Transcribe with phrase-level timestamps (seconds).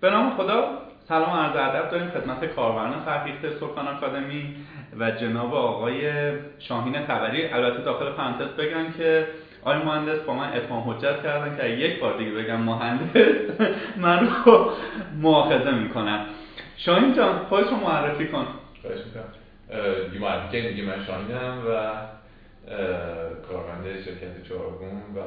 [0.00, 4.56] به نام خدا سلام عرض ادب داریم خدمت کاربران فرهیخته سکان آکادمی
[4.98, 7.46] و جناب آقای شاهین خبری.
[7.46, 9.26] البته داخل پرانتز بگن که
[9.62, 13.60] آقای مهندس با من اتمام حجت کردن که یک بار دیگه بگم مهندس
[13.96, 14.70] من رو
[15.20, 16.26] مؤاخذه می‌کنم.
[16.76, 18.46] شاهین جان خودت رو معرفی کن.
[18.82, 20.20] خواهش می‌کنم.
[20.20, 21.72] معرفی شاهینم و
[23.48, 25.20] کارمند شرکت چهارگون و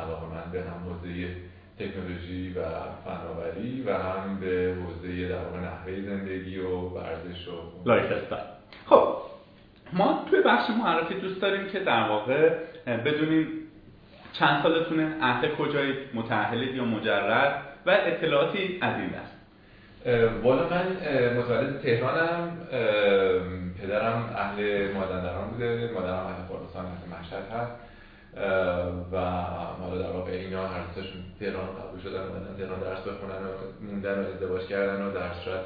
[0.00, 1.28] علاقه من هم حوزه
[1.80, 2.62] تکنولوژی و
[3.04, 8.44] فناوری و هم به حوزه در واقع نحوه زندگی و ورزش و لایف استایل
[8.86, 9.16] خب
[9.92, 12.50] ما توی بخش معرفی دوست داریم که در واقع
[12.86, 13.46] بدونیم
[14.32, 19.40] چند سالتونه اهل کجایید متأهلید یا مجرد و اطلاعاتی از این دست.
[20.42, 20.86] والا من
[21.38, 22.58] متولد تهرانم
[23.82, 27.89] پدرم اهل مازندران بوده مادرم اهل خراسان اهل مشهد هست.
[29.12, 29.20] و
[29.80, 34.18] حالا در واقع اینا هر دوتاشون تهران قبول شدن اومدن تهران درس بخونن و موندن
[34.18, 35.60] و ازدواج کردن و در صورت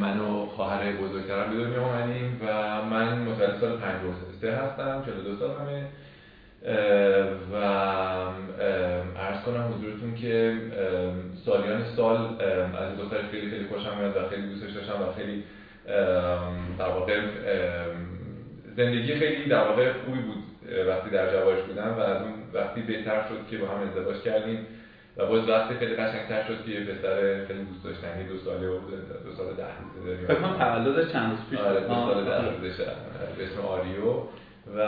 [0.00, 5.88] من و خواهر بزرگترم به دنیا اومدیم و من متولد سال 53 هستم 42 سالمه.
[7.52, 7.56] و
[9.18, 10.56] عرض کنم حضورتون که
[11.44, 12.42] سالیان سال
[12.78, 15.44] از دختر خیلی خیلی خوشم میاد و خیلی دوستش داشتم و خیلی
[16.78, 17.20] در واقع
[18.76, 20.51] زندگی خیلی در واقع خوبی بود.
[20.88, 24.66] وقتی در جوارش بودم و از اون وقتی بهتر شد که با هم ازدواج کردیم
[25.16, 28.78] و باز وقتی خیلی قشنگتر شد که یه پسر خیلی دوست داشتنی دو ساله و
[29.24, 30.26] دو سال ده روزه داریم.
[30.26, 32.84] فکر کنم تولد چند روز پیش آره دو سال ده روزه
[33.38, 34.22] به اسم آریو.
[34.76, 34.78] و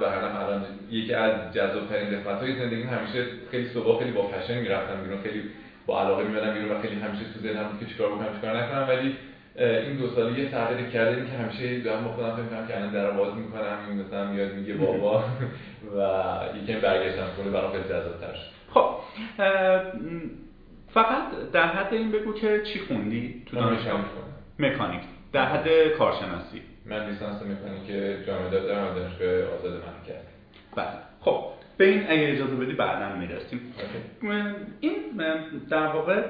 [0.00, 4.58] به هر الان یکی از جذابترین قسمت های زندگی همیشه خیلی صبح خیلی با فشن
[4.58, 5.42] می‌رفتم بیرون خیلی
[5.86, 8.88] با علاقه میمدم بیرون و خیلی همیشه تو ذهنم بود که چیکار بکنم چیکار نکنم.
[8.88, 9.16] ولی
[9.56, 12.92] این دو ساله یه تغییر کرده که همیشه دارم با خودم فکر می‌کنم که الان
[12.92, 15.24] در باز می‌کنم این مثلا میاد میگه بابا
[15.96, 18.50] و یکم برگشتم کنه برام خیلی جذاب‌تر شد.
[18.74, 18.94] خب
[20.94, 24.04] فقط در حد این بگو که چی خوندی تو دانشگاه؟
[24.58, 25.00] مکانیک
[25.32, 26.62] در حد کارشناسی.
[26.86, 27.86] من لیسانس مکانیک
[28.26, 30.22] جامعه دارم دانشگاه آزاد مملکت
[30.76, 30.86] بله.
[31.20, 31.44] خب
[31.80, 33.60] به این اگه اجازه بدی بعدا می‌رسیم.
[34.80, 34.94] این
[35.70, 36.22] در واقع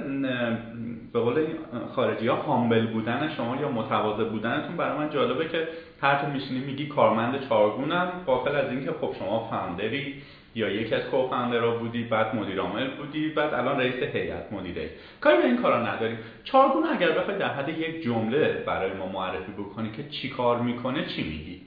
[1.12, 1.46] به قول
[1.94, 5.68] خارجی ها هامبل بودن شما یا متواضع بودنتون برای من جالبه که
[6.02, 10.14] هر تو میشینی میگی کارمند چارگونم قافل از اینکه خب شما فاندری
[10.54, 14.90] یا یکی از کوفاندرها بودی بعد مدیر عامل بودی بعد الان رئیس هیئت مدیره
[15.20, 16.18] کاری به این کارا نداریم.
[16.44, 21.04] چارگون اگر بخوای در حد یک جمله برای ما معرفی بکنی که چی کار می‌کنه
[21.04, 21.60] چی میگی؟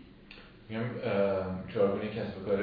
[0.73, 0.85] میگم
[1.73, 2.57] چارگونی کسب کار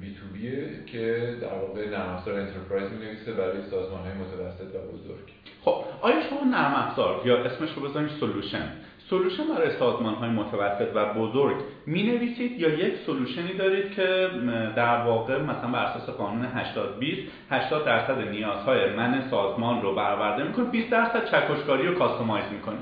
[0.00, 4.78] بی تو بیه که در واقع نرم افزار enterprise می برای سازمان های متوسط و
[4.92, 5.28] بزرگ.
[5.64, 8.72] خب آیا شما نرم افزار یا اسمش رو بذاریم solution؟
[9.14, 14.28] solution برای سازمان های متوسط و بزرگ می نویسید یا یک solution ی دارید که
[14.76, 20.44] در واقع مثلا بر اساس قانون 80 20 80 درصد نیازهای من سازمان رو برآورده
[20.44, 22.76] می‌کنه 20 درصد چکشکاری و customize می‌کنه.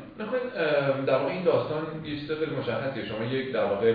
[1.07, 3.05] در واقع این داستان یه چیز خیلی مشخصیه.
[3.05, 3.95] شما یک در واقع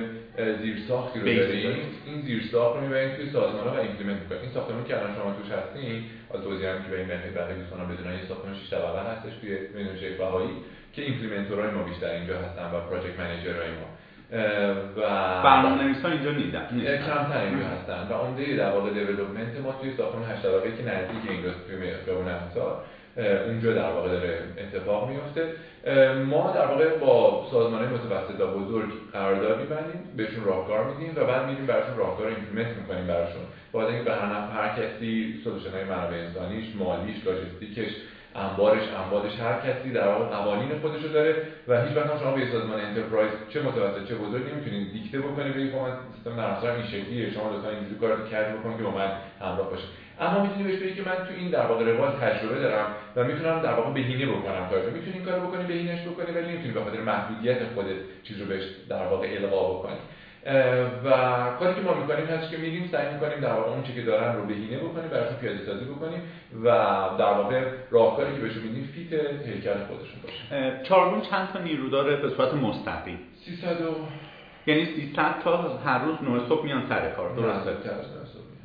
[0.61, 1.65] زیرساختی رو دارید
[2.05, 5.33] این زیرساخت رو می‌برید توی سازمان ها و implement می‌کنید این ساختمانی که الان شما
[5.41, 9.01] توش هستین از توضیح که به این بهونه برای دوستان بدونن یه ساختمان 6 طبقه
[9.11, 10.49] هستش توی میدون شیخ بهایی.
[10.97, 13.87] که implementor ای ما بیشتر اینجا هستن و project manager ای ما؟
[14.97, 15.01] و
[15.43, 16.67] برنامه نویسان اینجا نیدن
[17.05, 18.07] کمتر اینجا هستن.
[18.09, 22.27] و عمده در واقع development ما توی ساختمان 8 طبقه که نزدیک اینجاست توی خیابون
[22.27, 22.75] امسال
[23.47, 25.43] اونجا در واقع داره اتفاق میفته.
[26.25, 31.49] ما در واقع با سازمان متوسط و بزرگ قرارداد میبندیم بهشون راهکار میدیم و بعد
[31.49, 33.41] میریم براشون راهکار implement می‌کنیم براشون.
[33.73, 37.91] بعد اینکه به هر هر کسی solution های منابع انسانیش مالیش لاجستیکش
[38.37, 42.79] انبارش انبادش هر کسی در واقع قوانین خودشو داره و هیچ وقت شما به سازمان
[42.79, 47.33] enterprise چه متوسط چه بزرگ نمی‌تونید دیکته بکنید بگید من سیستم نرم این شکلیه.
[47.33, 49.11] شما لطفا اینجوری کار کردی بکن که با من
[49.41, 49.87] همراه باشه
[50.19, 53.61] اما می‌تونی بهش بگی که من تو این در واقع روال تجربه دارم و می‌تونم
[53.61, 54.91] در واقع بهینه بکنم کارو.
[54.91, 58.63] می‌تونی این کارو بکنی بهینهش بکنی ولی نمی‌تونی به خاطر محدودیت خودت چیز رو بهش
[58.89, 59.99] در واقع القا بکنی.
[61.05, 61.09] و
[61.59, 64.35] کاری که ما می‌کنیم هست که میریم سعی می‌کنیم در واقع اون چی که دارن
[64.35, 66.21] رو بهینه بکنیم براشون پیاده سازی بکنیم
[66.63, 66.67] و
[67.19, 69.13] در واقع راهکاری که بهشون میدیم فیت
[69.45, 70.83] هیکل خودشون باشه.
[70.83, 73.95] چارگون چند تا نیرو داره به صورت مستقیم؟ 300 و
[74.67, 77.71] یعنی 300 تا هر روز 9 صبح میان سر کار درسته؟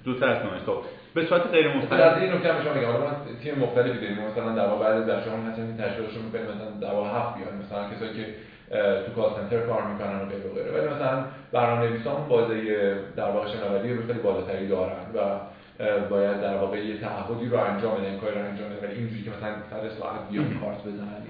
[0.04, 0.84] زودتر از 9 صبح.
[1.14, 2.86] به صورت غیر مستقیم؟ در این نکته هم شما میگم.
[2.86, 3.10] حالا
[3.42, 4.18] تیم مختلفی داریم.
[4.18, 7.54] مثلا در واقع بعد از شما هستن که تشکیلشون می‌کنیم مثلا در واقع هفت بیان.
[7.64, 8.26] مثلا کسایی که
[8.72, 10.70] تو کال سنتر کار می‌کنن و غیره و غیره.
[10.70, 12.54] ولی مثلا برنامه‌نویسان بازه
[13.16, 15.18] در واقع شناوری رو خیلی بالاتری دارن و
[16.10, 19.30] باید در واقع یه تعهدی رو انجام بدن کاری رو انجام بدن ولی اینجوری که
[19.30, 21.22] مثلا سر ساعت بیان کارت بزنن.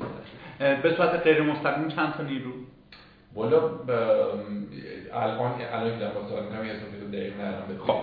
[0.83, 2.51] به صورت غیر مستقیم چند تا نیرو؟
[3.35, 3.59] والا
[5.13, 7.97] الان الان که با سوال می‌کنم یه اسم دقیق ندارم خب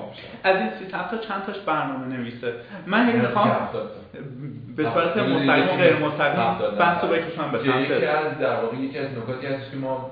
[0.43, 2.53] از این سی تا چند تاش برنامه نویسه؟
[2.87, 3.69] من هی می‌خوام
[4.75, 8.77] به صورت مستقیم و غیر مستقیم بحث رو بکشم به سمت یکی از در واقع
[8.77, 10.11] یکی از نکاتی هست که ما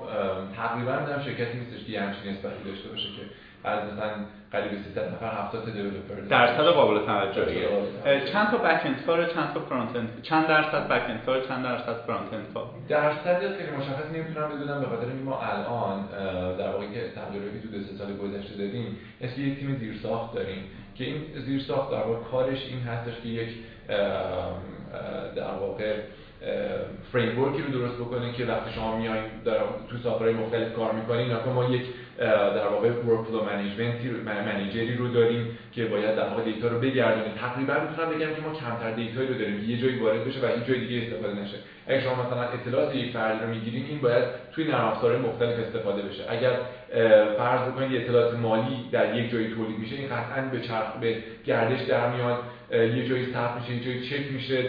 [0.56, 3.22] تقریبا هم شرکتی نیستش که همچین نسبتی داشته باشه که
[3.64, 4.10] از مثلا
[4.52, 7.68] قریب 300 نفر 70 تا developer درصد قابل توجهیه
[8.32, 12.66] چند تا back-end کار چند تا front-end چند درصد back-end کار چند درصد front-end کار؟
[12.88, 16.06] درصد خیلی مشخص نمی‌تونم بدونم به خاطر اینکه ما الان
[16.56, 20.62] در واقع که تغییراتی تو دو سه سال گذشته دادیم اسم یک تیم زیرساخت داریم.
[20.94, 23.48] که این زیرساخت در واقع کارش این هستش که یک
[25.36, 25.96] در واقع
[27.12, 29.24] framework ی رو درست بکنه که وقتی شما میایین
[29.90, 31.82] تو software های مختلف کار می‌کنین ما یک
[32.18, 36.80] در واقع workflow management ی manager ی رو داریم که باید در واقع data رو
[36.80, 37.32] بگردونیم.
[37.32, 40.44] تقریبا می‌تونم بگم که ما کمتر data یی رو داریم یه جایی وارد بشه و
[40.44, 41.58] این جای دیگه استفاده نشه.
[41.88, 46.02] اگه شما مثلا اطلاعات یک فرد رو می‌گیرین این باید توی نرم افزارهای مختلف استفاده
[46.02, 46.22] بشه.
[46.28, 46.52] اگر
[47.38, 51.80] فرض بکنید اطلاعات مالی در یک جایی تولید میشه این قطعا به چرخ به گردش
[51.80, 52.38] در میاد.
[52.72, 54.62] یه جایی ثبت میشه یه جایی چک میشه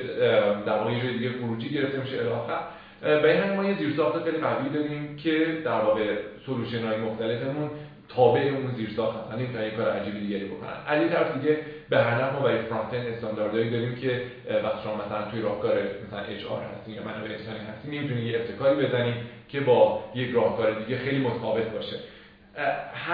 [0.65, 4.37] در واقع یه جای دیگه خروجی گرفته میشه الی به این ما یه زیرساخت خیلی
[4.37, 6.15] قوی داریم که در واقع
[6.45, 7.69] سولوشن های مختلفمون
[8.15, 9.39] تابع اون زیرساخت هستن.
[9.39, 10.69] این کار عجیبی دیگری بکنن.
[10.87, 11.57] از طرف دیگه
[11.89, 14.21] به هر نحو ما برای فرانت اند استانداردهایی داریم که
[14.63, 15.73] وقتی شما مثلا توی راهکار
[16.07, 19.15] مثلا اچ آر هستین یا منابع انسانی هستین نمی‌تونید یه ابتکاری بزنید
[19.47, 21.95] که با یک راهکار دیگه خیلی متفاوت باشه.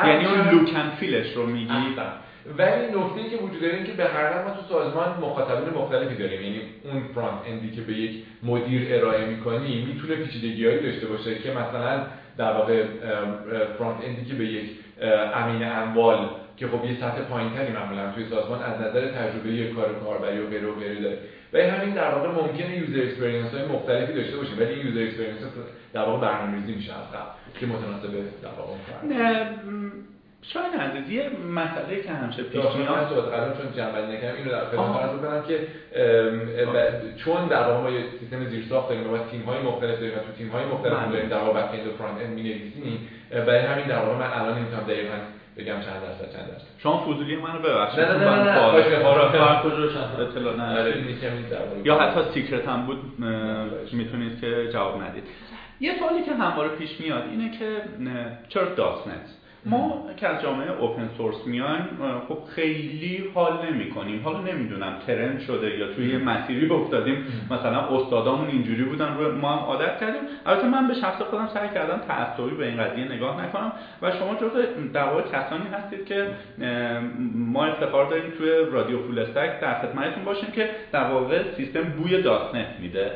[0.06, 0.70] یعنی اون لوک
[1.00, 1.96] فیلش رو میگی؟
[2.58, 6.42] ولی نکته ای که وجود داره که به هر ما تو سازمان مخاطبین مختلفی داریم.
[6.42, 11.52] یعنی اون فرانت اندی که به یک مدیر ارائه می‌کنی می‌تونه پیچیدگیهایی داشته باشه که
[11.52, 12.06] مثلا
[12.38, 12.84] در واقع
[13.78, 14.70] فرانت اندی که به یک
[15.36, 20.40] امین اموال که خب یه سطح پایینتری معمولا توی سازمان از نظر تجربه کار کاربری
[20.40, 21.18] و غیره و غیره داره.
[21.54, 25.40] و این همین در واقع ممکنه user experience های مختلفی داشته باشیم ولی user experience
[25.94, 28.12] در واقع برنامه‌ریزی میشه از قبل که متناسب
[28.42, 28.74] در واقع
[30.54, 33.14] شاید عزیز یه مسئله که همیشه پیش میاد.
[33.14, 35.68] الان چون جمع‌بندی نکردم اینو در خدمت عرض بکنم که
[37.18, 40.32] چون در واقع ما یه سیستم زیرساخت داریم و تیم های مختلف داریم و تو
[40.38, 41.12] تیم های مختلف بله.
[41.12, 45.16] داریم در واقع back-end و front-end می‌نویسیم برای همین در واقع من الان نمی‌تونم دقیقاً
[45.58, 46.68] بگم چند درصد چند درصد.
[46.78, 48.00] شما فضولی منو ببخشید.
[48.00, 48.54] نه نه نه
[49.36, 49.66] نه
[50.20, 51.18] اطلاع ندارید
[51.84, 52.98] یا حتی سیکرت هم بود
[53.94, 55.24] می‌تونید که جواب ندید.
[55.80, 57.82] یه سوالی که همواره پیش میاد اینه که
[58.50, 59.30] چرا داسنت
[59.66, 61.88] ما که از جامعه اوپن سورس میایم
[62.28, 67.26] خب خیلی حال نمی کنیم حالا نمی‌دونم ترند شده یا توی یه مسیری افتادیم.
[67.52, 70.22] مثلا استادامون اینجوری بودن رو ما هم عادت کردیم.
[70.46, 73.72] البته من به شخص خودم سعی کردم تعصبی به این قضیه نگاه نکنم.
[74.02, 74.62] و شما جزو
[74.94, 76.28] در واقع کسانی هستید که
[77.36, 82.22] ما افتخار داریم توی رادیو فول استک در خدمتتون باشیم که در واقع سیستم بوی
[82.22, 83.12] .NET میده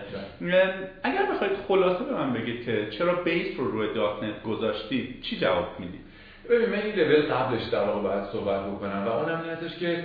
[1.03, 5.67] اگر بخواید خلاصه به من بگید که چرا base رو روی .NET گذاشتید چی جواب
[5.79, 6.08] می‌دید؟
[6.49, 10.03] ببین من این لول قبلش در واقع باید صحبت بکنم و اونم این هستش که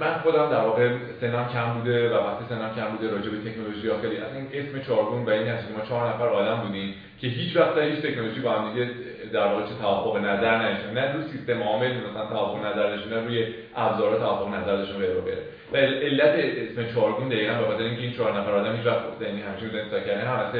[0.00, 0.90] من خودم در واقع
[1.20, 4.80] سنم کم بوده و وقتی سنم کم بوده راجع به تکنولوژی خیلی از این اسم
[4.86, 8.40] چارگون و این هست که ما چهار نفر آدم بودیم که هیچ وقت هیچ تکنولوژی
[8.40, 8.90] با هم دیگه
[9.32, 13.46] در واقع چه توافق نظر نشه نه رو سیستم عامل مثلا توافق نظر نه روی
[13.76, 15.42] ابزارها توافق نظر داشته غیره و غیره
[15.72, 19.42] و علت اسم چارگون دقیقاً به خاطر اینکه این چهار نفر آدم هیچ وقت یعنی
[19.42, 20.52] همچین بودن تا کردن هم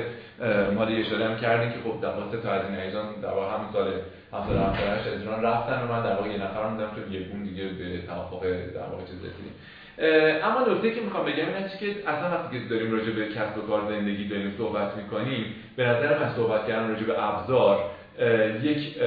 [0.75, 3.93] ما دیگه شده هم کردیم که خب واقع تا از این ایزان در همون سال
[4.33, 8.07] 77 اجران رفتن و من در واقع یه نفر بودم چون یه گون دیگه به
[8.07, 8.43] توافق
[8.75, 9.55] در واقع چیز رسیدیم.
[10.45, 13.67] اما نکته که می‌خوام بگم این که اصلا وقتی که داریم راجع به کسب و
[13.67, 17.91] کار زندگی داریم صحبت می‌کنیم به نظر من صحبت کردن راجع به ابزار
[18.63, 18.99] یک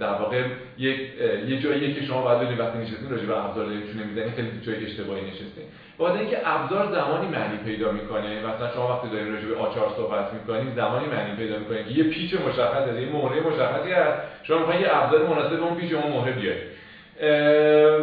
[0.00, 0.42] در واقع
[0.78, 1.00] یک
[1.48, 4.50] یه جاییه که شما باید بدونید وقتی نشستین راجع به ابزار دارید چون نمی‌زنید خیلی
[4.60, 5.64] جای اشتباهی نشستین.
[5.98, 10.32] بعد اینکه ابزار زمانی معنی پیدا می‌کنه مثلا شما وقتی دارین راجع به آچار صحبت
[10.32, 14.18] می‌کنید زمانی معنی پیدا می‌کنه که یه پیچ مشخص یه مهره مشخصی هست.
[14.42, 16.82] شما می‌خواین یه ابزار مناسب اون پیچ اون مهره بیارید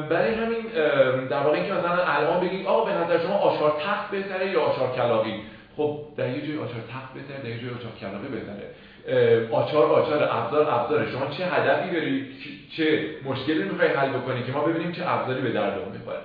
[0.10, 0.65] برای همین
[1.29, 4.96] در واقع اینکه مثلا الان بگید آقا به نظر شما آچار تخت بهتره یا آچار
[4.96, 5.34] کلاقی؟
[5.77, 8.68] خب در یه جای آچار تخت بهتره در یه جای آچار کلاقی بهتره.
[9.51, 11.08] آچار آچار ابزار ابزار.
[11.12, 12.25] شما چه هدفی داری؟
[12.77, 16.20] چه مشکلی می‌خوای حل بکنی که ما ببینیم چه ابزاری به دردمون می‌خوره؟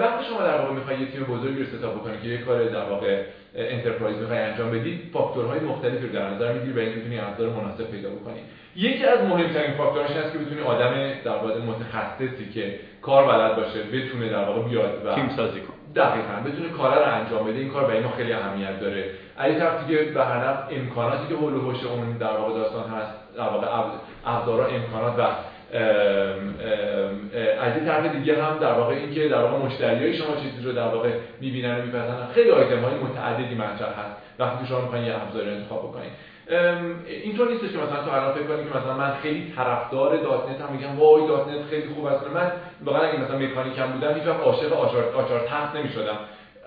[0.00, 2.84] وقتی شما در واقع می‌خوای یه تیم بزرگی رو ستاپ بکنی که یه کار در
[2.84, 3.22] واقع
[3.54, 7.90] انترپرایز می‌خوای انجام بدید فاکتورهای مختلفی رو در نظر می‌گیری برای اینکه بتونی ابزار مناسب
[7.90, 8.40] پیدا بکنی.
[8.76, 13.82] یکی از مهمترین فاکتورهاش هست که بتونی آدم در واقع متخصصی که کار بلد باشه
[13.82, 15.76] بتونه در واقع بیاد و تیم سازی کنه.
[15.96, 17.58] دقیقا بتونه کار رو انجام بده.
[17.58, 19.10] این کار برای ما خیلی اهمیت داره.
[19.40, 23.36] از یه طرف دیگه به هر امکاناتی که هول و اون در واقع داستان هست
[23.36, 23.66] در واقع
[24.26, 25.22] ابزارا امکانات و
[27.60, 30.88] از این طرف دیگه هم در واقع اینکه در واقع مشتریای شما چیزی رو در
[30.88, 32.28] واقع می‌بینن و میپسندن.
[32.34, 34.16] خیلی آیتم های متعددی مطرح هست.
[34.38, 36.10] وقتی شما می‌خواین یه ابزار انتخاب بکنید
[37.06, 40.72] اینطور نیستش که مثلا تو الان فکر کنی که مثلا من خیلی طرفدار .NET هم
[40.72, 42.26] میگم وای .NET خیلی خوب است.
[42.34, 42.52] من
[42.84, 44.72] واقعا اگه مثلا مکانیکم بودم هیچ وقت عاشق
[45.16, 46.18] آچار تخت نمی‌شدم.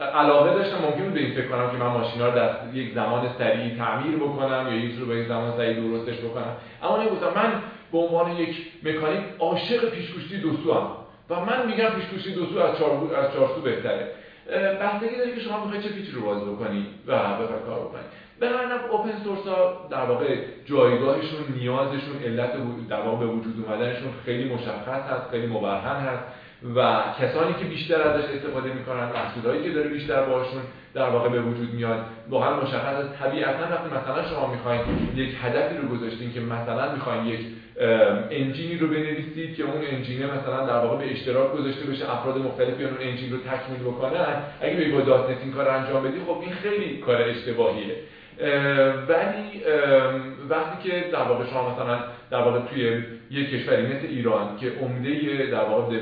[0.04, 3.78] علاقه داشتم ممکن بود این فکر کنم که من ماشینا رو در یک زمان سریع
[3.78, 6.56] تعمیر بکنم یا یک رو به یک زمان سریع درستش بکنم.
[6.84, 7.54] اما نمی‌گفتم من
[7.92, 10.88] به عنوان یک مکانیک عاشق پیشگوشتی دو سو هم
[11.30, 14.12] و من میگم پیشگوشتی دو سو از چهار از چهار سو بهتره
[14.82, 18.06] بستگی داره که شما می‌خواید چه پیچی رو باز بکنی و بخواید کار بکنید
[18.40, 22.52] به هر اوپن سورس ها در واقع جایگاهشون نیازشون علت
[22.90, 26.24] در واقع به وجود اومدنشون خیلی مشخص هست خیلی مبرهن هست.
[26.76, 30.62] و کسانی که بیشتر ازش استفاده می‌کنن محصولایی که داره بیشتر باشون
[30.94, 33.20] در واقع به وجود میاد واقعا مشخص است.
[33.20, 34.82] طبیعتا وقتی مثلا شما می‌خواین
[35.16, 37.46] یک هدفی رو گذاشتین که مثلا می‌خواین یک
[38.32, 42.84] انجینی رو بنویسید که اون انجینه مثلا در واقع به اشتراک گذاشته بشه افراد مختلفی
[42.84, 46.52] اون انجین رو تکمیل بکنن اگه به با دات این کار انجام بدی خب این
[46.52, 47.96] خیلی کار اشتباهیه.
[49.08, 49.64] ولی
[50.50, 52.00] وقتی که در واقع شما مثلا
[52.32, 55.98] در واقع توی یک کشوری مثل ایران که عمده در واقع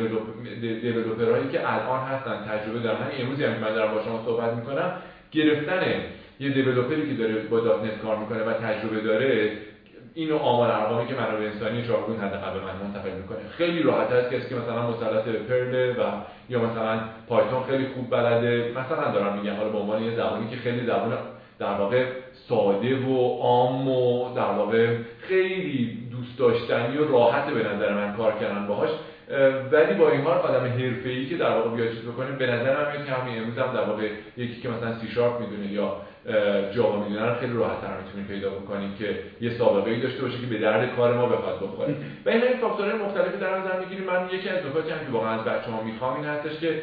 [0.82, 4.54] دیولپرهایی که الان هستن تجربه دارن همین امروزی هم که من دارم با شما صحبت
[4.54, 4.92] می‌کنم
[5.32, 5.82] گرفتن
[6.40, 7.60] یه دیولپری که داره با.
[7.60, 9.52] دات نت کار می‌کنه و تجربه داره
[10.14, 13.38] اینو آمار ارقامی که منابع انسانی جارگون حداقل به من منتقل می‌کنه.
[13.58, 16.04] خیلی راحت است کسی که مثلا مسلط پرل و
[16.50, 20.56] یا مثلا پایتون خیلی خوب بلده مثلا دارم میگم حالا به عنوان یه زبانی که
[20.56, 21.18] خیلی زبان
[21.62, 22.06] در واقع
[22.50, 24.88] ساده و عام و در واقع
[25.20, 28.90] خیلی دوست داشتنی و راحت به نظر من کار کردن باهاش.
[29.72, 32.92] ولی با این حال آدم حرفه‌ای که در واقع بیاد چیز بکنه به نظر من
[32.92, 35.98] میاد که همین امروز هم در واقع یکی که مثلا سی شارپ می‌دونه یا
[36.76, 40.38] جاوا می‌دونه رو خیلی راحت تر می‌تونیم پیدا بکنیم که یه سابقه ای داشته باشه
[40.40, 41.96] که به درد کار ما بخواد بخوره.
[42.26, 44.06] و این فاکتورهای مختلفی در نظر می‌گیریم.
[44.06, 46.82] من یکی از نکاتی هم که واقعا از بچه‌ها می‌خوام این هستش که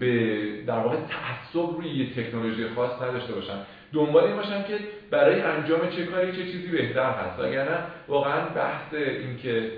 [0.00, 3.58] به در واقع تعصب روی یه تکنولوژی خاص نداشته باشن.
[3.92, 4.78] دنبال این باشن که
[5.10, 7.40] برای انجام چه کاری چه چیزی بهتر هست.
[7.40, 9.70] نه واقعا بحث اینکه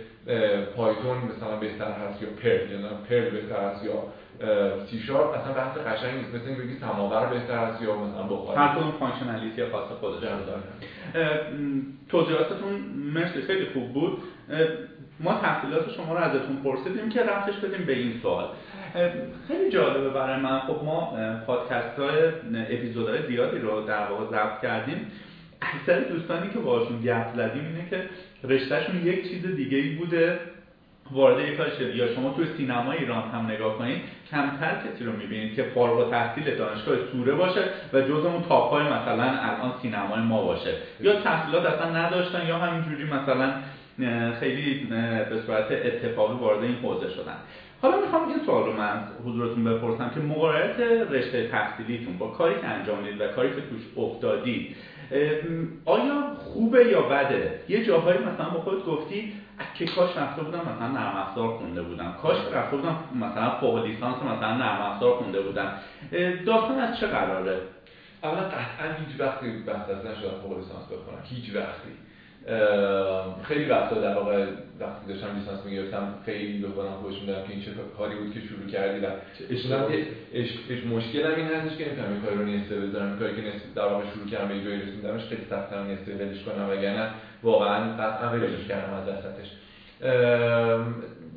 [0.76, 4.02] Python مثلا بهتر هست یا Perl یا Perl بهتر هست یا
[4.90, 6.34] سی شارپ اصلا بحث قشنگی نیست.
[6.34, 8.58] مثل اینکه بگی سماور بهتر هست یا مثلا بخاری.
[8.58, 10.62] هر کدوم functionality خاص خودش داره.
[12.08, 12.72] توضیحاتتون
[13.14, 14.22] مرسی خیلی خوب بود.
[15.20, 18.48] ما تحصیلات شما رو ازتون پرسیدیم که ربطش بدیم به این سوال.
[19.48, 20.60] خیلی جالبه برای من.
[20.60, 21.16] خب ما
[21.46, 22.28] پادکست های
[22.70, 25.06] اپیزودهای زیادی رو در واقع ضبط کردیم.
[25.62, 28.04] اکثر دوستانی که باشون گپ زدیم اینه که
[28.44, 30.38] رشتهشون یک چیز دیگه ای بوده
[31.12, 35.54] وارد یک کار یا شما توی سینما ایران هم نگاه کنید کمتر کسی رو می‌بینید
[35.54, 40.74] که فارغ تحصیل دانشگاه سوره باشه و جز اون تاپ مثلا الان سینمای ما باشه.
[41.00, 43.52] یا تحصیلات اصلا نداشتن یا همینجوری مثلا
[44.40, 44.86] خیلی
[45.30, 47.36] به صورت اتفاقی وارد این حوزه شدن.
[47.82, 52.66] حالا می‌خوام این سوال رو من حضورتون بپرسم که مقایرت رشته تحصیلیتون با کاری که
[52.66, 54.76] انجام و کاری که توش افتادید
[55.84, 59.32] آیا خوبه یا بده؟ یه جاهایی مثلا با خود گفتی
[59.74, 62.14] که کاش رفته بودم مثلا نرم افزار خونده بودم.
[62.22, 65.72] کاش رفته بودم مثلا فوق لیسانس مثلا نرم افزار خونده بودم.
[66.46, 67.60] داستان از چه قراره؟
[68.22, 71.90] اولا قطعا هیچ وقتی بحث از نشدم فوق لیسانس بخونم هیچ وقتی.
[73.48, 74.46] خیلی وقتا در واقع
[74.80, 78.40] وقتی داشتم لیسانس می‌گرفتم خیلی به خودم خوش میدم که این چه کاری بود که
[78.40, 79.08] شروع کردی و
[79.50, 83.42] اش مشکل هم این هستش که نمی‌تونم این کاری رو نیسته بذارم کاری که
[83.74, 87.10] در واقع شروع کردم به جایی رسیدمش خیلی سخت هم نیسته ولش کنم وگرنه
[87.42, 89.50] واقعا قطعا ولش کردم از وسطش.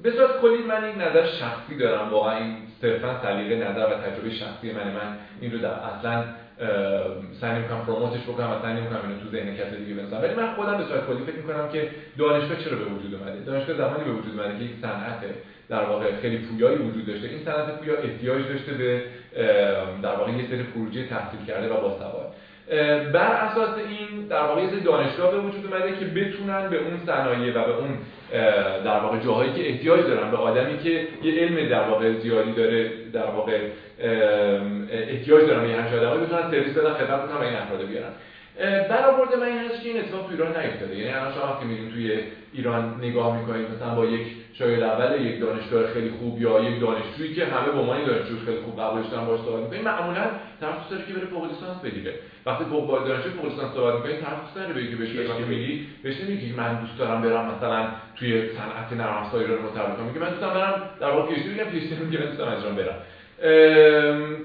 [0.03, 4.31] به صورت کلی من این نظر شخصی دارم واقعا این صرفا سلیقه نظر و تجربه
[4.31, 6.24] شخصی من من این رو در اصلا
[7.41, 10.22] سعی نمی‌کنم پروموتش بکنم و سعی نمی‌کنم اینو تو ذهن کسی دیگه بنویسم.
[10.22, 13.77] ولی من خودم به صورت کلی فکر می‌کنم که دانشگاه چرا به وجود اومده؟ دانشگاه
[13.77, 15.19] زمانی به وجود اومده که یک صنعت
[15.69, 17.27] در واقع خیلی پویایی وجود داشته.
[17.27, 19.01] این صنعت پویا احتیاج داشته به
[20.03, 22.33] در واقع یه سری خروجی تحصیل کرده و باسواد
[23.13, 27.51] بر اساس این در واقع یه دانشگاه به وجود اومده که بتونن به اون صنایع
[27.51, 27.98] و به اون
[28.84, 32.91] در واقع جاهایی که احتیاج دارن به آدمی که یه علم در واقع زیادی داره
[33.13, 33.60] در واقع
[34.91, 38.12] احتیاج دارن به همچین آدمایی بتونن سرویس بدن خدمت کنن و این افراد بیارن.
[38.89, 40.95] برآورد من این هست که این اتفاق تو ایران نیفتاده.
[40.95, 42.19] یعنی الان شما وقتی میریم توی
[42.53, 47.33] ایران نگاه می‌کنید مثلا با یک شاید اول یک دانشگاه خیلی خوب یا یک دانشجویی
[47.36, 50.25] که همه به عنوان دانشجو خیلی خوب قبولش دارن باهاش صحبت می‌کنیم معمولا
[50.62, 52.13] طرف دوست داره که بره فوق لیسانس بگیره.
[52.45, 56.22] وقتی با دانشجو فوق لیسانس صحبت می‌کنید طرف دوست داره بگه بهش که میگی بهش
[56.22, 60.41] نمیگی من دوست دارم برم مثلا توی صنعت نرم افزار ایران متعلق میگه من دوست
[60.41, 62.95] دارم برم در واقع پیش بگیرم پیش میگه من دوست دارم برم.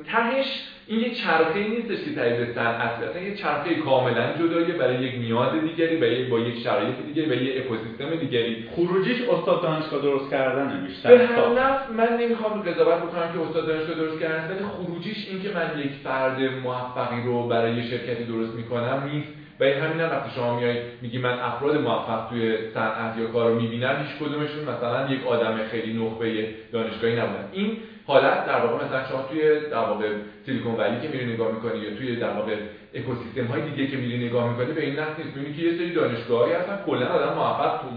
[0.04, 5.14] تهش این یه چرخه نیستش که تایید صنعت اصلا یه چرخه کاملا جداییه برای یک
[5.14, 8.68] نیاز دیگری و با یک شرایط دیگری و یک اکوسیستم دیگری.
[8.76, 11.16] خروجیش استاد دانشگاه درست کردن بیشتر.
[11.16, 15.42] به هر نفع من نمی‌خوام قضاوت بکنم که استاد دانشگاه درست کردن ولی خروجیش این
[15.42, 19.28] که من یک فرد موفقی رو برای یه شرکتی درست می‌کنم نیست.
[19.61, 23.50] و این همین هم وقتی شما میای میگی من افراد موفق توی صنعت یا کار
[23.50, 27.49] رو می‌بینم هیچ کدومشون مثلا یک آدم خیلی نخبه دانشگاهی نبودن.
[27.52, 27.76] این
[28.08, 30.12] حالت در واقع مثلا شما توی در واقع
[30.46, 32.56] سیلیکون ولی که میری نگاه می‌کنی یا توی در واقع
[32.94, 35.36] اکوسیستم های دیگه که میری نگاه می‌کنی به این نحو نیست.
[35.36, 37.88] می‌بینی که یه سری دانشگاهی هستن کلا آدم موفق تو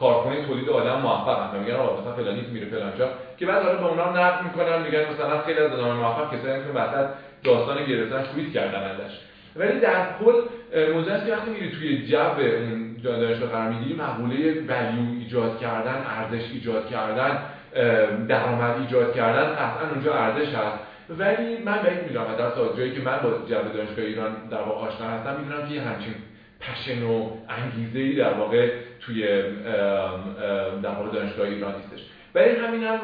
[0.00, 1.58] کارخونه تولید آدم موفق هستن.
[1.58, 3.08] میگن آقا مثلا فلانی میره فلانجا
[3.38, 6.70] که بعد داره به اونها نقد می‌کنن میگن مثلا خیلی از آدم موفق کسایی که
[6.78, 7.06] وسط
[7.44, 9.12] داستان گرفتن توییت کردن ازش.
[9.56, 10.32] ولی در کل
[10.92, 14.36] موضوع که وقتی میری توی جو اون دانشگاه قرار می‌گیری مقوله
[14.68, 17.38] value ایجاد کردن ارزش ایجاد کردن
[18.28, 20.78] درآمد ایجاد کردن قطعا اونجا ارزش هست.
[21.18, 24.86] ولی من به این می‌دونم در جایی که من با جو دانشگاه ایران در واقع
[24.86, 26.14] آشنا هستم می‌دونم که همچین
[26.60, 29.42] passion و انگیزه ای در واقع توی
[30.82, 32.06] در واقع دانشگاه ایران نیستش.
[32.34, 32.98] ولی همین هم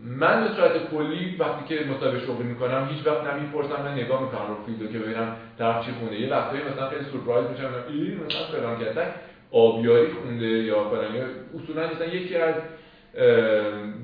[0.00, 4.48] من به صورت کلی وقتی که مصاحبه شغلی می‌کنم هیچ وقت نمی‌پرسم نه نگاه می‌کنم
[4.48, 6.16] رو field و که ببینم طرف چی خونده.
[6.16, 9.06] یه وقتایی مثلا خیلی سورپرایز میشم این مثلا فلان
[9.50, 11.14] آبیاری خونده یا فلان
[11.54, 12.54] اصولا مثلا یکی از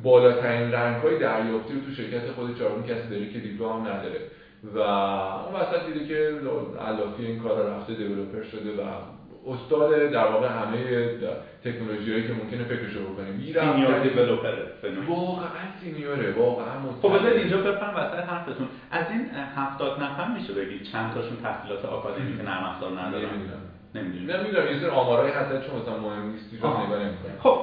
[0.03, 4.21] بالاترین range های دریافتی رو تو شرکت خود چارگون کسی داره که دیپلم هم نداره.
[4.75, 6.31] و اون وسط دیده که
[6.87, 8.87] علاقه‌ی این کار رفته developer شده و
[9.47, 11.09] استاد در واقع همه
[11.65, 13.41] تکنولوژی هایی که ممکنه فکرشو بکنیم.
[13.73, 14.55] senior developer
[15.09, 18.69] واقعا senior ه واقعا خب بذارید اینجا بپرم وسط حرفتون.
[18.91, 23.29] از این 70 نفر میشه بگید چند تاشون تحصیلات آکادمیک نرم افزار ندارن؟
[23.95, 24.41] نمی‌دونم.
[24.41, 26.99] نمی‌دونم یه سری آمارهای هست چون مثلا مهم نیستی رو نگاه
[27.43, 27.59] خب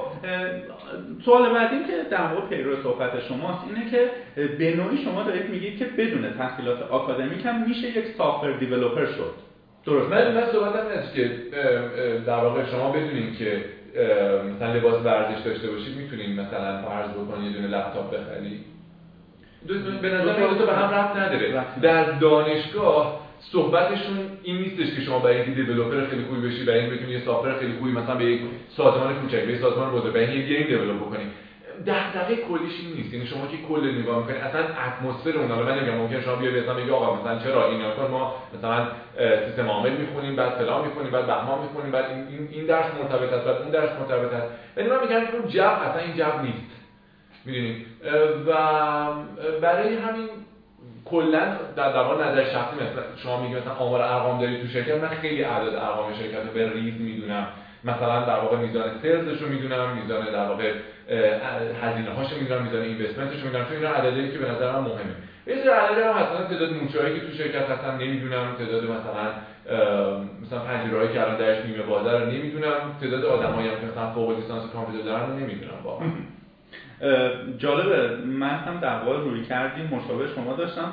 [1.24, 4.10] سوال بعدی که در واقع پیرو صحبت شماست اینه که
[4.58, 9.34] به نوعی شما دارید میگید که بدون تحصیلات آکادمیک هم میشه یک سافر دیولپر شد.
[9.86, 11.30] درست من من صحبتم اینه که
[12.26, 13.64] در واقع شما بدونید که
[14.56, 18.64] مثلا لباس ورزش داشته باشید می‌تونید مثلا فرض بکنید یه دونه لپتاپ بخرید.
[20.02, 21.64] به نظر به هم رفت نداره.
[21.82, 27.12] در دانشگاه صحبتشون این نیستش که شما برای دیولپر خیلی خوبی بشی برای اینکه بتونی
[27.12, 30.54] یه سافر خیلی خوبی مثلا به یک سازمان کوچک به یک سازمان بزرگ برای اینکه
[30.54, 31.26] گیم دیولپ بکنی.
[31.86, 33.14] دغدغه کلیش این نیست.
[33.14, 36.50] یعنی شما که کل نگاه می‌کنید اصلا اتمسفر اون رو من نمیگم ممکن شما بیا
[36.50, 38.86] مثلا بگی آقا مثلا چرا این کار ما مثلا
[39.46, 43.44] سیستم عامل می‌خونیم بعد فلان می‌خونیم بعد بهمان می‌خونیم بعد این این درس مرتبط است
[43.44, 44.48] بعد اون درس مرتبط است.
[44.76, 46.70] ولی من میگم که جو اصلا این جو نیست.
[47.44, 47.86] می‌دونید
[48.46, 48.52] و
[49.62, 50.28] برای همین
[51.10, 55.08] کلا در در نظر شخصی مثلا شما میگید مثلا آمار ارقام داری تو شرکت من
[55.08, 57.46] خیلی اعداد ارقام شرکت رو به ریز می‌دونم.
[57.84, 60.72] مثلا در واقع میزان سلزش رو می‌دونم میزان در واقع
[61.82, 63.64] هزینه هاشو می‌دونم میزان اینوستمنتش رو می‌دونم.
[63.64, 65.14] چون اینا عددی که به نظر من مهمه.
[65.46, 68.54] یه سری عدد هم مثلا تعداد موچه‌هایی که تو شرکت هستن نمی‌دونم.
[68.58, 69.32] تعداد مثلا
[70.42, 72.78] مثلا پنجره‌هایی که الان درش نیمه بازار رو نمی‌دونم.
[73.00, 76.08] تعداد آدمایی که مثلا فوق لیسانس کامپیوتر دارن رو نمی‌دونم واقعا.
[77.58, 78.16] جالبه.
[78.16, 80.92] من هم در واقع روی کردیم مشابه شما داشتم.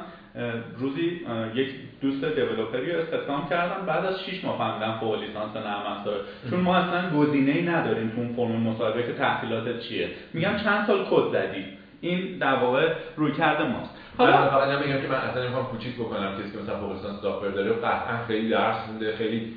[0.77, 1.21] روزی
[1.55, 1.69] یک
[2.01, 3.85] دوست دیولپری رو استخدام کردم.
[3.85, 6.19] بعد از 6 ماه فهمیدم فوق لیسانس نرم افزار.
[6.49, 10.09] چون ما اصلا گزینه‌ای نداریم تو اون فرم مصاحبه که تحصیلاتت چیه.
[10.33, 11.65] میگم چند سال کد زدی
[12.01, 13.89] این در واقع روی کرده ماست.
[14.17, 17.73] حالا فقط میگم که من اصلا نمی‌خوام کوچیک بکنم کسی که مثلا فوق لیسانس داره.
[17.73, 19.53] قطعا خیلی درس مونده خیلی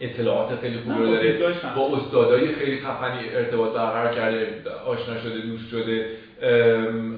[0.00, 1.38] اطلاعات خیلی خوبی رو داره.
[1.76, 6.06] با استادای خیلی خفنی ارتباط برقرار کرده آشنا شده دوست شده.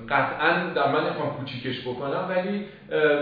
[0.09, 2.65] قطعا در من نمی‌خوام کوچیکش بکنم ولی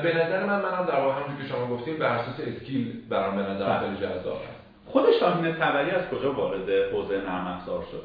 [0.03, 3.42] به نظر من منم در واقع همونجور که شما گفتیم بر اساس اسکیل برام به
[3.42, 3.81] نظر بله.
[3.81, 8.03] خیلی جذاب هست خود شاهین تبری از کجا وارد حوزه نرم افزار شد؟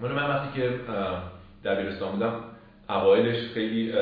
[0.00, 0.70] من من وقتی که
[1.64, 2.34] دبیرستان بودم
[2.88, 3.92] اوایلش خیلی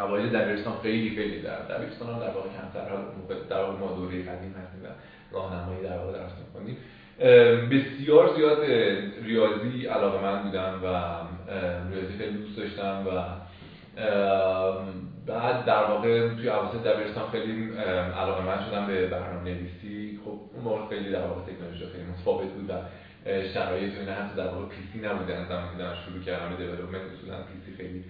[0.00, 2.96] اوایل دبیرستان خیلی خیلی در دبیرستان هم در واقع کمتر
[3.48, 4.81] در واقع ما دوره قدیم هستیم.
[5.32, 6.76] راهنمایی در واقع درس می‌خوندیم.
[7.70, 8.64] بسیار زیاد
[9.22, 10.86] ریاضی علاقه‌مند بودم و
[11.94, 13.22] ریاضی خیلی دوست داشتم و
[15.26, 17.70] بعد در واقع توی اواسط دبیرستان خیلی
[18.16, 20.20] علاقه‌مند شدم به برنامه نویسی.
[20.24, 22.72] خب اون موقع خیلی در واقع تکنولوژی خیلی متفاوت بود و
[23.54, 27.76] شرایط اینا حتی در واقع PC نبودن زمانی که شروع کردم به دیولپمنت اصولا PC
[27.76, 28.04] خیلی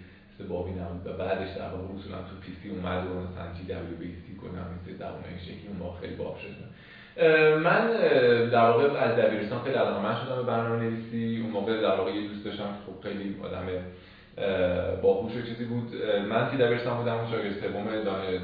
[0.48, 4.98] بابی نبود و بعدش در واقع اصولا تو PC اومد و مثلا GW-BASIC و مثل
[4.98, 6.54] زبان این شکلی اون خیلی باب شد.
[7.64, 7.86] من
[8.52, 12.10] در واقع از دبیرستان خیلی علاقه من شدم به برنامه نویسی اون موقع در واقع
[12.10, 13.66] یه دوست داشتم خب خیلی آدم
[15.02, 15.92] باهوش و چیزی بود.
[16.28, 17.84] من که دبیرستان بودم اون شاگرد سوم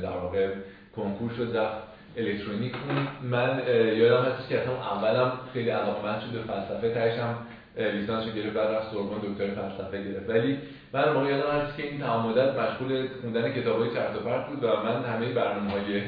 [0.02, 0.48] در واقع
[0.96, 1.76] کنکور شد رفت
[2.16, 2.74] الکترونیک.
[3.22, 3.62] من
[3.96, 6.94] یادم هستش که اصلا اولم خیلی علاقه من شد به فلسفه.
[6.94, 7.34] تهشم
[7.76, 10.30] لیسانس گرفت بعد رفت سوربن دکتر فلسفه گرفت.
[10.30, 10.58] ولی
[10.92, 14.64] من موقع یادم هست که این تمام مدت مشغول خوندن کتابای چرت و پرت بود
[14.64, 16.02] و من همه برنامه‌های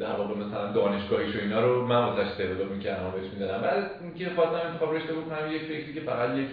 [0.00, 3.62] در واقع مثلا دانشگاهیش و اینا رو من واسش دیولپ می‌کردم بهش می‌دادم.
[3.62, 6.48] بعد اینکه خواستم انتخاب رشته بکنم یک فکری که فقط یک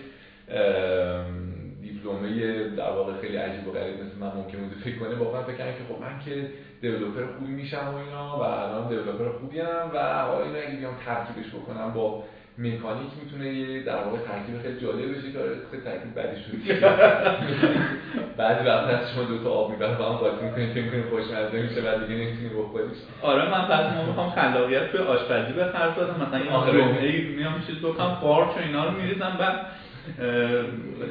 [1.81, 5.71] دیپلمه در واقع خیلی عجیب و غریب مثل من ممکن بود فکر کنه واقعا فکر
[5.71, 6.49] که خب من که
[6.81, 11.49] دیولپر خوبی میشم و اینا و الان دیولپر خوبی و حالا اینو اگه بیام ترکیبش
[11.55, 12.23] بکنم با
[12.57, 15.39] مکانیک می‌تونه یه در واقع ترکیب خیلی جالب بشه که
[15.71, 16.51] خیلی ترکیب بعدی شد
[18.37, 21.61] بعد وقت از شما دو تا آب می‌بره با هم قاطی می‌کنید فکر کنید خوشمزه
[21.61, 25.93] میشه بعد دیگه نمی‌تونی بخوریش آره من پس ما می‌خوام خلاقیت به آشپزی به خرج
[25.93, 26.81] بدم مثلا یه آره.
[26.81, 29.59] جمعه میام چیز بکنم قارچ و اینا رو میریزم بعد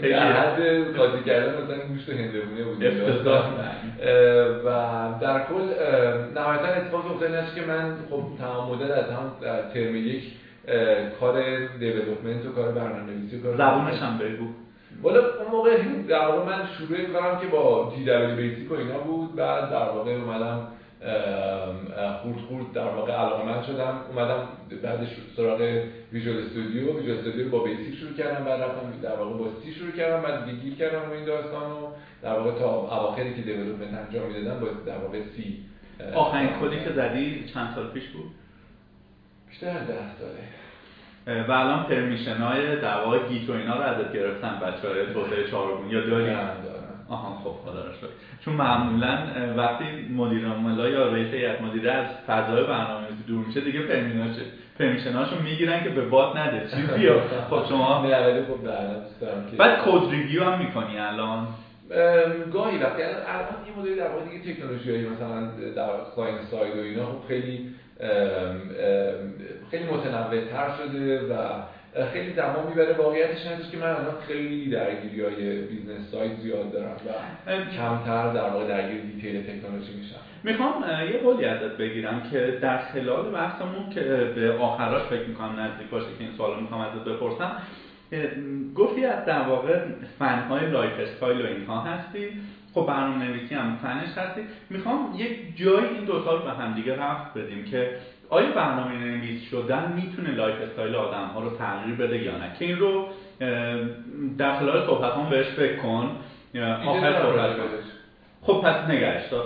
[0.00, 0.61] خیلی حد
[0.96, 2.83] قاضی کردن مثلا گوشت هندوونه بود.
[4.64, 4.68] و
[5.20, 5.62] در کل
[6.35, 9.33] نهایتا اتفاقی افتاد این که من خب تمام مدت از هم
[9.74, 10.22] ترم یک
[11.20, 14.46] کار دیولپمنت و کار برنامه‌نویسی و کار زبونش هم بگو.
[15.03, 15.77] والا اون موقع
[16.09, 20.66] در واقع من شروع کارم که با GW-BASIC و اینا بود بعد در واقع اومدم
[22.23, 24.01] خورد خورد در واقع علاقمند شدم.
[24.11, 24.49] اومدم
[24.83, 25.61] بعدش سراغ
[26.12, 29.90] Visual Studio Visual Studio با Basic شروع کردم بعد رفتم در واقع با C شروع
[29.90, 31.87] کردم بعد دیگه گیر کردم و این داستان و
[32.23, 35.59] در واقع تا اواخری که development انجام می‌دادم با در واقع C
[36.14, 38.31] آخرین کدی که زدی چند سال پیش بود؟
[39.51, 39.79] بیشتر 10
[40.19, 41.45] ساله.
[41.49, 45.51] و الان permission های در واقع Git و اینا رو ازت گرفتن بچه های توسعه
[45.51, 46.31] چارگون یا داری؟
[47.09, 48.09] آها خب خدا شد
[48.45, 49.19] چون معمولا
[49.57, 49.85] وقتی
[50.17, 54.40] مدیر عاملا یا رئیس هیئت مدیره از فضای برنامه‌نویسی دور میشه دیگه permission اشو
[54.79, 56.61] permission اشو می‌گیرن که به باد نده.
[56.61, 57.09] چیزی
[57.51, 61.49] خب شما نه خب بعد code review هم می‌کنی الان؟
[62.53, 65.41] گاهی وقتی الان یه مدلی در واقع دیگه تکنولوژی مثلا
[65.77, 67.75] در client side و اینا خب خیلی
[69.71, 71.35] خیلی متنوع تر شده و
[72.13, 76.97] خیلی زمان می‌بره واقعیتش هستش که من الان خیلی درگیری های business side زیاد دارم
[77.07, 80.17] و کمتر در واقع درگیر detail تکنولوژی میشم.
[80.45, 84.01] می‌خوام یه قولی ازت بگیرم که در خلال بحثمون که
[84.35, 87.57] به آخراش فکر می‌کنم نزدیک باشه که این سوال می‌خوام ازت بپرسم
[88.75, 89.79] گفتی از در واقع
[90.18, 92.29] fan های lifestyle و اینها هستی.
[92.74, 96.96] خب برنامه نویسی هم فنش هستی می‌خوام یک جای این دوتا رو به هم دیگه
[96.96, 97.96] ربط بدیم که
[98.28, 102.78] آیا برنامه نویس شدن می‌تونه lifestyle آدم ها رو تغییر بده یا نه؟ که این
[102.78, 103.09] رو
[104.38, 106.16] در خلال صحبت هم بهش فکر کن.
[106.87, 107.56] آخر صحبت
[108.42, 109.44] خب پس نگهش دار.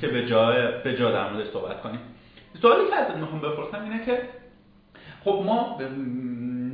[0.00, 2.00] که به جای به جا در موردش صحبت کنیم.
[2.62, 4.18] سوالی که ازت می‌خوام بپرسم اینه که
[5.20, 5.78] خب ما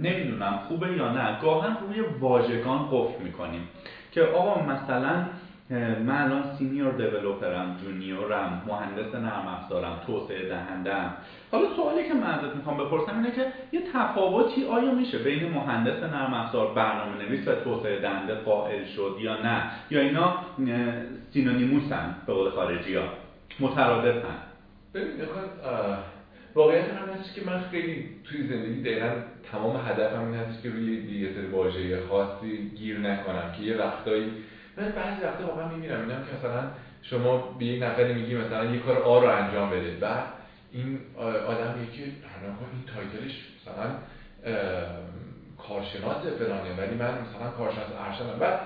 [0.03, 3.69] نمی‌دونم خوبه یا نه گاهن روی واژگان قفل می‌کنیم
[4.13, 5.25] که آقا مثلا
[5.77, 11.15] من الان senior developer م junior م مهندس نرم افزارم توسعه دهندم
[11.53, 16.03] حالا سوالی که من ازت می‌خوام بپرسم اینه که یه تفاوتی آیا میشه بین مهندس
[16.03, 20.35] نرم افزار برنامه نویس و توسعه دهنده قائل شد یا نه؟ یا اینا
[21.33, 23.05] سینونیموسن به قول خارجی ها.
[23.61, 24.37] مترادفن.
[24.95, 25.11] ببین
[26.55, 29.11] واقعیت هم هستش که من خیلی توی زندگی دقیقا
[29.53, 34.33] تمام هدفم این هستش که روی یه سری واژه خاصی گیر نکنم که یه وقتایی
[34.81, 36.63] من بعضی وقتا واقعا می‌بینم اینم که مثلا
[37.03, 40.25] شما به یک نفری میگی مثلا یه کار آ رو انجام بده بعد
[40.73, 40.99] این
[41.47, 43.91] آدم میگه که این تایتلش مثلا
[45.69, 48.61] کارشناس فلانه ولی من مثلا کارشناس ارشدم بعد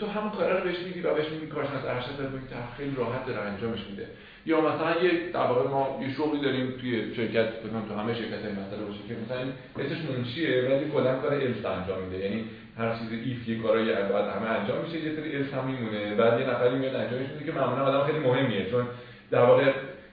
[0.00, 3.40] تو همون کارا رو بهش میگی و بهش میگی کارشناس ارشد و خیلی راحت داره
[3.40, 4.06] انجامش میده.
[4.46, 8.52] یا مثلا یه در ما یه شغلی داریم توی شرکت بگم تو همه شرکت های
[8.52, 9.38] مثلا باشه که مثلا
[9.78, 12.24] اسمش منشیه ولی کلا کار الف انجام میده.
[12.24, 12.44] یعنی
[12.78, 16.14] هر چیز ایف یه کارایی بعد همه انجام میشه یه سری الف هم میمونه.
[16.14, 18.86] بعد یه نفری میاد انجامش میده که معمولا آدم خیلی مهمیه چون
[19.30, 19.72] در واقع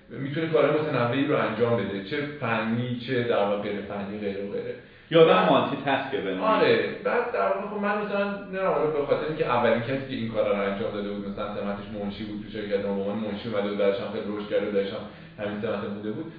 [0.10, 4.52] می‌تونه کارهای متنوعی رو انجام بده چه فنی چه در واقع غیر فنی غیر و
[4.52, 4.76] غیره.
[5.12, 9.26] یا در مالتی تسک بنویسه آره بعد در واقع خب من مثلا نه به خاطر
[9.28, 12.52] اینکه اولین کسی که این کارا رو انجام داده بود مثلا سمتش منشی بود تو
[12.52, 14.98] شرکت ما من منشی اومده بود بعدش هم خیلی رشد کرده داشتم
[15.40, 16.32] همین سمت بوده بود.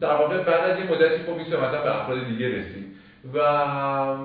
[0.00, 2.83] در واقع بعد از یه مدتی خب این مثلا به افراد دیگه رسید
[3.32, 3.38] و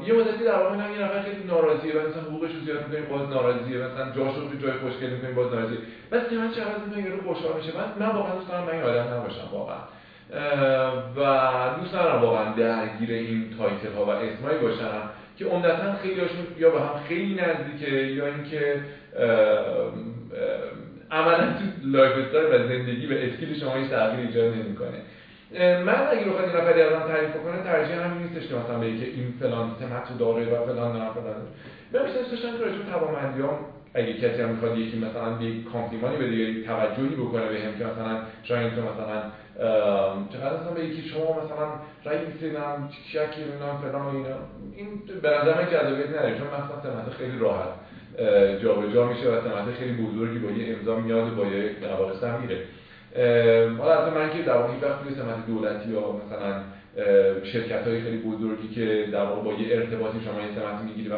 [0.07, 3.29] یه مدتی در واقع من یه نفر خیلی ناراضیه مثلا حقوقش رو زیاد می‌کنیم باز
[3.29, 5.77] ناراضیه مثلا جاش رو جای خوشگل می‌کنیم باز ناراضیه.
[6.11, 7.71] بس که من عوض می‌کنم رو خوشحال میشه.
[7.77, 9.77] من من واقعا دوست دارم من این آدم نباشم واقعا.
[11.17, 11.19] و
[11.79, 16.69] دوست دارم واقعا درگیر این تایتل ها و اسمایی باشم که عمدتا خیلی هاشون یا
[16.69, 18.81] به هم خیلی نزدیکه یا اینکه
[21.11, 25.01] عملا تو lifestyle و زندگی و skill شما هیچ تغییر ایجاد نمی‌کنه.
[25.57, 29.05] من اگه بخواد این نفری الان تعریف کنه ترجیح همین نیستش که مثلا بگه که
[29.05, 31.35] این فلان سمت داره و فلان نه فلان
[31.93, 32.77] من بیشتر دوست داشتم که راجع
[33.93, 37.79] اگه کسی هم می‌خواد یکی مثلا یک compliment ی بده یا توجهی بکنه به هم
[37.79, 39.21] که مثلا شاید تو مثلا
[40.33, 41.67] چقدر مثلا به یکی شما مثلا
[42.05, 44.35] رئیس نم شکی نم فلان و اینا.
[44.75, 44.87] این
[45.21, 47.69] به نظر من جذابیت نداره چون مثلا سمت خیلی راحت
[48.63, 52.57] جابجا جا میشه و سمت خیلی بزرگی با یه امضا میاد با یه در میره
[53.79, 56.63] حالا من که در واقع وقت سمت دولتی یا مثلا
[57.43, 61.15] شرکت های خیلی بزرگی که در واقع با یه ارتباطی شما این سمت می‌گیری و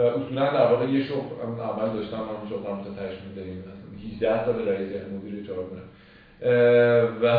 [0.00, 3.64] اصولا در واقع یه شغل اول داشتم من شغلم تا تشمیل داریم
[4.14, 5.82] 18 سال رئیس مدیر چهارگونه
[7.22, 7.38] و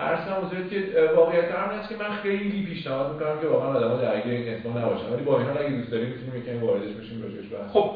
[0.00, 0.84] عرض کنم که
[1.16, 5.12] واقعیت هم هست که من خیلی پیشنهاد می‌کنم که واقعا آدم‌ها درگیر این اسم نباشن
[5.12, 7.90] ولی با این حال اگه دوست داریم می‌تونیم یکم واردش بشیم راجعش بحث خب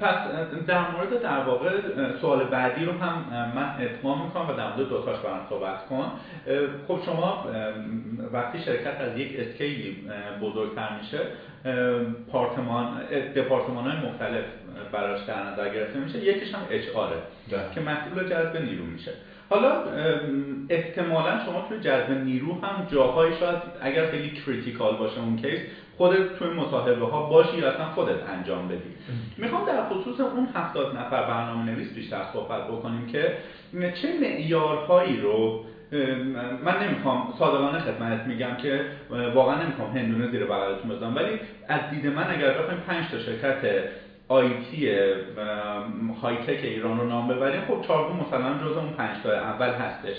[0.00, 0.16] پس
[0.66, 1.70] در مورد در واقع
[2.20, 6.12] سوال بعدی رو هم من اتمام می‌کنم و در مورد دو تاش برام صحبت کن.
[6.88, 7.46] خب شما
[8.32, 9.96] وقتی شرکت از یک scale ی
[10.42, 11.18] بزرگتر میشه
[12.32, 13.00] پارتمان
[13.36, 14.44] دپارتمان های مختلف
[14.92, 16.18] براش در نظر گرفته میشه.
[16.18, 17.60] یکیش هم HR بله.
[17.74, 19.12] که مسئول جذب نیرو میشه.
[19.52, 19.72] حالا
[20.68, 25.60] احتمالا شما توی جذب نیرو هم جاهایی شاید اگر خیلی critical باشه اون case
[25.96, 28.94] خودت توی مصاحبه ها باشی یا اصلا خودت انجام بدی.
[29.38, 33.36] می‌خوام در خصوص اون هفتاد نفر برنامه نویس بیشتر صحبت بکنیم که
[33.72, 35.64] چه معیارهایی رو
[36.64, 38.80] من نمی‌خوام صادقانه خدمت میگم که
[39.34, 43.84] واقعا نمی‌خوام هندونه زیر بغلتون بزنم ولی از دید من اگر بخوایم پنج تا شرکت
[44.32, 44.88] آیتی
[46.22, 47.60] های تک ایران رو نام ببریم.
[47.68, 50.16] خب چارگون مثلا جز اون پنج تا اول هستش.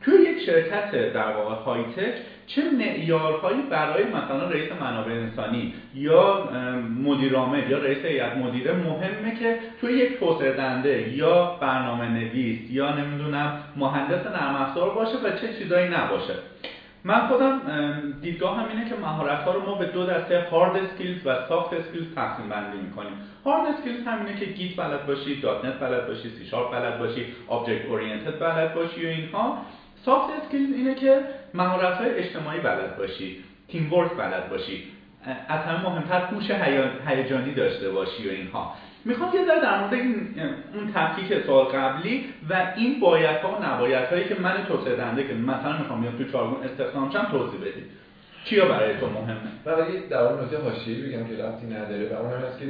[0.00, 2.14] توی یک شرکت در واقع های تک
[2.46, 6.48] چه معیارهایی برای مثلا رئیس منابع انسانی یا
[7.04, 12.70] مدیر عامل یا رئیس هیئت مدیره مهمه که توی یک توسعه دهنده یا برنامه نویس
[12.70, 16.34] یا نمی‌دونم مهندس نرم افزار باشه و چه چیزایی نباشه.
[17.04, 17.60] من خودم
[18.22, 22.14] دیدگاهم اینه که مهارت ها رو ما به دو دسته hard skills و soft skills
[22.14, 23.12] تقسیم بندی می‌کنیم.
[23.44, 27.86] hard skills همینه که Git بلد باشی .NET بلد باشی سی شارپ بلد باشی object
[27.86, 29.58] oriented بلد باشی و اینها.
[30.04, 31.20] soft skills اینه که
[31.54, 33.36] مهارت های اجتماعی بلد باشی
[33.68, 34.84] teamwork بلد باشی
[35.48, 36.50] از همه مهمتر هوش
[37.06, 38.74] هیجانی داشته باشی و اینها.
[39.04, 39.94] می‌خوام یه ذره در مورد
[40.74, 45.78] اون تفکیک سوال قبلی و این بایدها و نبایدهایی که من توسعه دهنده که مثلا
[45.78, 47.86] می‌خوام بیام تو چارگون استخدام شم توضیح بدید.
[48.44, 52.14] چیا برای تو مهمه؟ و ولی در اون نکته حاشیه‌ای بگم که ربطی نداره و
[52.22, 52.66] اون هم هست که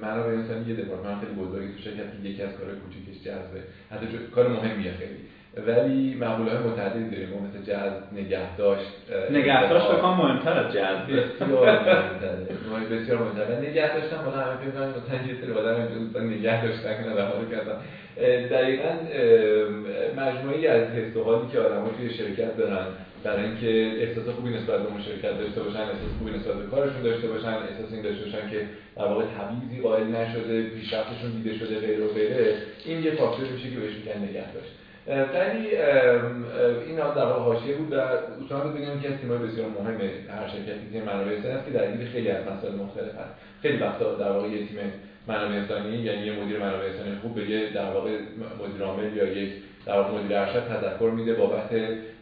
[0.00, 3.60] منابع انسانی یه دپارتمان خیلی بزرگی تو شرکت که یکی از کارهای کوچیکش جذبه.
[3.90, 5.18] حتی کار مهمیه خیلی.
[5.56, 7.28] ولی معمول های متعددی داریم.
[7.28, 8.90] ما مثل جذب نگهداشت
[9.30, 12.98] نگهداشت بکنم مهمتر از جذب بسیار مهمتره.
[12.98, 13.70] بسیار مهمتره.
[13.70, 17.28] نگه داشتن بالا همه فکر کنم مثلا یه سری آدم اینجا نگه داشتن که نظر
[17.50, 17.78] کردن.
[18.50, 18.90] دقیقا
[20.16, 22.86] مجموعی از حس و حالی که آدم‌ها توی شرکت دارن
[23.24, 27.02] برای اینکه احساس خوبی نسبت به اون شرکت داشته باشن احساس خوبی نسبت به کارشون
[27.02, 28.60] داشته باشن احساس این داشته باشن که
[28.96, 33.70] در واقع تبعیضی قائل نشده پیشرفتشون دیده شده غیر و غیره این یه فاکتور میشه
[33.70, 34.72] که بهش میگن نگه داشت
[35.08, 35.76] ولی
[36.86, 38.00] این در حاشیه بود و
[38.44, 42.08] اصولا بگم که از تیم‌های بسیار مهم هر شرکتی تیم منابع انسانی است که درگیر
[42.08, 43.34] خیلی از مسائل مختلف هست.
[43.62, 44.78] خیلی وقتا در واقع یه تیم
[45.26, 48.10] منابع انسانی یعنی یه مدیر منابع انسانی خوب به یه در واقع
[48.64, 49.52] مدیر عامل یا یک
[49.86, 51.70] در واقع مدیر ارشد تذکر میده بابت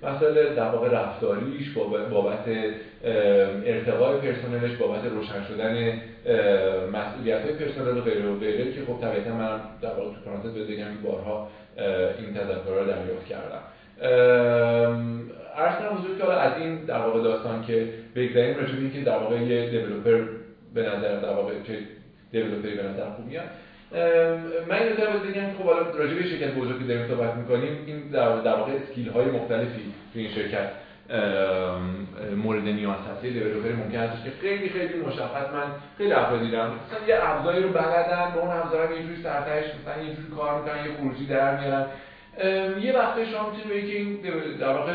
[0.02, 1.70] مسائل در واقع رفتاریش
[2.10, 2.44] بابت
[3.66, 6.00] ارتقای پرسنلش بابت روشن شدن
[6.92, 10.54] مسئولیت های پرسنل و غیره و غیره که خب طبیعتا من در واقع تو پرانتز
[10.54, 11.48] بگم بارها
[12.18, 13.62] این تذکر رو دریافت کردم.
[15.56, 19.18] عرض کنم حضور که از این در واقع داستان که بگذاریم راجع این که در
[19.18, 20.24] واقع یه دیولپر
[20.74, 21.78] به نظر در واقع چه
[22.32, 23.44] دیولپری به نظر خوب میاد.
[24.68, 27.78] من این نظر بگم که خب حالا راجع به شرکت بزرگی داریم صحبت می‌کنیم.
[27.86, 30.70] این در, در واقع اسکیل های مختلفی تو این شرکت
[32.36, 35.66] مورد نیاز هست یه developer ممکن هستش که خیلی خیلی مشخص من
[35.98, 36.66] خیلی افراد دیدم.
[36.66, 40.14] مثلا یه ابزاری رو بلدن با اون ابزار یه جوری سر و تهش مثلا یه
[40.14, 41.86] جوری کار می‌کنن یه خروجی در میارن.
[42.80, 44.18] یه وقتی شما می‌تونید که این
[44.60, 44.92] در واقع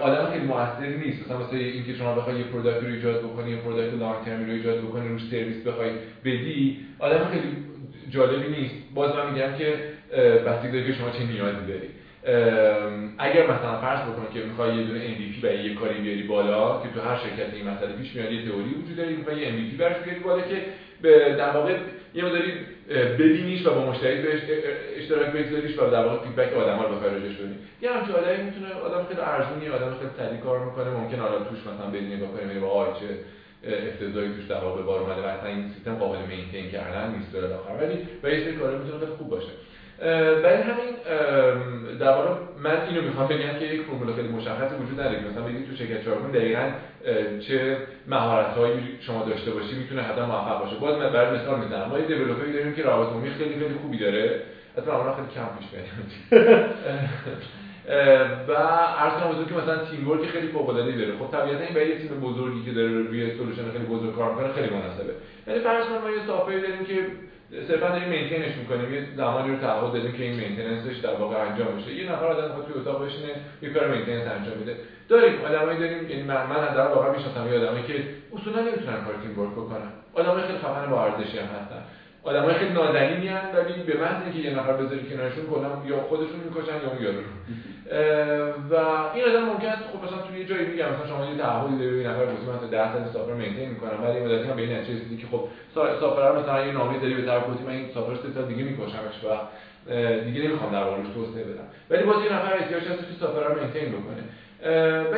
[0.00, 1.24] آدم خیلی موثری نیست.
[1.24, 4.44] مثلا واسه اینکه شما بخوای یه product رو ایجاد بکنی یه product long term ی
[4.44, 5.90] رو ایجاد بکنی روش سرویس بخوای
[6.24, 7.56] بدی آدم خیلی
[8.10, 8.74] جالبی نیست.
[8.94, 9.74] باز من میگم که
[10.46, 11.88] بستگی داره که شما چه نیازی داری.
[13.18, 16.88] اگر مثلا فرض بکنید که می‌خوای یه دونه MVP برای یه کاری بیاری بالا که
[16.88, 19.96] تو هر شرکت این مسئله پیش میاد یه تئوری وجود داره می‌خوای یه MVP براش
[20.04, 20.62] بیاری بالا که
[21.38, 21.74] در واقع
[22.14, 22.52] یه مداری
[23.18, 24.40] ببینیش و با مشتری بهش
[24.96, 27.36] اشتراک بگذاریش و در واقع feedback آدما رو بخوای بدی.
[27.82, 31.58] یه همچین آدمی می‌تونه آدم خیلی ارزونی آدم خیلی سریع کار می‌کنه ممکن حالا توش
[31.66, 33.06] مثلا بدی نگاه کنیم با وای چه
[33.64, 37.84] افتضاحی توش در واقع بار اومده و این سیستم قابل maintain کردن نیست داره آخر.
[37.84, 39.52] ولی و یه سری کارا می‌تونه خیلی خوب باشه.
[40.42, 40.92] برای همین
[42.00, 42.30] در واقع
[42.62, 45.28] من اینو می‌خوام بگم که یک فرمول خیلی مشخصی وجود نداره.
[45.30, 46.70] مثلا بگید تو شرکت چارکون دقیقاً
[47.40, 50.76] چه مهارت‌هایی شما داشته باشی می‌تونه حتما موفق باشه.
[50.76, 51.88] باز من برای مثال می‌زنم.
[51.88, 54.40] ما یه دیولپری داریم که روابط عمومی خیلی خیلی خوبی داره.
[54.78, 55.86] اصلا اون خیلی کم پیش میاد.
[58.48, 58.52] و
[59.02, 61.12] عرض کنم که مثلا تیم ورک خیلی فوق العاده داره.
[61.18, 64.70] خب طبیعتا این برای تیم بزرگی که داره روی سولوشن خیلی بزرگ کار می‌کنه خیلی
[64.70, 65.12] مناسبه.
[65.46, 66.94] یعنی فرض کنیم ما یه software ی داریم که
[67.68, 68.94] صرفا داریم maintain ش می‌کنیم.
[68.94, 72.26] یه زمانی رو تعهد دادیم که این maintenance ش در واقع انجام بشه یه نفر
[72.26, 73.30] آدم توی اتاق بشینه
[73.62, 74.76] یه کار maintenance انجام میده.
[75.08, 75.34] داریم.
[75.44, 77.94] آدمایی داریم یعنی من من در واقع می‌شناسم یه آدمی که
[78.34, 79.90] اصولا نمی‌تونن کار teamwork بکنن.
[80.12, 81.82] آدمای خیلی خفن با ارزشی هم هستن.
[82.22, 86.40] آدمای خیلی نازنینی هستن ولی به محض اینکه یه نفر بذاری کنارشون کلا یا خودشون
[86.44, 87.22] می‌کشن یا اون یارو
[88.70, 88.74] و
[89.14, 92.02] این آدم ممکن است خب مثلا توی یه جایی میگم مثلا شما یه تعهدی داری
[92.02, 94.72] به نفر گفتی من تا 10 سال software maintain می‌کنم ولی مدتی هم به این
[94.72, 95.42] نتیجه رسیدی که خب
[95.74, 99.16] software مثلا یه نامه داری به طرف گفتی من این software سه سال دیگه میکشمش
[99.24, 99.28] و
[100.24, 101.66] دیگه نمی‌خوام در واقعش توسعه بدم.
[101.90, 104.22] ولی باز یه نفر احتیاج هست که software رو maintain بکنه.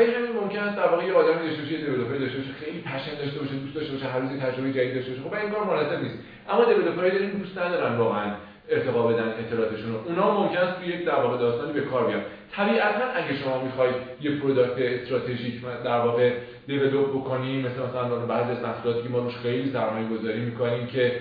[0.00, 3.14] این همین ممکن است در واقع یه آدمی داشته باشه developer داشته باشه خیلی passion
[3.20, 6.02] داشته باشه دوست داشته باشه هر روز تجربه جدید داشته باشه خب این کار مناسب
[6.02, 6.18] نیست.
[6.50, 8.30] اما developer ای داریم دوست ندارن واقعا.
[8.68, 12.22] ارتقا بدن اطلاعاتشون رو اونا ممکن است توی یک در واقع داستانی به کار بیان.
[12.52, 16.32] طبیعتا اگه شما می‌خواید یه product استراتژیک در واقع
[16.66, 21.12] develop بکنیم مثل مثلا بعضی از محصولاتی که ما روش خیلی سرمایه گذاری می‌کنیم که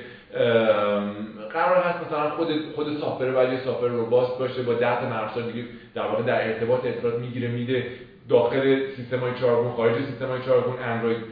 [1.54, 6.02] قرار هست مثلا خود خود software یه software robust باشه با 10 تا دیگه در
[6.02, 7.86] واقع در ارتباط اطلاعات می‌گیره میده.
[8.30, 11.24] داخل سیستم های چارگون خارج سیستم های چارگون Android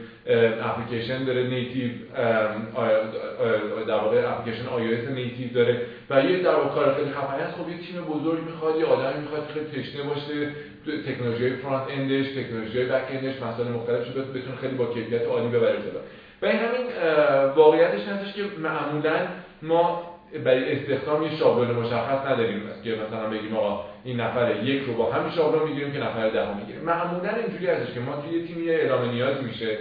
[0.62, 1.90] application داره native
[3.88, 7.68] در واقع application iOS native داره و یه در واقع کار خیلی خفنی هست خب
[7.68, 10.48] یه تیم بزرگ می‌خواد یه آدمی می‌خواد خیلی تشنه باشه
[11.06, 15.76] تکنولوژی front-end ش تکنولوژی back-end ش مسائل مختلفشو بتونه خیلی با کیفیت عالی ببره.
[15.76, 16.00] جلو
[16.42, 16.86] و همین
[17.56, 19.16] واقعیتش هستش که معمولا
[19.62, 20.11] ما
[20.44, 25.12] برای استخدام یه شابلون مشخص نداریم که مثلا بگیم آقا این نفر یک رو با
[25.12, 26.82] همین شابلون می‌گیریم که نفر ده می‌گیریم.
[26.82, 29.78] معمولا اینجوری هستش که ما توی تیم یه اعلام نیاز میشه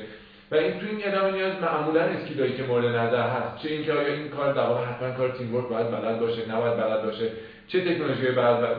[0.51, 3.93] و این توی این اعلام نیاز معمولا skill هایی که مورد نظر هست چه اینکه
[3.93, 7.29] آیا این کار در حتما کار teamwork باید بلد باشه نباید بلد باشه
[7.67, 8.27] چه تکنولوژی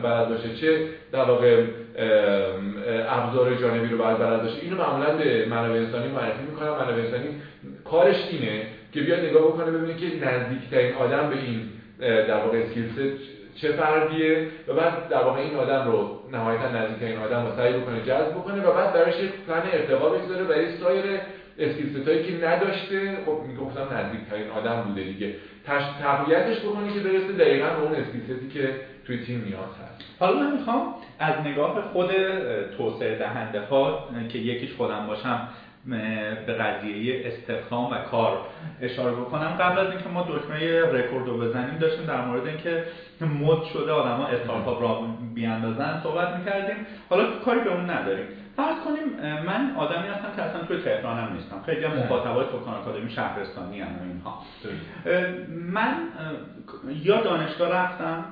[0.03, 1.63] بلد باشه چه در واقع
[3.09, 6.69] ابزار جانبی رو باید بلد باشه اینو معمولا به منابع انسانی معرفی می‌کنم.
[6.69, 7.27] منابع انسانی
[7.85, 12.63] کارش اینه که بیاد نگاه بکنه ببینه که نزدیکترین آدم به این در واقع
[13.55, 18.01] چه فردیه و بعد در واقع این آدم رو نهایتا نزدیکترین آدم رو سعی بکنه
[18.01, 21.03] جذب بکنه و بعد براش یک پلن ارتقا بگذاره برای سایر
[21.59, 25.33] اسکیل هایی که نداشته خب می‌گفتم نزدیکترین آدم بوده دیگه.
[26.01, 28.75] تقویتش بکنه که برسه دقیقا به اون اسکیل که
[29.05, 30.03] توی تیم نیاز هست.
[30.19, 32.11] حالا من می‌خوام از نگاه خود
[32.77, 35.47] توسعه دهنده ها که یکیش خودم باشم
[36.45, 38.37] به قضیه استخدام و کار
[38.81, 39.47] اشاره بکنم.
[39.59, 42.83] قبل از اینکه ما دکمه رکورد رو بزنیم داشتیم در مورد اینکه
[43.21, 45.01] مد شده آدما استارتاپ را
[45.33, 46.75] بیاندازن صحبت می‌کردیم.
[47.09, 48.25] حالا کاری به اون نداریم.
[48.55, 51.61] فرض کنیم من آدمی هستم که اصلا توی تهرانم نیستم.
[51.65, 54.41] خیلی هم مخاطبای توکان آکادمی شهرستانی هم اینها.
[55.49, 55.93] من
[57.03, 58.25] یا دانشگاه رفتم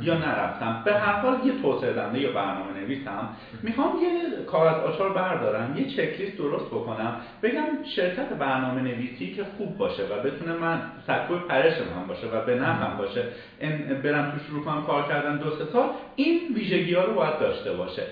[0.00, 0.82] یا نرفتم.
[0.84, 3.28] به هر حال یه توسعه دنده یا برنامه نویسم.
[3.62, 5.76] می‌خوام یه کاغذ آچار بردارم.
[5.76, 7.16] یه چکلیست درست بکنم.
[7.42, 12.44] بگم شرکت برنامه نویسی که خوب باشه و بتونه من سکوی پرش من باشه و
[12.44, 13.24] به نفعم باشه.
[14.02, 17.72] برم تو شروع کنم کار کردن دو سه سال این ویژگی ها رو باید داشته
[17.72, 18.02] باشه.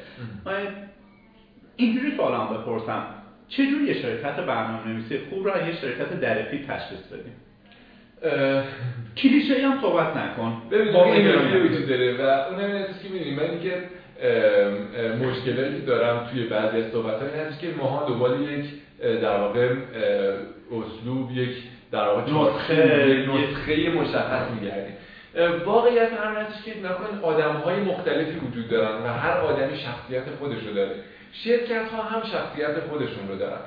[1.76, 3.04] اینجوری سوالم بپرسم.
[3.48, 7.32] چجوری یه شرکت برنامه نویسی خوب را یه شرکت درفی تشخیص بدیم؟
[9.16, 10.62] کلیشه هم صحبت نکن.
[10.70, 13.72] ببینید این وجود داره و اون هم که می‌دونیم من اینکه
[15.26, 18.64] مشکلاتی که دارم توی بعضی از صحبت های هست که ماها دنبال یک
[19.00, 19.68] در واقع
[20.70, 21.56] اسلوب یک
[21.92, 24.96] در واقع نسخه نسخه مشخص میگردیم.
[25.64, 30.66] واقعیت هم هستش که نکن آدم های مختلفی وجود دارن و هر آدمی شخصیت خودش
[30.66, 30.94] رو داره.
[31.32, 33.58] شرکت ها هم شخصیت خودشون رو دارن.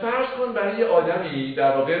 [0.00, 1.98] فرض کن برای یه آدمی در واقع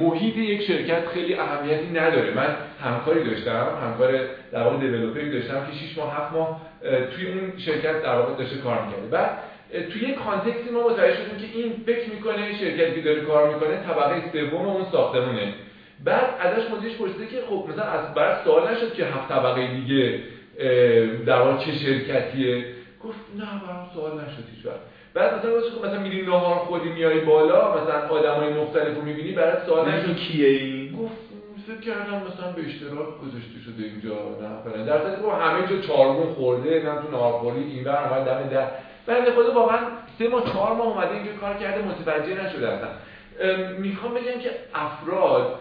[0.00, 2.34] محیط یک شرکت خیلی اهمیتی نداره.
[2.34, 4.12] من همکاری داشتم همکار
[4.52, 8.56] در واقع دیولپری داشتم که 6 ماه 7 ماه توی اون شرکت در واقع داشته
[8.56, 9.06] کار می‌کرده.
[9.06, 9.30] بعد
[9.92, 13.76] توی یک کانتکستی ما متوجه شدیم که این فکر می‌کنه شرکتی که داره کار می‌کنه
[13.76, 15.52] طبقه سوم اون ساختمونه.
[16.04, 20.20] بعد ازش مدیرش پرسیده که خب مثلا از بعد سوال نشد که هفت طبقه دیگه
[21.26, 22.64] در واقع چه شرکتیه؟
[23.04, 24.80] گفت نه برام سوال نشد هیچ وقت
[25.14, 29.32] بعد مثلا واسه خب مثلا میری نهار خودی میای بالا مثلا آدمای مختلف رو می‌بینی
[29.32, 31.28] برات سوال نشد کیه این گفت
[31.66, 35.86] فکر کردم مثلا به اشتراک گذاشته شده اینجا نه فلان در صورتی که همه جا
[35.86, 38.66] چارگون خورده نه تو ناهارخوری این بر اومد دم در.
[39.06, 39.78] بعد خود واقعا
[40.18, 42.88] سه ماه چهار ماه اومده اینجا کار کرده متوجه نشده اصلا.
[43.78, 45.60] می‌خوام بگم که افراد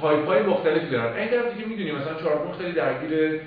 [0.00, 1.16] تایپ های مختلفی دارن.
[1.16, 3.40] این طرف دیگه می‌دونیم مثلا چارگون خیلی درگیر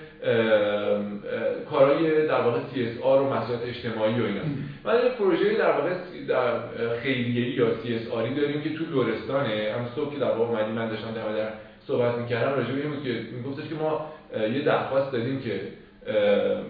[1.70, 4.42] کارهای در واقع CSR و مسائل اجتماعی و اینا.
[4.86, 5.90] ما یه پروژه در واقع
[6.28, 6.54] در
[7.04, 11.12] خیریه‌ای یا CSR داریم که تو لرستانه هم صبح که در واقع اومدیم من داشتم
[11.12, 11.48] در
[11.88, 14.12] صحبت می‌کردم راجع به این که میگفتش که ما
[14.54, 15.62] یه درخواست دادیم که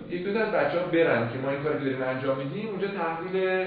[0.10, 3.66] یک دو از بچه‌ها برن که ما این کاری که داریم انجام میدیم اونجا تحویل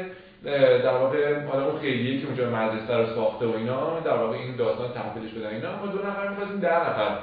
[0.84, 4.57] در واقع حالا اون خیلیه که اونجا مدرسه رو ساخته و اینا در واقع این
[4.57, 5.76] داستان تحویلش بدن اینا.
[5.76, 7.18] ما دو نفر می‌خواستیم ده نفر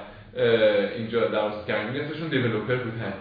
[0.97, 3.13] اینجا درست کردیم نصفشون دیولپر بودن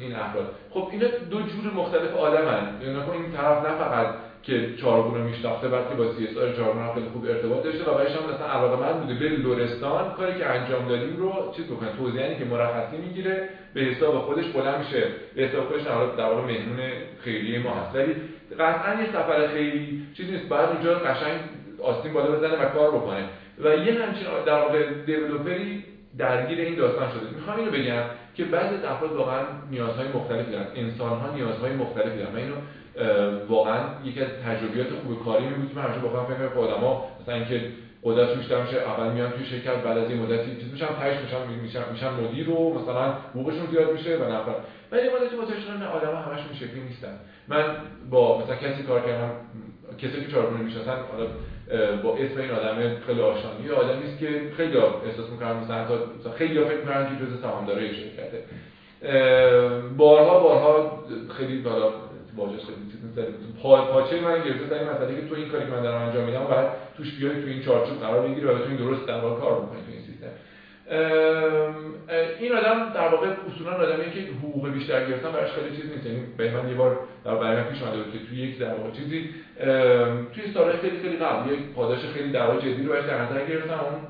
[0.00, 0.54] این افراد.
[0.70, 2.68] خب اینا دو جور مختلف آدمن.
[2.82, 4.06] یعنی این طرف نه فقط
[4.42, 7.90] که چارگون رو میشناخته بعد که با سی اس آر چارگون خیلی خوب ارتباط داشته
[7.90, 9.14] و بعدش هم مثلا علاقه من بوده.
[9.14, 14.18] به لورستان کاری که انجام دادیم رو چیز بکنه توضیحی که مرخصی می‌گیره به حساب
[14.18, 15.02] خودش بلند میشه.
[15.36, 15.82] به حساب خودش
[16.16, 16.78] در واقع مهمون
[17.24, 17.96] خیریه ما هست.
[17.96, 18.14] ولی
[18.58, 20.48] قطعا یه سفر خیلی چیز نیست.
[20.48, 21.40] باید اونجا قشنگ
[21.82, 23.24] آستین بالا بزنه و کار بکنه.
[23.58, 25.84] و یه همچین در واقع دیولپری
[26.18, 27.36] درگیر این داستان شده.
[27.36, 28.02] می‌خوام اینو بگم
[28.34, 30.66] که بعضی از افراد واقعا نیازهای مختلفی دارن.
[30.74, 32.32] انسان ها نیازهای مختلفی دارن.
[32.32, 32.54] من اینو
[33.48, 37.04] واقعا یکی از تجربیات خوب کاری می بود که من همیشه واقعا فکر کنم آدما
[37.22, 37.60] مثلا اینکه
[38.02, 41.62] قدرت بیشتر میشه اول میان توی شرکت بعد از این مدتی چیز میشن تاش میشن
[41.62, 44.54] میشن میشن مدیر و مثلا حقوقشون زیاد میشه و نفر.
[44.92, 47.14] ولی مدتی متوجه شدن آدما همشون این شکلی نیستن.
[47.48, 47.64] من
[48.10, 49.30] با مثلا کسی کار کردم
[49.98, 51.26] کسی که چهارگونه می‌شناسن حالا
[52.02, 55.86] با اسم این آدم خیلی آشنایی یه آدمی است که خیلی احساس می‌کنن مثلا
[56.24, 58.44] تا خیلی فکر می‌کنن که جزء سهامدارای شرکته.
[59.96, 61.04] بارها بارها
[61.38, 61.92] خیلی بالا
[62.36, 63.28] باجاش خیلی چیز می‌ذاره
[63.62, 66.24] پا پاچه من گرفته سر این مسئله که تو این کاری که من دارم انجام
[66.24, 66.66] میدم بعد
[66.96, 69.99] توش بیای تو این چارچوب قرار بگیری و بتونی درست در کار بکنی.
[72.40, 76.06] این آدم در واقع اصولا آدمی که حقوق بیشتر گرفتن براش خیلی چیز نیست.
[76.06, 79.30] یعنی به من یه بار در برنامه پیش اومده که توی یک در واقع چیزی
[80.34, 83.80] توی سالهای خیلی خیلی قبل یک پاداش خیلی در جدی رو براش در نظر گرفتم.
[83.80, 84.00] اون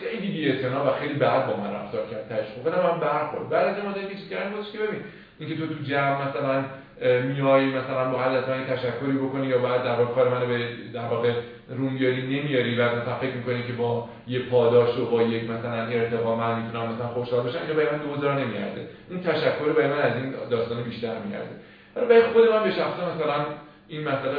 [0.00, 2.28] خیلی بی و خیلی بد با من رفتار کرد.
[2.28, 2.64] تشخیص.
[2.64, 5.00] بدم من برخورد بعد از این مدت چیز کردن بود که ببین
[5.38, 6.64] اینکه تو تو جمع مثلا
[7.02, 11.06] میای مثلا با حالت من تشکری بکنی یا بعد در واقع کار منو به در
[11.06, 11.32] واقع
[11.68, 16.36] روم نمیاری و مثلا فکر می‌کنی که با یه پاداش و با یک مثلا ارتقا
[16.36, 18.88] من می‌تونم مثلا خوشحال بشم اینو برای من دوزار نمیارده.
[19.10, 21.54] اون تشکر برای من از این داستان بیشتر میارده.
[21.96, 23.44] ولی برای خود من به شخصه مثلا
[23.88, 24.38] این مسئله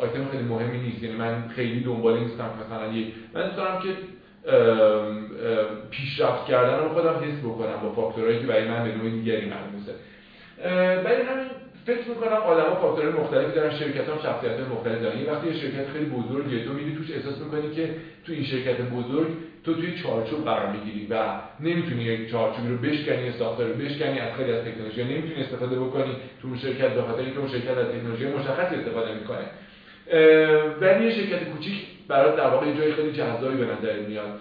[0.00, 1.02] آیتم خیلی مهمی نیست.
[1.02, 3.88] یعنی من خیلی دنبال نیستم مثلا یک من دوست دارم که
[5.90, 9.94] پیشرفت کردن رو خودم حس بکنم با فاکتورهایی که برای من به نوع دیگری ملموسه.
[11.04, 11.46] برای همین
[11.86, 15.26] فکر می‌کنم آدما فاکتورهای مختلفی دارن شرکت هم شخصیت مختلفی دارن.
[15.26, 17.90] وقتی یه شرکت خیلی بزرگه تو میری توش احساس می‌کنی که
[18.26, 19.28] تو این شرکت بزرگ
[19.64, 21.24] تو توی چارچوب قرار می‌گیری و
[21.60, 25.76] نمی‌تونی یک چارچوبی رو بشکنی یا ساختار رو بشکنی از خیلی از تکنولوژی نمی‌تونی استفاده
[25.76, 29.46] بکنی تو اون شرکت به خاطر اینکه اون شرکت از تکنولوژی مشخصی استفاده می‌کنه.
[30.80, 31.74] ولی یه شرکت کوچیک
[32.08, 34.40] برای در واقع جای خیلی جذابی به نظر میاد.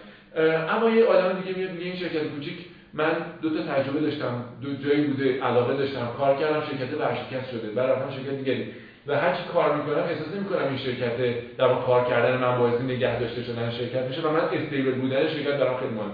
[0.70, 2.58] اما یه آدم دیگه میاد میگه این شرکت کوچیک
[2.94, 3.12] من
[3.42, 7.90] دو تا تجربه داشتم دو جایی بوده علاقه داشتم کار کردم شرکت ورشکست شده بعد
[7.90, 8.68] رفتم شرکت دیگری.
[9.08, 11.18] و هر چی کار می‌کنم احساس نمی‌کنم این شرکت
[11.58, 15.58] در کار کردن من باعث نگه داشته شدن شرکت میشه و من استیبل بودن شرکت
[15.58, 16.14] برام خیلی مهمه.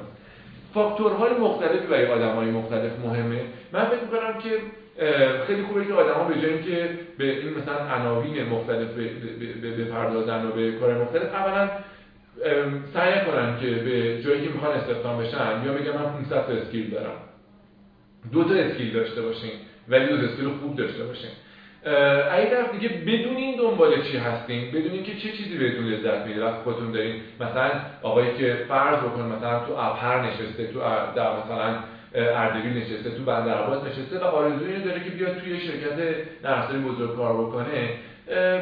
[0.73, 3.41] فاکتورهای مختلفی برای آدمای مختلف مهمه.
[3.73, 4.49] من فکر می‌کنم که
[5.47, 8.88] خیلی خوبه که آدما به جای اینکه به این مثلا عناوین مختلف
[9.63, 11.69] بپردازن و به کار مختلف اولا
[12.93, 16.89] سعی کنن که به جایی که می‌خوان استخدام بشن یا بگم من 500 تا skill
[16.89, 17.15] دارم.
[18.31, 19.51] دو تا skill داشته باشین
[19.88, 21.29] ولی دو skill خوب داشته باشین.
[22.31, 26.63] اگه طرف دیگه بدونین دنبال چی هستین بدونین که چه چیزی بهتون لذت میده وقتی
[26.63, 27.71] خودتون دارین مثلا
[28.01, 30.79] آقایی که فرض بکن مثلا تو ابهر نشسته تو
[31.15, 31.75] در مثلا
[32.15, 33.57] اردبیل نشسته تو بندر
[33.88, 37.89] نشسته و آرزوی داره که بیاد توی شرکت نرسانی بزرگ کار بکنه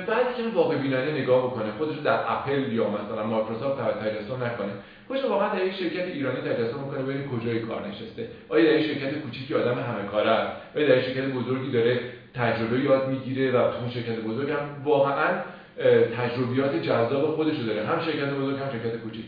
[0.08, 4.72] بعد که واقع بینانه نگاه بکنه خودش در اپل یا مثلا مایکروسافت تجسم نکنه.
[5.08, 8.28] خودش واقعا در یک شرکت ایرانی تجسم می‌کنه ببین کجای کار نشسته.
[8.50, 12.00] آیا در یک شرکت کوچیکی آدم همه کاره آیا در یک شرکت بزرگی داره
[12.36, 15.30] تجربه یاد می‌گیره و تو شرکت بزرگ هم واقعا
[16.18, 19.26] تجربیات جذاب خودش رو داره؟ هم شرکت بزرگ هم شرکت کوچیک.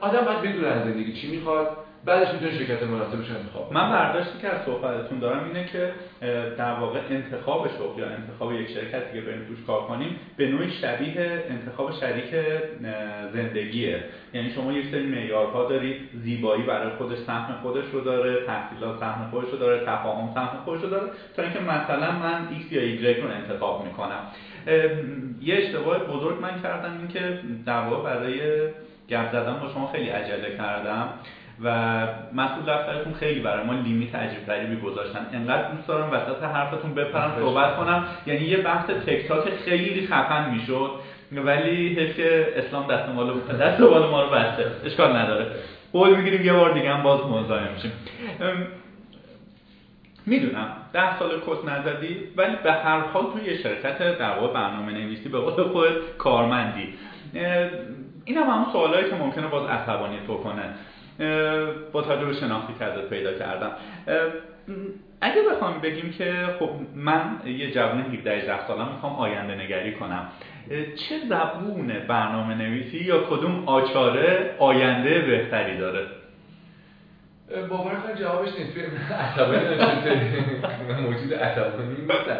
[0.00, 1.76] آدم باید بدونه زندگی چی می‌خواد.
[2.04, 5.92] بعدش می‌تونه شرکت مناسبش انتخاب من برداشتی که از صحبتتون دارم اینه که
[6.58, 10.70] در واقع انتخاب شغل یا انتخاب یک شرکتی که بریم توش کار کنیم به نوعی
[10.70, 12.34] شبیه انتخاب شریک
[13.32, 14.04] زندگیه.
[14.34, 19.30] یعنی شما یک سری معیارها دارید زیبایی برای خودش سهم خودش رو داره تحصیلات سهم
[19.30, 23.20] خودش رو داره تفاهم سهم خودش رو داره تا اینکه مثلا من X یا Y
[23.22, 24.20] رو انتخاب می‌کنم.
[25.40, 28.38] یه اشتباه بزرگ من کردم این که در واقع برای
[29.08, 31.08] گپ زدن با شما خیلی عجله کردم.
[31.64, 31.68] و
[32.34, 35.26] مسئول دفترتون خیلی برای ما لیمیت عجیب غریبی گذاشتن.
[35.32, 38.04] انقدر دوست دارم وسط حرفتون بپرم صحبت کنم.
[38.26, 40.90] یعنی یه بحث تک تاک خیلی خفن می‌شد.
[41.32, 44.66] ولی حیف که اسلام دست مال دست مال ما رو بسته.
[44.84, 45.46] اشکال نداره.
[45.92, 47.92] قول می‌گیریم یه بار دیگه هم باز مزاحم میشیم.
[50.26, 50.68] می‌دونم.
[50.92, 55.28] ده سال کس نزدی ولی به هر حال توی یه شرکت در واقع برنامه نویسی
[55.28, 56.94] به قول خود کارمندی.
[58.24, 60.62] این هم همون سوالایی که ممکنه باز عصبانی تو کنه.
[61.92, 63.72] با توجه به شناختی که ازت پیدا کردم.
[65.20, 70.28] اگه بخوام بگیم که خب من یه جوان 17 18 سالم می‌خوام آینده نگری کنم.
[70.96, 76.06] چه زبون برنامه نویسی یا کدوم آچاره آینده بهتری داره؟
[77.68, 78.76] باور کنم جوابش نیست
[79.12, 79.58] عصبانی
[81.02, 82.38] موجود عصبانی نیستن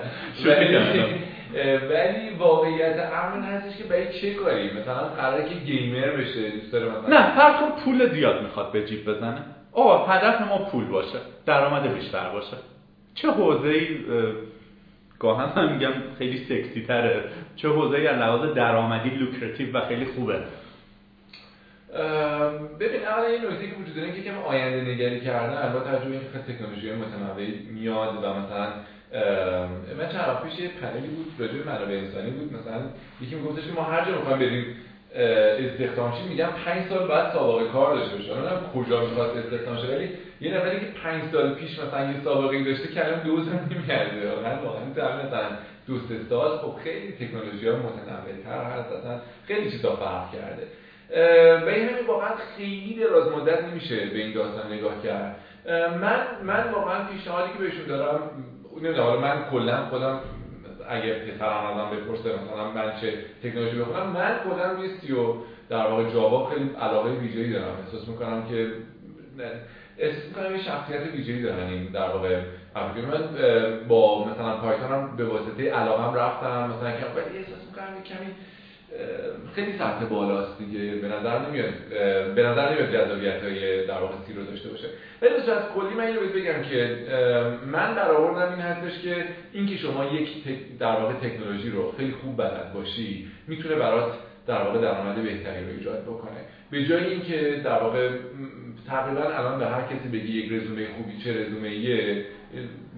[1.90, 6.88] ولی واقعیت امر هستش که برای چه کاری؟ مثلا قراره که gamer بشه دوست داره
[6.88, 9.42] مثلا نه هر پول زیاد می‌خواد به جیب بزنه.
[9.72, 12.56] آه هدف ما پول باشه درآمد بیشتر باشه.
[13.14, 13.98] چه حوزه ای
[15.18, 17.24] گاهن هم میگم خیلی سکسی تره.
[17.56, 20.38] چه حوزه ای از لحاظ درآمدی lucrative و خیلی خوبه.
[22.80, 26.52] ببین اولا این نکته که وجود داره که کم آینده نگری کردن با توجه اینکه
[26.52, 28.68] تکنولوژی متنوعی میاد و مثلا
[29.98, 32.52] من چند وقت پیش یه پنلی بود راجع به منابع انسانی بود.
[32.52, 32.80] مثلا
[33.20, 34.76] یکی میگفتش که ما هر جا می‌خوایم بریم
[35.14, 38.34] استخدام شیم میگم 5 سال بعد سابقه کار داشته باشه.
[38.34, 40.08] نه کجا می‌خواد استخدام شه ولی
[40.40, 43.70] یه نفری که 5 سال پیش مثلا یه سابقه داشته کلام دوز هم
[44.24, 44.84] واقعا واقعا
[45.26, 45.48] مثلا
[45.86, 50.66] دوست سال خب خیلی تکنولوژی ها متنوع‌تر هست اصلا خیلی چیزا فرق کرده.
[51.66, 55.36] و همین واقعا خیلی دراز مدت نمیشه به این داستان نگاه کرد.
[56.00, 58.20] من من واقعا پیشنهادی که بهشون دارم
[58.76, 60.20] نمی‌دونم حالا من کلا خودم
[60.88, 65.34] اگه پسرم ازم بپرسه مثلا من چه تکنولوژی بخونم من خودم روی سیو
[65.68, 67.76] در واقع جاوا خیلی علاقه ویژه‌ای دارم.
[67.86, 68.72] احساس می‌کنم که
[69.98, 72.42] احساس می‌کنم یه شخصیت ویژه‌ای دارن این در واقع
[72.74, 73.38] من
[73.88, 78.32] با مثلا پایتون هم به واسطه علاقم رفتم مثلا که ولی احساس می‌کنم کمی
[79.54, 80.94] خیلی سطح بالاست دیگه.
[80.94, 81.70] به نظر نمیاد
[82.34, 84.88] به نظر نمیاد جذابیت های در واقع سی رو داشته باشه.
[85.22, 86.96] ولی از کلی من اینو بگم که
[87.66, 90.28] من در آوردم این هستش که اینکه شما یک
[90.78, 94.12] در واقع تکنولوژی رو خیلی خوب بلد باشی می‌تونه برات
[94.46, 96.40] در واقع درآمد بهتری رو ایجاد بکنه.
[96.70, 98.10] به جای اینکه در واقع
[98.88, 102.24] تقریبا الان به هر کسی بگی یک رزومه خوبی چه رزومه یه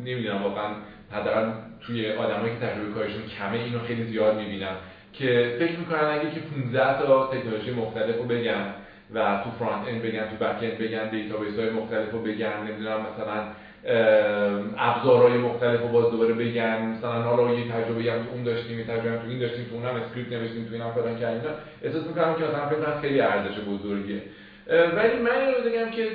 [0.05, 0.75] نمی‌دونم واقعا
[1.11, 1.51] حداقل
[1.87, 4.77] توی آدمایی که تجربه کارشون کمه اینو خیلی زیاد می‌بینم.
[5.19, 8.75] که فکر می‌کنن اگه که 15 تا تکنولوژی مختلف رو بگن
[9.15, 13.39] و تو front-end بگن تو back-end بگن database های مختلف رو بگن نمی‌دونم مثلا
[14.79, 19.11] ابزارهای مختلف رو باز دوباره بگن مثلا حالا یه تجربه هم اون داشتیم یه تجربه
[19.11, 21.51] هم تو این داشتیم تو اونم script نوشتیم تو اینم فلان کردیم
[21.83, 24.23] احساس می‌کنم که مثلا فکر خیلی ارزش بزرگیه.
[24.97, 26.07] ولی من اینو بگم که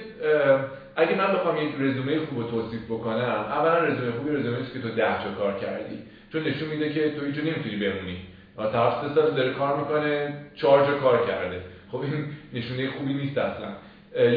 [0.95, 4.89] اگه من بخوام یک رزومه خوب توصیف بکنم اولا رزومه خوبی رزومه است که تو
[4.89, 5.97] 10 تا کار کردی.
[6.33, 8.17] چون نشون میده که تو هیچ نمی‌تونی بمونی.
[8.59, 11.61] و طرف سه سال داره کار می‌کنه چهار جا کار کرده.
[11.91, 13.67] خب این نشونه خوبی نیست اصلا.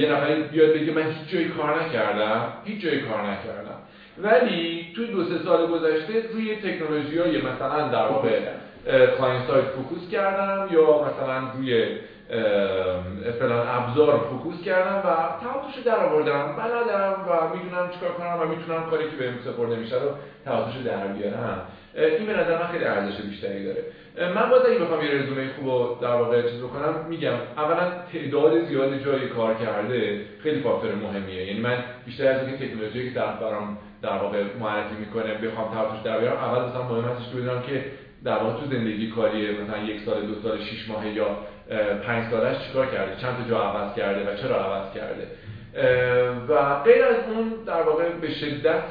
[0.00, 2.52] یه نفری بیاد بگه من هیچ جایی کار نکردم.
[2.64, 3.78] هیچ جایی کار نکردم.
[4.18, 8.40] ولی توی دو سه سال گذشته روی تکنولوژی های مثلا در واقع
[9.18, 11.86] client side focus کردم یا مثلا روی
[13.38, 15.10] فلان ابزار focus کردم و
[15.42, 19.34] ته و توش در آوردم بلدم و می‌دونم چیکار کنم و می‌تونم کاری که بهم
[19.44, 20.10] سپرده میشه رو
[20.44, 21.60] تواتش در بیارم.
[21.94, 23.84] این به نظر من خیلی ارزش بیشتری داره.
[24.18, 28.64] من باز اگه بخوام یه رزومه خوب رو در واقع چیز بکنم میگم اولا تعداد
[28.64, 31.46] زیاد جای کار کرده خیلی فاکتور مهمیه.
[31.46, 36.02] یعنی من بیشتر از اینکه تکنولوژی که طرف برام در واقع معرفی می‌کنه بخوام تواتش
[36.04, 37.84] در بیارم اول مثلا مهم هستش که بدونم که
[38.24, 41.26] در واقع تو زندگی کاری مثلا یک سال دو سال شش ماهه یا
[42.06, 45.26] پنج سالش چیکار کرده؟ چند تا جا عوض کرده و چرا عوض کرده؟
[46.48, 48.82] و غیر از اون در واقع به شدت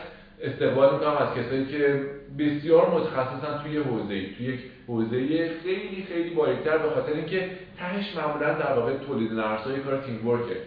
[0.43, 2.01] استقبال می‌کنم از کسایی که
[2.39, 5.17] بسیار متخصصن توی حوزه توی یک حوزه
[5.63, 10.57] خیلی خیلی باریکتر به خاطر اینکه تهش معمولا در واقع تولید نرم‌افزار کار teamwork ه.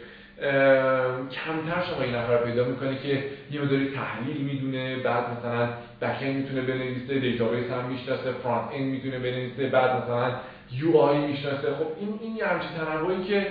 [1.30, 5.68] کمتر شما این نفر پیدا می‌کنه که یه مداری تحلیل می‌دونه بعد مثلا
[6.00, 10.34] back-end می‌تونه بنویسه database هم می‌شناسه front-end می‌تونه بنویسه بعد مثلا
[10.72, 11.74] UI می‌شناسه.
[11.74, 13.46] خب این این یه همچین تنوعی که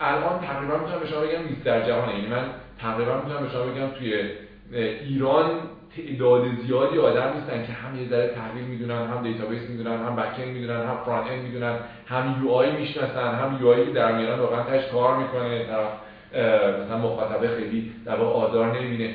[0.00, 2.14] الان تقریبا می‌تونم به شما بگم نیست در جهانه.
[2.14, 2.44] یعنی من
[2.78, 4.24] تقریبا می‌تونم به شما بگم توی
[4.72, 5.58] ایران
[5.96, 10.40] تعداد زیادی آدم نیستن که هم یه ذره تحلیل می‌دونن هم database می‌دونن هم back
[10.40, 15.62] می‌دونن هم front-end می‌دونن هم UI می‌شناسن هم UI در میارن واقعا تهش کار می‌کنه
[15.62, 15.90] طرف
[16.80, 19.10] مثلا مخاطبه خیلی در آزار نمی‌بینه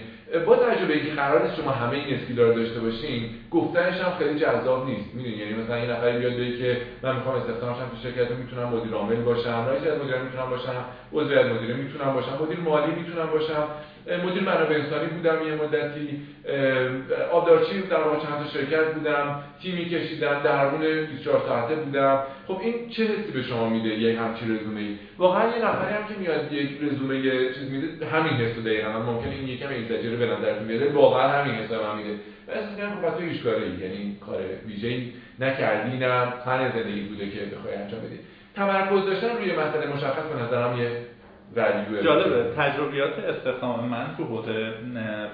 [0.45, 4.11] با تجربه که قرار نیست شما همه این skill ها رو داشته باشین گفتنش هم
[4.11, 5.13] خیلی جذاب نیست.
[5.13, 8.69] می‌دونی؟ یعنی مثلا این نفری بیاد بگه که من می‌خوام استخدام شم تو شرکت می‌تونم
[8.69, 12.91] مدیر عامل باشم رئیس از مدیر می‌تونم باشم عضو از مدیر می‌تونم باشم مدیر مالی
[12.91, 13.65] می‌تونم باشم.
[14.07, 16.21] مدیر منابع انسانی بودم یه مدتی
[17.31, 22.19] آبدارچی در واقع چند شرکت بودم تیمی کشیدم درمون 24 ساعته بودم.
[22.47, 26.07] خب این چه حسی به شما میده یک همچین رزومه ای واقعا یه نفری هم
[26.07, 27.21] که میاد یک رزومه
[27.53, 28.89] چیز میده همین حسو دقیقاً.
[28.89, 32.19] ممکن این یکم ایزاجره به نظرتون بیاد واقعا همین حس من میده.
[32.47, 37.39] احساس می‌کنم خب تو هیچ کاری یعنی کار ویژه‌ای نکردی نه فن زندگی بوده که
[37.55, 38.19] بخوای انجام بدی.
[38.55, 40.87] تمرکز داشتن روی مسئله مشخص به نظرم یه
[41.55, 44.71] جالبه تجربیات استخدام من تو حوزه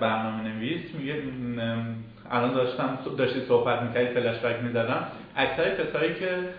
[0.02, 1.16] برنامه نویس میگه
[2.32, 5.04] الان داشتم داشتی صحبت می‌کردی فلش بک می‌زدم
[5.36, 6.50] اکثر کسایی که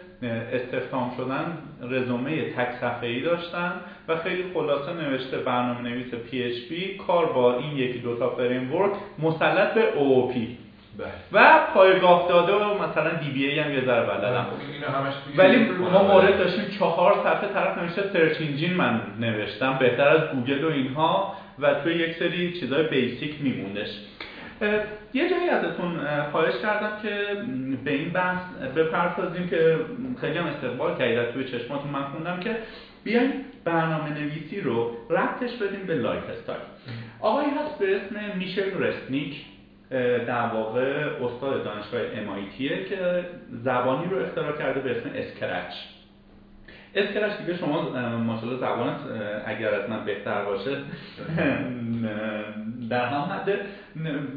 [0.53, 1.59] استخدام شدن
[1.91, 3.73] رزومه تک صفحه ای داشتن
[4.09, 9.75] و خیلی خلاصه نوشته برنامه نویس PHP کار با این یکی دوتا فریم ورک مسلط
[9.75, 10.37] به OOP.
[11.33, 16.65] و پایگاه داده و مثلا DBA هم یه ذره بلدم خب، ولی ما مورد داشتیم
[16.79, 19.79] چهار صفحه طرف نوشته search engine من نوشتم.
[19.81, 21.37] بهتر از گوگل و اینها.
[21.59, 23.89] و توی یک سری چیزای basic میموندش.
[25.15, 26.01] یه جایی ازتون
[26.33, 27.17] خواهش کردم که
[27.85, 28.43] به این بحث
[28.77, 29.77] بپردازیم که
[30.21, 31.33] خیلی هم استقبال کردید.
[31.33, 32.57] توی چشماتون من خوندم که
[33.05, 33.33] بیایم
[33.65, 36.61] برنامه نویسی رو ربطش بدیم به lifestyle.
[37.21, 39.35] آقایی هست به اسم میچل رزنیک
[40.27, 45.73] در واقع استاد دانشگاه MIT که زبانی رو اختراع کرده به اسم Scratch.
[46.95, 47.83] Scratch دیگه شما
[48.17, 48.97] ماشاءالله زبانت
[49.47, 50.77] اگر از من بهتر باشه
[52.91, 53.59] در هم حد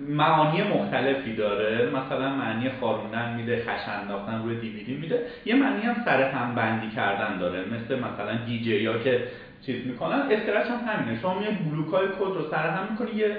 [0.07, 1.89] معانی مختلفی داره.
[1.89, 5.19] مثلا معنی خاروندن میده خش انداختن روی دیویدی میده.
[5.45, 7.59] یه معنی هم سر هم بندی کردن داره.
[7.59, 9.23] مثل مثلا دیجی ها که
[9.65, 10.19] چیز می‌کنن.
[10.31, 11.21] Scratch هم همینه.
[11.21, 13.37] شما میاد بلوک های کد رو سر هم می‌کنی یه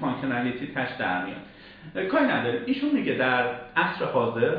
[0.00, 2.06] functionality تهش در میاد.
[2.08, 2.60] کاری نداره.
[2.66, 3.44] ایشون میگه در
[3.76, 4.56] عصر حاضر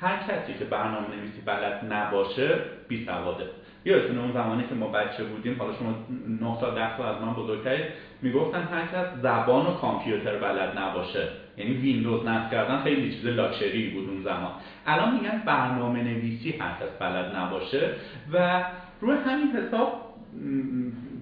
[0.00, 2.58] هر کسی که برنامه نویسی بلد نباشه
[2.88, 3.44] بی سواده.
[3.84, 5.94] یادتونه اون زمانی که ما بچه بودیم حالا شما
[6.40, 7.84] 9 تا 10 تا از من بزرگترید
[8.22, 11.28] می‌گفتن هر کس زبان و کامپیوتر بلد نباشه.
[11.56, 14.52] یعنی ویندوز نصب کردن خیلی چیز لاکچری بود اون زمان.
[14.86, 17.90] الان میگن برنامه نویسی هر کس بلد نباشه
[18.32, 18.64] و
[19.00, 20.05] روی همین حساب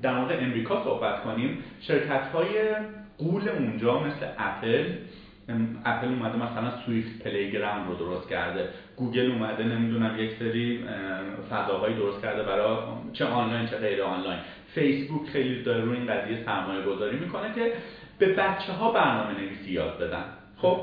[0.02, 1.58] در مورد امریکا صحبت کنیم.
[1.80, 2.76] شرکت های
[3.18, 4.84] غول اونجا مثل اپل
[5.84, 8.68] اپل اومده مثلا Swift Playground رو درست کرده.
[8.96, 10.84] گوگل اومده نمی‌دونم یک سری
[11.50, 12.76] فضاهایی درست کرده برای
[13.12, 14.38] چه آنلاین چه غیر آنلاین.
[14.74, 17.72] فیسبوک خیلی داره روی این قضیه سرمایه گذاری می‌کنه که
[18.18, 20.24] به بچه ها برنامه نویسی یاد بدن.
[20.56, 20.80] خب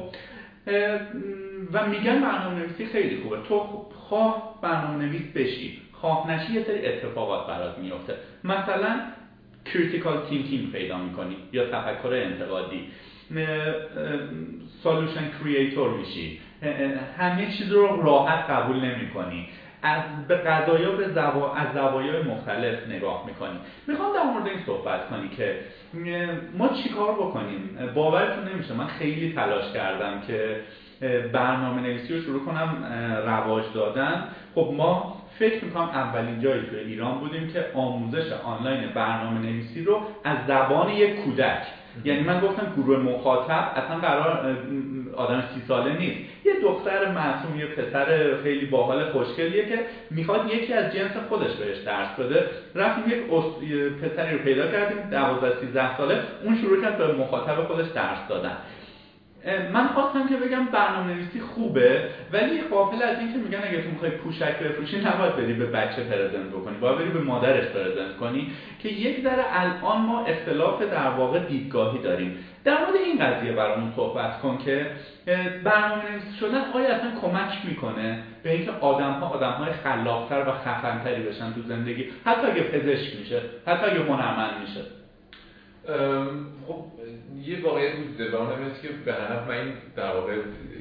[1.74, 3.38] و میگن برنامه نویسی خیلی خوبه.
[3.48, 3.60] تو
[3.94, 5.82] خواه برنامه نویس بشی.
[6.02, 9.00] خواه نشی یه سری اتفاقات برات میفته مثلا
[9.66, 12.88] critical thinking پیدا می‌کنی یا تفکر انتقادی.
[14.84, 16.40] solution creator میشی.
[17.18, 19.48] همه چیز رو راحت قبول نمی کنی
[19.84, 21.56] از به قضایا به زوا...
[21.56, 23.58] از زوایای مختلف نگاه می‌کنی.
[23.88, 25.60] می‌خوام در مورد این صحبت کنی که
[26.58, 28.74] ما چیکار بکنیم؟ باورتون نمیشه.
[28.74, 30.62] من خیلی تلاش کردم که
[31.34, 32.86] برنامه نویسی رو شروع کنم
[33.26, 34.24] رواج دادن.
[34.56, 40.02] خب ما فکر می‌کنم اولین جایی توی ایران بودیم که آموزش آنلاین برنامه نویسی رو
[40.24, 41.64] از زبان یک کودک
[42.06, 44.58] یعنی من گفتم گروه مخاطب اصلا قرار
[45.16, 46.20] آدم سی ساله نیست.
[46.46, 49.80] یه دختر معصوم یه پسر خیلی باحال خوشگلیه که
[50.12, 52.46] می‌خواد یکی از جنس خودش بهش درس بده.
[52.76, 53.24] رفتیم یک
[54.02, 58.58] پسری رو پیدا کردیم 12 13 ساله اون شروع کرد به مخاطب خودش درس دادن.
[59.74, 64.12] من خواستم که بگم برنامه نویسی خوبه ولی قافل از اینکه میگن اگه تو می‌خوای
[64.12, 68.90] پوشک بفروشی نباید بری به بچه پرزنت بکنی باید بری به مادرش پرزنت کنی که
[68.90, 72.38] یک ذره الان ما اختلاف در واقع دیدگاهی داریم.
[72.64, 74.92] در مورد این قضیه برامون صحبت کن که
[75.64, 80.52] برنامه نویسی شدن آیا اصلا کمک می‌کنه به اینکه آدم ها آدم های خلاقتر و
[80.52, 84.82] خفنتری بشن تو زندگی؟ حتی اگه پزشک میشه حتی اگه هنرمند میشه.
[86.68, 86.84] خب
[87.46, 90.34] یه واقعیت وجود و اونم که به هر من این در واقع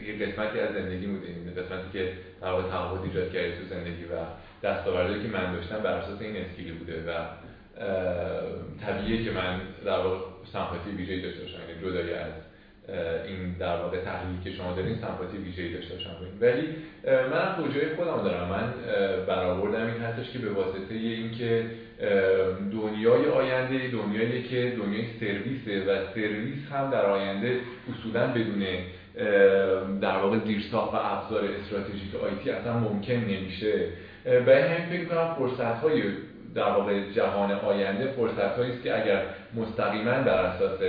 [0.07, 4.05] یه قسمتی از زندگی بود این قسمتی که در واقع تفاوت ایجاد کرده تو زندگی
[4.05, 4.16] و
[4.62, 7.24] دستاوردی که من داشتم بر اساس این اسکیلی بوده و
[8.86, 10.16] طبیعیه که من در واقع
[10.53, 12.32] سمپاتی ویژه‌ای داشته باشم یعنی جدای از
[13.26, 16.11] این در واقع تحلیلی که شما دارین سمپاتی ویژه‌ای داشته باشم.
[16.40, 16.62] ولی
[17.05, 18.48] من توجه خودم دارم.
[18.48, 18.72] من
[19.26, 21.64] برآوردم این هستش که به واسطه اینکه
[22.72, 27.61] دنیای آینده دنیایی که دنیای سرویسه و سرویس هم در آینده
[27.92, 28.62] اصولا بدون
[30.01, 33.86] در واقع زیرساخت و ابزار استراتژیک آیتی اصلا ممکن نمیشه.
[34.24, 36.03] به همین فکر کنم فرصت های
[36.55, 39.22] در واقع جهان آینده فرصت است که اگر
[39.55, 40.80] مستقیما بر اساس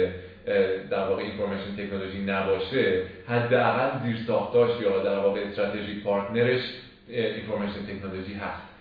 [0.89, 6.61] در واقع اینفورمیشن تکنولوژی نباشه حداقل زیر ساختاش یا در واقع استراتژیک پارتنرش
[7.07, 8.71] اینفورمیشن تکنولوژی هست.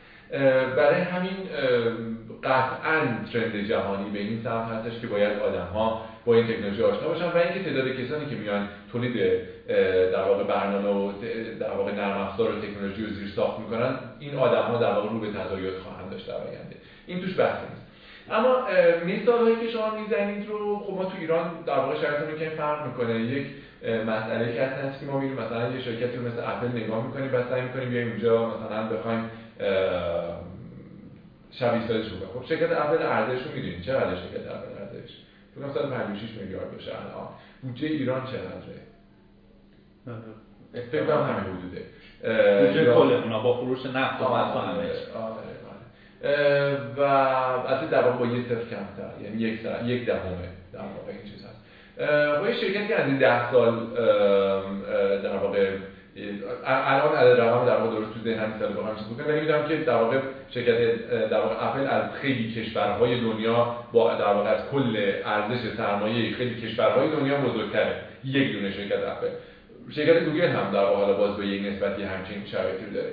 [0.77, 1.37] برای همین
[2.45, 3.01] قطعا
[3.33, 7.25] ترند جهانی به این سمت هستش که باید آدم ها با این تکنولوژی آشنا باشن
[7.25, 9.17] و اینکه تعداد کسانی که میان تولید
[10.13, 11.13] در واقع برنامه و
[11.61, 15.09] در واقع نرم افزار و تکنولوژی رو زیر ساخت می‌کنن این آدم ها در واقع
[15.11, 16.77] رو به تزاید خواهند داشت در آینده.
[17.07, 17.87] این توش بحث نیست.
[18.31, 18.67] اما
[19.07, 23.21] مثال که شما می‌زنید رو خب ما تو ایران در واقع شرایط که فرق می‌کنه.
[23.21, 23.47] یک
[24.07, 27.43] مسئله که هست که ما میریم مثلا یه شرکتی رو مثل اپل نگاه می‌کنیم و
[27.51, 29.31] سعی می‌کنیم بیایم اونجا مثلا بخوایم
[31.53, 35.11] شبیه سازش بکنیم خب شرکت اپل ارزش رو می‌دونید چقدر شرکت اپل ارزش؟
[35.55, 37.29] فکر کنم 156 میلیارد باشه الان.
[37.63, 38.81] بودجه ایران چقدره؟
[40.91, 41.83] فکر کنم همین حدوده.
[42.61, 44.91] بودجه کل اونا با فروش نفت و همه
[46.97, 49.23] و از در واقع با یه صفر کمتر.
[49.23, 51.61] یعنی یک, یک دهمه در واقع این چیز هست.
[52.39, 53.87] خب شرکتی از این ده سال
[55.23, 55.71] در واقع
[56.67, 59.77] الان عدد رقم در واقع درست تو ذهنم نیست بخوام چیز بکنم ولی می‌دونم که
[59.77, 60.19] در واقع
[60.51, 60.79] شرکت
[61.31, 66.61] در واقع اپل از خیلی کشورهای دنیا با در واقع از کل ارزش سرمایه خیلی
[66.61, 67.95] کشورهای دنیا بزرگتره.
[68.25, 69.29] یک دونه شرکت اپل.
[69.91, 73.13] شرکت گوگل هم در واقع باز به یک نسبتی همچین شرایطی داره.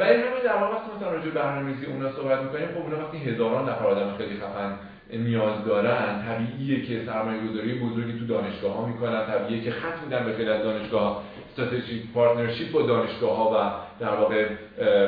[0.00, 3.68] ولی همین در واقع وقتی مثلا راجع برنامه‌ریزی اونا صحبت می‌کنیم خب اونا وقتی هزاران
[3.68, 4.72] نفر آدم خیلی خفن
[5.12, 10.24] نیاز دارن طبیعیه که سرمایه گذاری بزرگی تو دانشگاه ها می‌کنن طبیعیه که خط میدن
[10.24, 11.22] به خیلی از دانشگاه
[11.58, 14.46] strategic partnership با دانشگاه ها و در واقع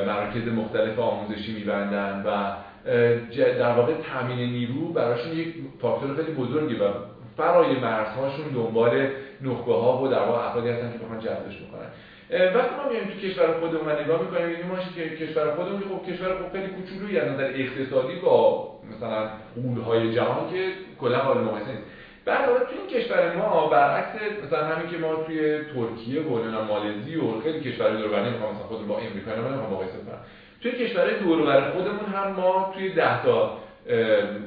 [0.05, 2.51] مراکز مختلف آموزشی میبندن و
[3.35, 6.87] در واقع تامین نیرو براشون یک فاکتور خیلی بزرگی و
[7.37, 9.07] فرای مرزهاشون دنبال
[9.41, 11.89] نخبه ها و در واقع افرادی هستن که بخوان جذبش بکنن.
[12.55, 16.51] وقتی ما میایم تو کشور خودمون نگاه می‌کنیم می‌بینیم که کشور خودمون خب کشور خب
[16.51, 20.71] خیلی کوچولویی از نظر اقتصادی با مثلا قولهای جهان که
[21.01, 21.83] کلا حال مقایسه نیست.
[22.25, 24.09] بعد حالا تو این کشور ما برعکس
[24.45, 28.87] مثلا همین که ما توی ترکیه و مالزی و خیلی کشورهای دور بر مثلا خود
[28.87, 30.17] با امریکا نمی‌خوام مقایسه کنم.
[30.61, 33.57] توی کشورهای دور بر خودمون هم ما توی 10 تا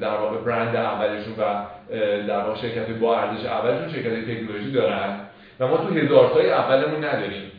[0.01, 1.64] در واقع برند اولشون و
[2.29, 5.20] در واقع شرکت با ارزش اولشون شرکت تکنولوژی دارن
[5.61, 7.53] و ما تو هزار تای اولمون نداریم.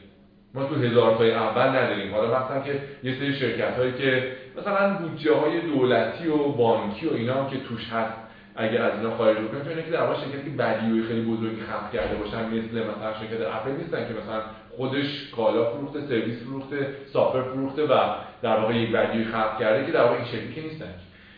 [0.53, 2.15] ما تو هزار تای اول نداریم.
[2.15, 7.13] حالا مثلا که یه سری شرکت هایی که مثلا بودجه های دولتی و بانکی و
[7.13, 8.22] اینا هم که توش هست
[8.55, 12.15] اگر از اینا خارج بکنیم چون که در واقع شرکتی بدیوی خیلی بزرگی خلق کرده
[12.15, 14.41] باشن مثل مثلا شرکت اپل نیستن که مثلا
[14.77, 17.97] خودش کالا فروخته سرویس فروخته سافر فروخته و
[18.41, 20.93] در واقع یک بدیوی خلق کرده که در واقع این که نیستن.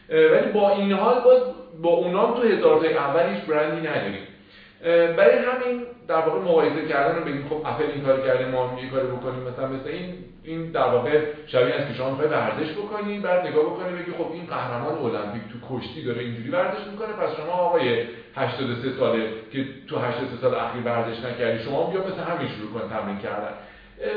[0.10, 1.42] ولی با این حال باز
[1.82, 4.22] با اونام تو هزار تای اول هیچ برندی نداریم.
[4.86, 7.46] برای همین در واقع مقایسه کردن رو بگیم.
[7.50, 9.44] خب اپل این کار کرده ما هم یه کاری بکنیم.
[9.44, 10.14] مثلا مثل این
[10.44, 14.32] این در واقع شبیه از که شما می‌خوای ورزش بکنی بعد نگاه بکنی بگی خب
[14.34, 17.08] این قهرمان المپیک تو کشتی داره اینجوری ورزش می‌کنه.
[17.08, 18.04] پس شما آقای
[18.36, 22.90] 83 ساله که تو 83 سال اخیر ورزش نکردی شما بیا مثل همین شروع کن
[22.90, 23.54] تمرین کردن.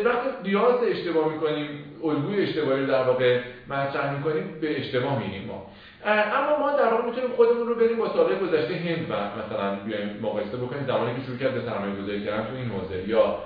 [0.05, 1.69] وقتی قیاس اشتباه می‌کنیم
[2.05, 5.66] الگوی اشتباهی رو در واقع مطرح می‌کنیم به اشتباه میریم ما.
[6.07, 10.19] اما ما در واقع می‌تونیم خودمون رو بریم با سالهای گذشته هند و مثلا بیایم
[10.23, 13.39] مقایسه بکنیم زمانی که شروع کرد به سرمایه گذاری کردن تو این حوزه یا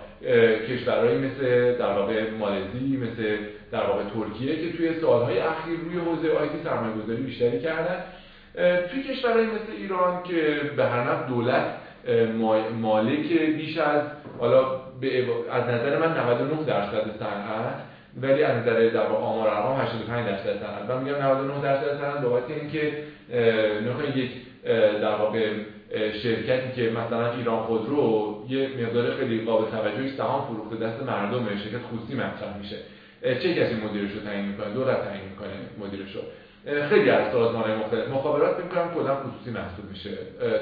[0.69, 3.37] کشورهایی مثل در واقع مالزی مثل
[3.73, 8.05] در واقع ترکیه که توی سالهای اخیر روی حوزه آیتی سرمایه گذاری بیشتری کردن.
[8.91, 11.65] توی کشورهایی مثل ایران که به هر نفع دولت
[12.81, 14.03] مالک بیش از
[14.39, 14.65] حالا
[15.53, 17.92] از نظر من 99 درصد صنعت
[18.23, 22.23] ولی از نظر در واقع آمار ارقام 85 درصد صنعت من میگم 99 درصد صنعت
[22.23, 22.93] بابت اینکه
[23.89, 24.31] نخواهی یک
[25.03, 25.51] در واقع
[26.23, 31.83] شرکتی که مثلا ایران خودرو یه مقدار خیلی قابل توجهی سهام فروخته دست مردم شرکت
[31.93, 32.77] خصوصی مطرح میشه.
[33.23, 36.23] چه کسی مدیرش رو تعیین می‌کنه؟ دولت تعیین می‌کنه مدیرش رو
[36.89, 38.09] خیلی از سازمان مختلف.
[38.09, 40.11] مخابرات می‌کنم کلا خصوصی محسوب میشه.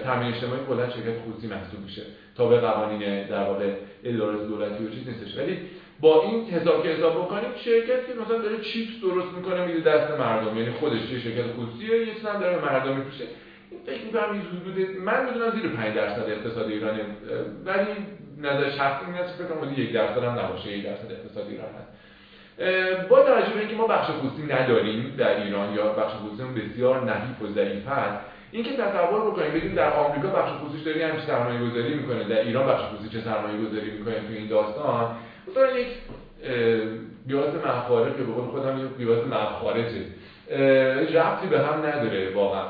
[0.04, 2.02] تامین اجتماعی کلا شرکت خصوصی محسوب میشه.
[2.36, 3.72] تا به قوانین در واقع
[4.04, 5.38] اداره دولتی و چیز نیستش.
[5.38, 5.58] ولی
[6.00, 10.20] با این حساب که حساب بکنیم شرکت که مثلا داره چیپس درست می‌کنه میده دست
[10.20, 10.56] مردم.
[10.58, 13.24] یعنی خودش یه شرکت خصوصیه یه چیز هم داره مردم میپوشه
[13.70, 17.00] این فکر می‌کنم این حدود من می‌دونم زیر 5 درصد اقتصاد ایرانه
[17.64, 17.86] ولی
[18.38, 20.78] نظر شخصی این است فکر کنم یک درصد هم نباشه.
[20.78, 21.90] یک درصد اقتصاد ایران هست.
[23.08, 27.42] با توجه به اینکه ما بخش خصوصی نداریم در ایران یا بخش خصوصی بسیار نحیف
[27.42, 31.94] و ضعیف هست اینکه تصور بکنیم ببینیم در آمریکا بخش خصوصی داری همچین سرمایه گذاری
[31.94, 35.16] می‌کنه در ایران بخش خصوصی چه سرمایه گذاری می‌کنه تو این داستان.
[35.50, 35.86] مثلا یک
[37.28, 40.04] قیاس مخارج به قول خودم یک قیاس مخارجه.
[41.14, 42.64] ربطی به هم نداره واقعا.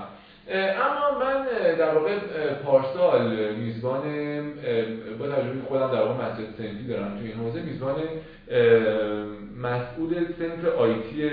[0.53, 1.47] اما من
[1.79, 2.19] در واقع
[2.65, 4.03] پارسال میزبان
[5.19, 7.97] با تجربه خودم در واقع مسجد سنتی دارم توی این حوزه میزبان
[9.63, 11.31] مسئول سنتر آیتی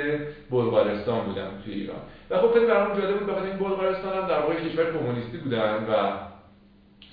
[0.52, 2.00] بلغارستان بودم توی ایران.
[2.30, 5.74] و خب خیلی برام جالب بود بخاطر این بلغارستان هم در واقع کشور کمونیستی بودن
[5.74, 6.18] و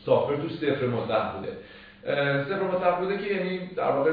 [0.06, 1.52] سافر توش صفر مطلق بوده.
[2.48, 4.10] صفر مطلق بوده که یعنی در واقع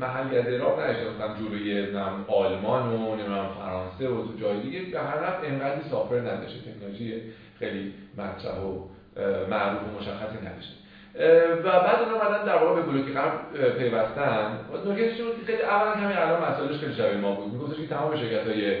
[0.00, 1.86] محلیت عراق مثلا جلوی
[2.28, 6.70] آلمان و نمی‌دونم فرانسه و تو جای دیگه به هر نفع انقدری سافر نداشته.
[6.70, 7.22] تکنولوژی
[7.58, 8.84] خیلی مطرح و
[9.50, 10.74] معروف و مشخصی نداشته.
[11.64, 13.32] و بعد اونا اومدن در واقع به بلوک غرب
[13.78, 14.58] پیوستن.
[14.86, 17.52] نکتهش که خیلی اول همین الان مسائلش خیلی شبیه ما بود.
[17.52, 18.76] میگفتش که تمام شرکت های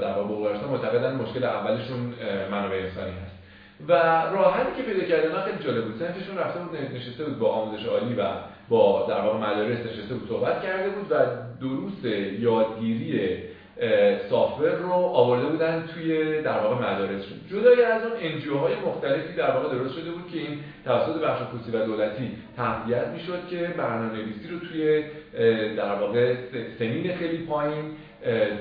[0.00, 2.14] در واقع بلغارستان معتقدن مشکل اولشون
[2.50, 3.33] منابع انسانی هست.
[3.88, 3.92] و
[4.32, 5.98] راحتی که پیدا کردن خیلی جالب بود.
[5.98, 8.24] سنفشون رفته بود نشسته بود با آموزش عالی و
[8.68, 11.14] با در واقع مدارس نشسته بود صحبت کرده بود و
[11.60, 12.04] دروس
[12.40, 13.38] یادگیری
[14.30, 17.38] software رو آورده بودن توی در واقع مدارسشون.
[17.50, 21.42] جدای از اون NGO های مختلفی در واقع درست شده بود که این توسط بخش
[21.42, 25.04] خصوصی و دولتی تقویت می‌شد که برنامه‌نویسی رو توی
[25.76, 26.34] در واقع
[26.78, 27.84] سنین خیلی پایین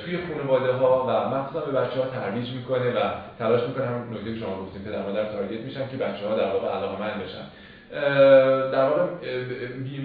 [0.06, 3.00] توی خانواده ها و مخصوصا به بچه ها ترویج می‌کنه و
[3.40, 6.68] تلاش می‌کنه هم نکته شما گفتیم پدر مادر target میشن که بچه ها در واقع
[6.68, 7.46] علاقمند بشن.
[8.72, 9.06] در واقع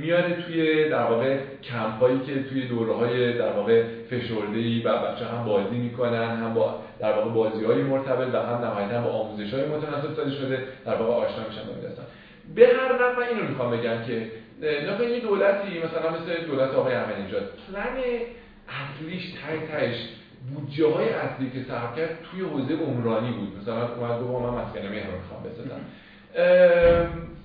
[0.00, 5.44] میاره توی در واقع کمپایی که توی دوره های در واقع فشرده و بچه هم
[5.44, 9.64] بازی می‌کنن هم با در واقع بازی های مرتبط و هم نهایتا با آموزش های
[9.64, 11.72] متناسب سازی شده در واقع آشنا میشن با
[12.54, 14.30] به هر نفع اینو می‌خوام بگم که
[14.62, 17.96] نکنید یه دولتی مثلا مثل دولت آقای احمدی پلن
[18.68, 19.96] اصلیش تای تایش
[20.54, 23.58] بودجه های اصلی که صرف کرد توی حوزه عمرانی بود.
[23.62, 25.80] مثلا اومد گفت من مسکن مهر می‌خوام بسازم.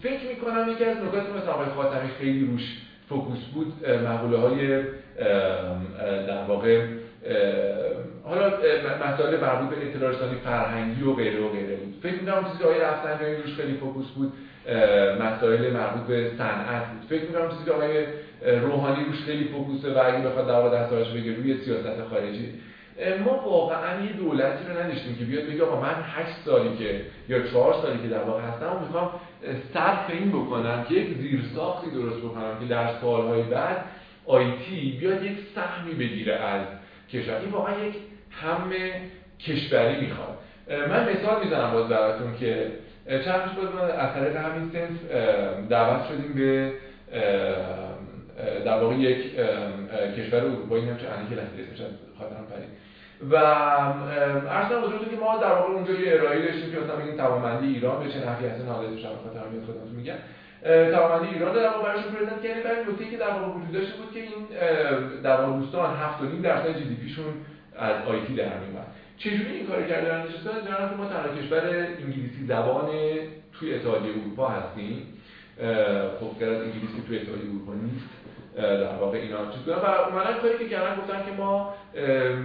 [0.03, 2.61] فکر می‌کنم یکی از نکاتی مثل آقای خاتمی خیلی روش
[3.09, 4.83] focus بود مقوله های
[6.27, 6.81] در واقع
[8.23, 8.51] حالا
[9.07, 11.99] مسائل مربوط به اطلاع رسانی فرهنگی و غیره و غیره بود.
[12.03, 14.33] فکر می‌کنم چیزی که آقای رفسنجانی روش خیلی focus بود
[15.19, 17.09] مسائل مربوط به صنعت بود.
[17.09, 18.05] فکر می‌کنم چیزی که آقای
[18.61, 22.49] روحانی روش خیلی focus ه و اگه بخواد واقع دستاش بگه روی سیاست خارجی
[23.25, 27.47] ما واقعا یه دولتی رو نداشتیم که بیاد بگه آقا من 8 سالی که یا
[27.47, 29.11] 4 سالی که در واقع هستم و می‌خوام
[29.73, 33.85] صرف این بکنم که یک زیرساختی درست بکنم که در سالهای بعد
[34.25, 36.61] آیتی بیاد یک سهمی بگیره از
[37.11, 37.35] کشور.
[37.35, 37.93] این واقعا یک
[38.31, 38.71] هم
[39.39, 40.37] کشوری می‌خواد.
[40.89, 42.71] من مثال می‌زنم باز براتون که
[43.07, 45.11] چند روز بود از طریق همین سنف
[45.69, 46.73] دعوت شدیم به
[48.65, 49.35] در واقع یک
[50.17, 51.87] کشور اروپایی نمیشه که لحظه اسمش
[52.19, 52.82] خاطرم پرید.
[53.31, 57.67] و ارسان بزرگی که ما در واقع اونجا یه ارائه داشتیم که مثلا بگیم توانمندی
[57.67, 60.15] ایران به چه نحوی حالا شما خاطر میاد خدمتتون میگم.
[60.91, 62.63] توانمندی ایران در واقع براشون پرزنت کردیم.
[62.63, 64.43] برای نکته که در واقع وجود داشته بود که این
[65.23, 65.89] در واقع دوستان
[66.39, 67.33] 7.5 درصد جی دی پیشون
[67.77, 71.61] از آیتی در میومد چجوری این کار کردن؟ نشستن که ما تنها کشور
[71.99, 72.89] انگلیسی زبان
[73.59, 75.07] توی اتحادیه اروپا هستیم.
[76.19, 78.22] خب از انگلیسی توی اتحادیه اروپا نیست.
[78.55, 81.73] در واقع اینا چیز بودن و اومدن کاری که کردن گفتن که ما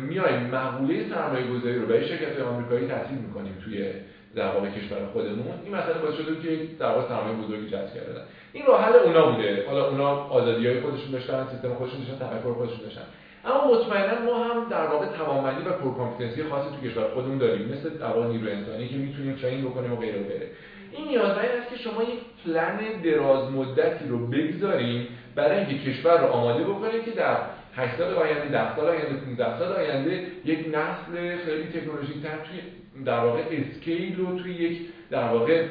[0.09, 3.91] میایم مقوله سرمایه گذاری رو به شرکت آمریکایی تسهیل می‌کنیم توی
[4.35, 5.53] در واقع کشور خودمون.
[5.65, 9.31] این مسئله باعث شده که در واقع سرمایه بزرگی جذب کردن این راه حل اونا
[9.31, 9.65] بوده.
[9.69, 13.03] حالا اونا آزادی های خودشون داشتن سیستم خودشون داشتن تفکر خودشون داشتن.
[13.45, 17.69] اما مطمئنا ما هم در واقع توانمندی و core competency خاصی تو کشور خودمون داریم.
[17.69, 20.47] مثل در واقع نیروی انسانی که می‌تونیم train بکنیم و غیره و غیره.
[20.93, 25.09] این نیازمند است که شما یک پلن دراز مدتی رو بگذاریم
[25.39, 27.37] برای اینکه کشور رو آماده بکنید که در
[27.77, 32.61] 8 سال آینده 10 سال آینده 15 سال آینده یک نسل خیلی تکنولوژیک تر توی
[33.05, 34.79] در واقع اسکیل رو توی یک
[35.11, 35.65] در واقع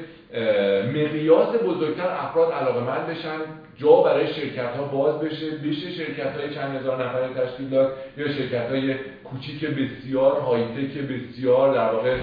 [0.88, 3.39] مقیاس بزرگتر افراد علاقه مند بشن
[3.78, 8.28] جا برای شرکت ها باز بشه بشه شرکت های چند هزار نفره تشکیل داد یا
[8.28, 12.18] شرکت های کوچیک بسیار هایتک بسیار در واقع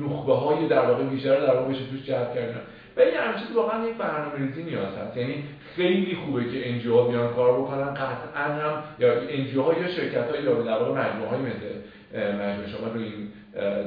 [0.00, 2.60] نخبه های در واقع بیشتر در واقع بشه توش جذب کردن.
[2.96, 5.16] و این همچیز واقعا یک برنامه ریزی نیاز هست.
[5.16, 5.44] یعنی
[5.76, 10.30] خیلی خوبه که NGO ها بیان کار بکنن قطعا هم یا NGO ها یا شرکت
[10.30, 11.66] ها یا در واقع مجموعه های مثل
[12.14, 13.28] مجموعه شما رو این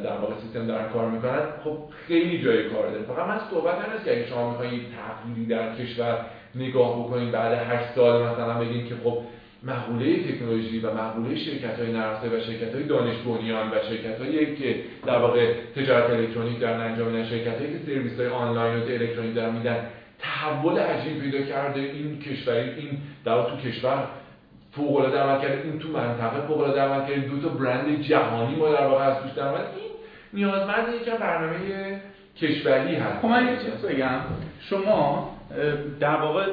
[0.04, 1.42] در واقع سیستم دارن کار می‌کنن.
[1.64, 3.04] خب خیلی جای کار داره.
[3.04, 7.96] فقط من صحبت هست که اگه شما می‌خواین تغییری در کشور نگاه بکنید بعد 8
[7.96, 9.18] سال مثلا بگین که خب
[9.64, 14.56] مقوله تکنولوژی و مقوله شرکت های نرسه و شرکت های دانش بنیان و شرکت هایی
[14.56, 18.84] که در واقع تجارت الکترونیک دارن انجام میدن شرکت هایی که سرویس های آنلاین و
[18.84, 19.88] الکترونیک دارن میدن
[20.20, 21.80] تحول عجیب پیدا کرده.
[21.80, 24.08] این کشوری این در تو کشور
[24.72, 27.28] فوق العاده عمل کرده این تو منطقه فوق العاده عمل کرده.
[27.28, 29.64] دو تا برند جهانی ما در واقع از توش در این
[30.34, 31.58] نیازمند یکم برنامه
[32.38, 33.20] کشوری هست.
[33.22, 34.20] خب من یه چیز بگم.
[34.60, 35.39] شما
[36.00, 36.46] در واقع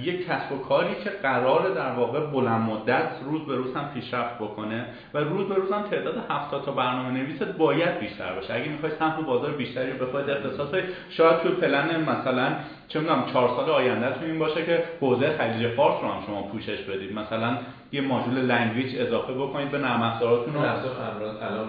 [0.00, 4.34] یک کسب و کاری که قرار در واقع بلند مدت روز به روز هم پیشرفت
[4.34, 4.84] بکنه
[5.14, 8.54] و روز به روز هم تعداد 70 تا برنامه نویست باید بیشتر باشه.
[8.54, 10.74] اگه می‌خوای سهم بازار بیشتری رو بخواید اختصاص
[11.10, 12.48] شاید تو پلن مثلا
[12.88, 16.42] چه می‌دونم 4 سال آینده تو این باشه که حوزه خلیج فارس رو هم شما
[16.42, 17.14] پوشش بدید.
[17.14, 17.58] مثلا
[17.92, 21.68] یه module language اضافه بکنید به نرم افزاراتون الان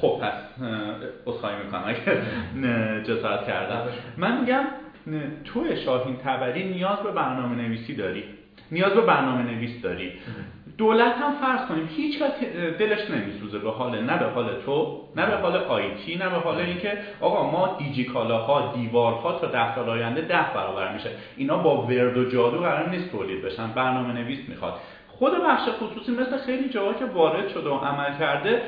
[0.00, 0.32] خب پس
[1.26, 2.22] عذرخواهی می‌کنم اگه
[3.02, 3.82] جسارت کردم.
[4.16, 4.64] من میگم
[5.44, 8.24] تو شاهین طبری نیاز به برنامه نویسی داری
[8.72, 10.12] نیاز به برنامه نویس داری
[10.78, 12.22] دولت هم فرض کنیم هیچ
[12.78, 16.56] دلش نمیسوزه به حال نه به حال تو نه به حال آیتی نه به حال
[16.56, 21.10] اینکه آقا ما دیجی کالاها دیوارها تا ده سال آینده ده برابر میشه.
[21.36, 24.74] اینا با ورد و جادو قرار نیست تولید بشن برنامه نویس می‌خواد.
[25.08, 28.62] خود بخش خصوصی مثل خیلی جاها که وارد شده و عمل کرده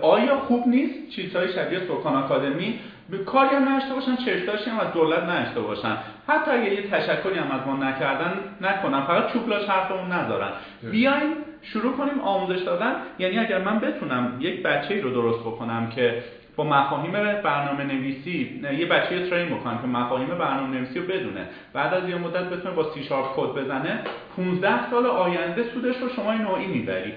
[0.00, 2.78] آیا خوب نیست؟ چیزهای شبیه سکان آکادمی
[3.10, 5.96] به کاری هم نشته باشن چشتاشی هم از دولت نشته باشن.
[6.28, 9.02] حتی اگه یه تشکری هم از ما نکردن نکنن.
[9.02, 10.50] فقط چوبلاش حرفمون نذارن
[10.90, 11.32] بیاین
[11.62, 12.92] شروع کنیم آموزش دادن.
[13.18, 16.22] یعنی اگر من بتونم یک بچه رو درست بکنم که
[16.56, 21.46] با مفاهیم برنامه نویسی یه بچه ترین بکنم که مفاهیم برنامه نویسی رو بدونه.
[21.72, 24.00] بعد از یه مدت بتونه با سی شارپ کد بزنه
[24.36, 27.12] 15 سال آینده سودش رو شما نوعی می‌بری.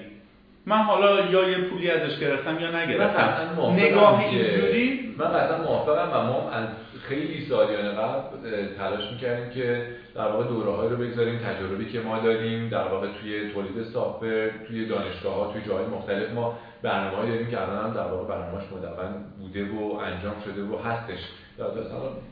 [0.68, 3.60] من حالا یا یه پولی ازش گرفتم یا نگرفتم.
[3.70, 6.68] نگاه اینجوری؟ من قطعا موافقم و ما از
[7.08, 12.68] خیلی سالیان قبل تلاش می‌کردیم که در واقع دوره رو بگذاریم تجربی که ما داریم
[12.68, 17.62] در واقع توی تولید سافر توی دانشگاه ها توی جاهای مختلف ما برنامه داریم که
[17.62, 21.18] الان هم در واقع برنامه‌اش مدون بوده و انجام شده و هستش.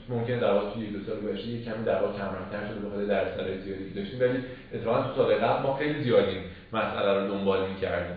[0.09, 3.59] ممکن در واقع توی دو سال گذشته یک کمی در واقع کمرنگ‌تر شده بخاطر درصدهای
[3.59, 4.39] زیادی داشتیم ولی
[4.75, 6.41] اتفاقا تو سال قبل ما خیلی زیاد این
[6.75, 8.17] مسئله رو دنبال می‌کردیم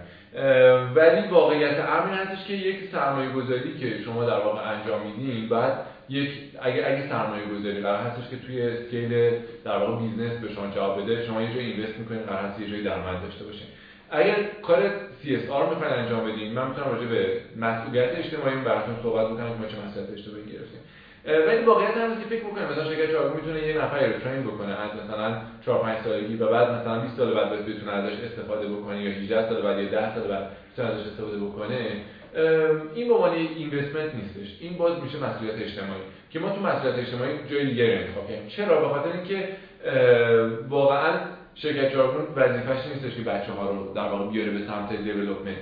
[0.95, 5.73] ولی واقعیت امر هستش که یک سرمایه گذاری که شما در واقع انجام میدین بعد
[6.09, 6.29] یک
[6.61, 9.31] اگه اگه سرمایه گذاری قرار هستش که توی scale
[9.65, 12.69] در واقع business به شما جواب بده شما یه جای invest می‌کنین قرار هست یه
[12.69, 13.67] جای درآمد داشته باشین.
[14.11, 14.79] اگر کار
[15.23, 19.67] CSR می‌خواین انجام بدین من می‌تونم راجع به مسئولیت اجتماعی براتون صحبت بکنم که ما
[19.67, 20.76] چه مسئولیت اجتماعی گرفتیم.
[21.27, 24.71] ولی واقعیت هم که فکر می‌کنم مثلا شرکت چارگون می‌تونه یه نفر رو train بکنه.
[24.71, 29.03] از مثلا 4 5 سالگی و بعد مثلا 20 سال بعد بتونه ازش استفاده بکنه
[29.03, 31.77] یا 18 سال بعد یا 10 سال بعد بتونه ازش استفاده بکنه.
[32.95, 34.57] این به عنوان اینوستمنت نیستش.
[34.61, 36.01] این باز میشه مسئولیت اجتماعی.
[36.29, 39.47] که ما تو مسئولیت اجتماعی جای دیگری انتخاب چرا؟ به خاطر اینکه
[40.69, 41.13] واقعا
[41.55, 45.57] شرکت چارگون وظیفه‌اش نیستش که بچه ها رو در واقع بیاره به سمت دیولپمنت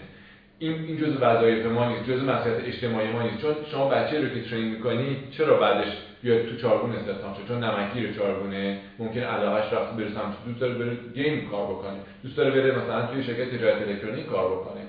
[0.66, 3.42] این این جزء وظایف ما نیست جزء مسئولیت اجتماعی ما نیست.
[3.42, 5.92] چون شما بچه رو که ترین می‌کنی چرا بعدش
[6.22, 10.74] بیاد تو چارگون استخدام شه چون نمکگیر چارگونه ممکن علاقش رفت بره سمت دوست داره
[10.74, 11.98] بره گیم کار بکنه.
[12.24, 14.82] دوست داره بره مثلا توی شرکت تجارت الکترونیک کار بکنه.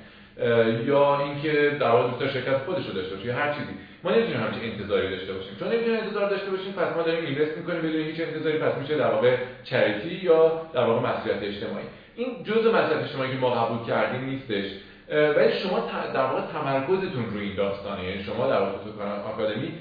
[0.87, 3.73] یا اینکه در واقع دوست شرکت خودش رو داشته باشه هر چیزی.
[4.05, 5.57] ما نمی‌تونیم همچین انتظاری داشته باشیم.
[5.59, 8.97] چون نمی‌تونیم انتظار داشته باشیم پس ما داریم اینوست می‌کنیم بدون هیچ انتظاری پس میشه
[8.97, 11.87] در واقع چریتی یا در واقع مسئولیت اجتماعی.
[12.17, 14.71] این جزء مسئولیت اجتماعی که ما قبول کردیم نیستش.
[15.11, 18.05] ولی شما در واقع تمرکزتون روی این داستانه.
[18.05, 19.73] یعنی شما در واقع تو آکادمی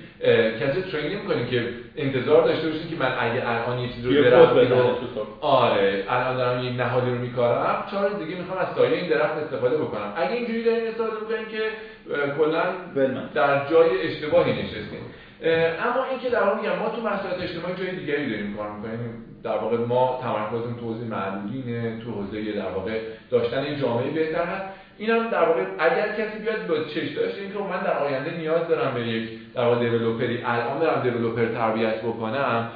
[0.59, 4.53] کسی ترین نمی‌کنید که انتظار داشته باشید که من اگه الان یه چیزی رو درخت
[5.41, 7.84] آره الان دارم یه نهادی رو میکارم.
[7.91, 10.13] چهار دیگه می‌خوام از سایه این درخت استفاده بکنم.
[10.15, 11.61] اگه اینجوری دارین استفاده بکنین که
[12.38, 12.63] کلا
[13.34, 14.99] در جای اشتباهی نشستیم
[15.86, 19.26] اما اینکه در واقع میگم ما تو مسائل اجتماعی جای دیگری داریم کار می‌کنیم.
[19.43, 22.99] در واقع ما تمرکزمون تو حوزه معلولینه تو حوزه در واقع
[23.32, 24.65] داشتن یه جامعه بهتر هست.
[24.97, 28.67] این هم در واقع اگر کسی بیاد با چش داشته اینکه من در آینده نیاز
[28.67, 32.69] دارم به یک در واقع دیولپری الان دارم دیولپر تربیت بکنم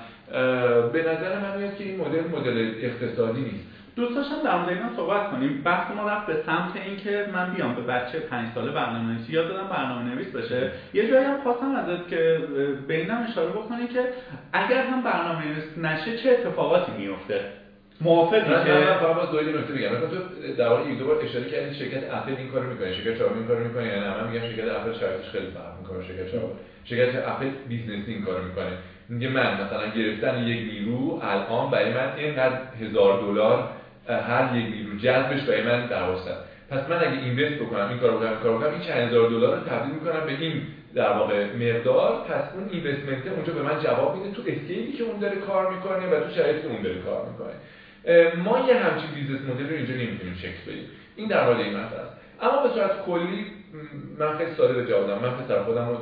[0.94, 3.66] به نظر من میاد که این مدل مدل اقتصادی نیست.
[3.96, 5.62] دوست داشتم در مورد اینا صحبت کنیم.
[5.66, 9.48] بحث ما رفت به سمت اینکه من بیام به بچه پنج ساله برنامه نویسی یاد
[9.48, 10.72] دادم برنامه نویس بشه.
[10.94, 12.40] یه جایی هم خواستم ازت که
[12.88, 14.00] به اینم اشاره بکنی که
[14.54, 17.40] اگر هم برنامه نویس نشه چه اتفاقاتی میفته
[18.02, 20.18] موافقی که من فقط باز دو نکته بگم مثلا تو
[20.58, 23.48] در واقع یک دو بار اشاره کردی شرکت اپل این کارو می‌کنه شرکت چاومی این
[23.48, 27.50] کارو می‌کنه یعنی من میگم شرکت اپل شرکتش خیلی فرق می‌کنه شرکت چاومی شرکت اپل
[27.70, 28.72] businessی این کارو می‌کنه.
[29.10, 33.70] میگه من مثلا گرفتن یک نیرو الان برای من اینقدر هزار دلار
[34.08, 36.18] هر یک نیرو جذبش برای من درآمد
[36.70, 39.56] پس من اگه invest بکنم این کارو بکنم این کارو بکنم این چند هزار دلار
[39.56, 40.62] رو تبدیل می‌کنم به این
[40.96, 44.32] در واقع مقدار پس اون investment اونجا به من جواب میده.
[44.36, 47.26] تو scale ی که اون داره کار می‌کنه و تو شرایطی که اون داره کار
[47.30, 47.54] می‌کنه.
[48.44, 50.86] ما یه همچین business model رو اینجا نمی‌تونیم شکل بدیم.
[51.16, 53.46] این در مورد این مسئله است اما به صورت کلی
[54.20, 55.98] من خیلی ساده به جواب من پسر خودم رو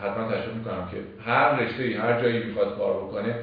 [0.00, 0.96] حتما تشویق می‌کنم که
[1.30, 3.34] هر رشته ای هر جایی می‌خواد کار بکنه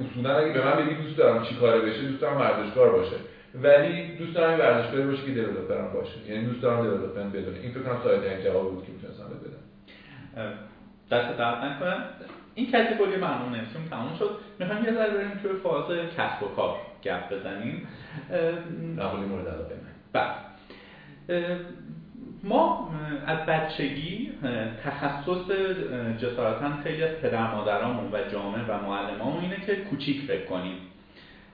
[0.00, 3.16] اصولا اگه به من بگی دوست دارم چی کاره بشه دوست دارم ورزشکار باشه.
[3.54, 6.30] ولی دوست دارم ورزشکار باشه که دیولپرم باشه.
[6.30, 10.52] یعنی دوست دارم دیولپمنت بدونه این فکر کنم ساده جواب بود که می‌تونستم بدم.
[11.10, 12.04] دست درد نکنم
[12.54, 14.30] این کاتگوری برنامه نویسیم تموم شد.
[14.58, 15.84] می‌خوایم یه ذره بریم توی فاز
[16.16, 16.76] کسب و کار.
[17.04, 17.86] گپ بزنیم.
[18.96, 20.22] نقلی مورد علاقه من.
[21.28, 21.58] بله.
[22.44, 22.90] ما
[23.26, 24.30] از بچگی
[24.84, 25.50] تخصص
[26.18, 30.76] جسارتا خیلی از پدر مادرامون و جامعه و معلمامون اینه که کوچیک فکر کنیم.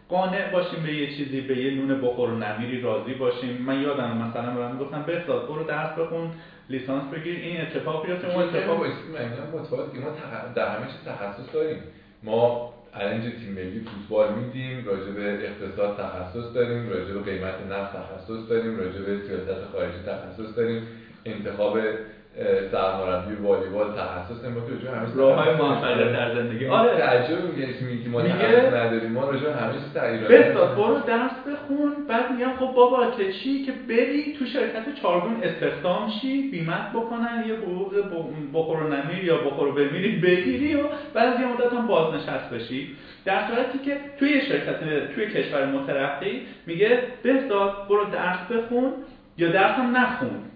[0.09, 3.63] قانع باشیم به یه چیزی به یه نون بخور و نمیری راضی باشیم.
[3.63, 6.31] من یادم مثلا برام گفتم بهزاد برو درس بخون
[6.71, 8.35] لیسانس بگیر این اتفاق بیفته.
[8.35, 10.11] ما اتفاق ما
[10.55, 11.83] در همه چیز تخصص داریم.
[12.23, 17.97] ما الان تیم ملی فوتبال میدیم راجع به اقتصاد تخصص داریم راجع به قیمت نفت
[17.97, 20.83] تخصص داریم راجع به سیاست خارجی تخصص داریم
[21.25, 21.79] انتخاب
[22.73, 26.67] سرمربی والیبال تخصص ما که رجوع همه راههای موفقیت در زندگی.
[26.67, 26.99] آره.
[26.99, 29.13] تعجب میگه میگی ما میگه نداریم.
[29.13, 31.93] ما رجوع همه چیز تغییر بستاد برو درس بخون.
[32.09, 37.45] بعد میگم خب بابا که چی؟ که بری تو شرکت چارگون استخدام شی بیمت بکنن
[37.49, 37.95] یه حقوق
[38.55, 40.83] بخور و نمیر یا بخور و بمیری بگیری و
[41.15, 42.97] بعد از یه مدت هم بازنشست بشی.
[43.25, 44.81] در صورتی که توی شرکت
[45.15, 48.93] توی کشور مترقی میگه بستاد برو درس بخون
[49.37, 50.51] یا درس هم نخون.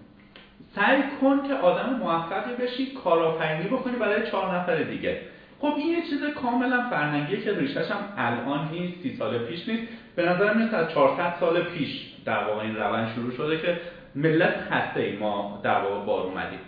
[0.75, 5.21] سعی کن که آدم موفقی بشی کارآفرینی بکنی برای چهار نفر دیگه.
[5.59, 9.83] خب این یه چیز کاملا فرهنگیه که ریشش هم الان نیست سی سال پیش نیست.
[10.15, 13.77] به نظر میاد از 400 سال پیش در واقع این روند شروع شده که
[14.15, 16.59] ملت خسته ای ما در واقع بار اومدیم.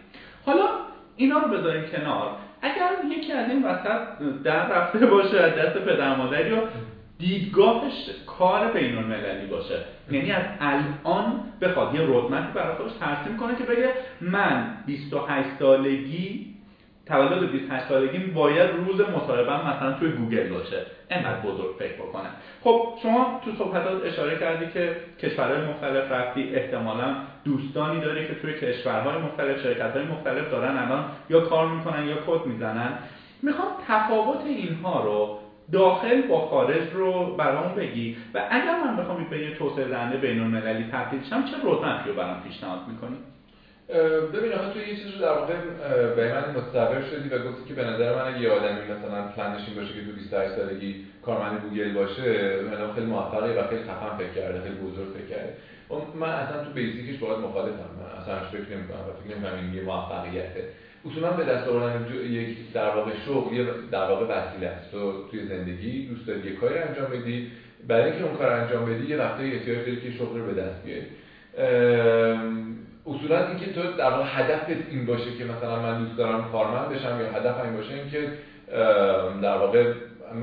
[0.45, 0.65] حالا
[1.15, 2.31] اینا رو بذاریم کنار.
[2.61, 3.99] اگر یکی از این وسط
[4.43, 6.57] در رفته باشه از دست پدر مادری و
[7.19, 9.79] دیدگاهش کار بین المللی باشه
[10.11, 13.91] یعنی از الان بخواد یه رودمپی برای خودش ترسیم کنه که بگه
[14.21, 16.57] من 28 سالگی
[17.05, 20.85] تولد 28 سالگی باید روز مصاحبه مثلا توی گوگل باشه.
[21.09, 22.29] انقدر بزرگ فکر بکنه
[22.63, 27.15] خب شما تو صحبتات اشاره کردی که کشورهای مختلف رفتی احتمالا
[27.45, 32.45] دوستانی داری که توی کشورهای مختلف شرکتهای مختلف دارن الان یا کار می‌کنن یا کد
[32.45, 32.97] می‌زنن.
[33.43, 35.39] می‌خوام تفاوت اینها رو
[35.71, 38.15] داخل با خارج رو برام بگی.
[38.33, 42.15] و اگر من بخوام به یه توسعه دهنده بین المللی تبدیل شم چه رودمپی رو
[42.15, 43.17] برام پیشنهاد می‌کنی؟
[44.33, 45.55] ببین آخه تو یه چیز رو در واقع
[46.15, 49.75] به من متصور شدی و گفتی که به نظر من یه آدمی مثلا پلنش این
[49.75, 54.29] باشه که تو 28 سالگی کارمند گوگل باشه مثلا خیلی موفقه و خیلی خفن فکر
[54.29, 55.53] کرده خیلی بزرگ فکر کرده.
[56.13, 57.89] من اصلا تو بیسیکش باید مخالفم.
[57.99, 60.63] من اصلا فکر نمی‌کنم فکر نمی‌کنم این یه موفقیته.
[61.05, 64.91] اصولا به دست آوردن یک در واقع شغل یه در واقع وسیله است.
[64.91, 67.51] تو توی زندگی دوست داری یه کاری انجام بدی
[67.87, 70.83] برای اینکه اون کار انجام بدی یه وقتی احتیاج داری که شغل رو به دست
[70.83, 71.05] بیاری.
[73.07, 77.19] اصولا اینکه تو در واقع هدفت این باشه که مثلا من دوست دارم کارمند بشم
[77.21, 78.31] یا هدف این باشه اینکه
[79.41, 79.93] در واقع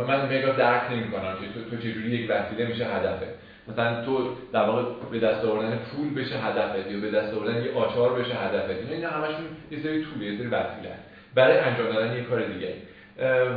[0.09, 3.27] من میگم درک نمی‌کنم که تو, تو چجوری یک وسیله میشه هدفه
[3.69, 7.75] مثلا تو در واقع به دست آوردن پول بشه هدفت یا به دست آوردن یه
[7.75, 10.93] آچار بشه هدفت اینا همشون یه سری طول یه سری وسیله
[11.35, 12.75] برای انجام دادن یه کار دیگه.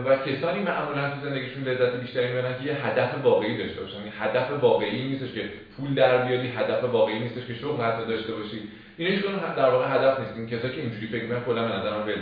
[0.05, 3.97] و کسانی معمولا تو زندگیشون لذت بیشتری می‌برن که یه هدف واقعی داشته باشن.
[3.97, 8.33] این هدف واقعی نیستش که پول در بیاری هدف واقعی نیستش که شغل حتی داشته
[8.33, 8.61] باشی.
[8.97, 9.25] اینا هیچ
[9.57, 12.13] در واقع هدف نیست این کسایی که اینجوری فکر می‌کنن کلا به نظرم ول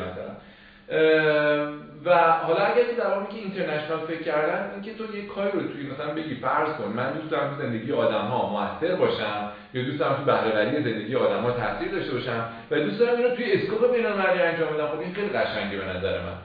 [2.06, 5.68] و حالا اگر که در واقع که اینترنشنال فکر کردن اینکه تو یه کاری رو
[5.68, 9.84] توی مثلا بگی فرض کن من دوست دارم تو زندگی آدم ها موثر باشم یا
[9.84, 13.54] دوست دارم تو بهره زندگی آدم ها تاثیر داشته باشم و دوست دارم اینو توی
[13.54, 16.38] اسکوپ بین‌المللی انجام بدم خب این خیلی قشنگه به نظر من.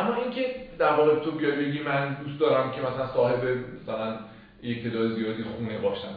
[0.00, 0.46] اما اینکه
[0.78, 3.44] در واقع تو بیای بگی من دوست دارم که مثلا صاحب
[3.82, 4.16] مثلا
[4.62, 6.14] یک تعداد زیادی خونه باشم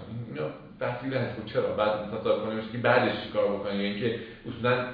[0.84, 4.16] وسیله هست خب چرا؟ بعد مثلا کنیم که بعدش چیکار بکنی؟ یا اینکه
[4.50, 4.86] اصولا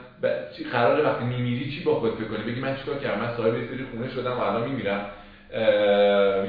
[0.72, 3.86] قرار وقتی میمیری چی با خود فکر کنی بگی من چیکار کردم؟ من صاحب سری
[3.92, 5.06] خونه شدم و الان میمیرم.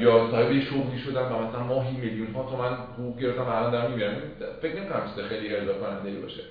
[0.01, 3.71] یا صاحب یه شغلی شدم و مثلا ماهی میلیون ها تومن حقوق گرفتم و الان
[3.71, 4.15] دارم میمیرم.
[4.61, 6.41] فکر نمی‌کنم چیز خیلی ارضا کننده باشه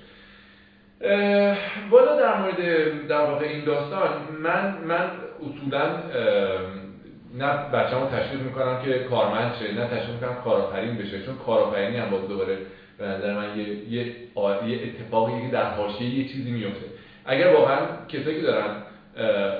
[1.91, 4.11] بالا در مورد در واقع این داستان
[4.43, 5.11] من من
[5.41, 5.82] اصولا
[7.38, 12.11] نه بچه‌مو تشویق می‌کنم که کارمند شه نه تشویق می‌کنم کارآفرین بشه چون کارآفرینی هم
[12.11, 12.59] باز دوباره
[13.01, 14.07] به نظر من یه یه,
[14.67, 16.87] یه اتفاقی که در حاشیه یه چیزی میفته.
[17.25, 17.79] اگر واقعا
[18.09, 18.77] کسایی که دارن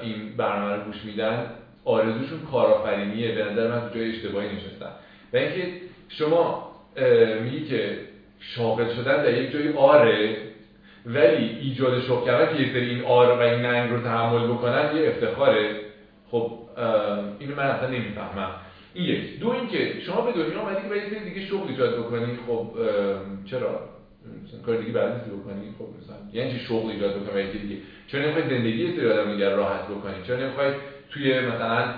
[0.03, 1.47] این برنامه رو گوش میدن
[1.85, 4.91] آرزوشون کارآفرینیه به نظر من تو جای اشتباهی نشستن.
[5.33, 5.67] و اینکه
[6.09, 6.71] شما
[7.43, 7.99] میگی که
[8.41, 10.37] شاغل شدن در یک جای آره
[11.07, 15.09] ولی ایجاد شغل کردن که سری این آر و این ننگ رو تحمل بکنن یه
[15.09, 15.77] افتخاره
[16.31, 16.53] خب
[17.39, 18.51] اینو من اصلا نمی‌فهمم.
[18.95, 19.41] این یک.
[19.41, 22.71] دو اینکه شما به دنیا اومدی که باید دیگه شغل ایجاد بکنی خب
[23.51, 23.81] چرا؟
[24.67, 27.77] کار دیگه بعد بکنی خب مثلا یعنی شغل ایجاد بکنی دیگه؟
[28.07, 30.73] چون نمی‌خوای زندگی سری آدم دیگر راحت بکنی؟ چون نمی‌خوای
[31.11, 31.95] توی مثلا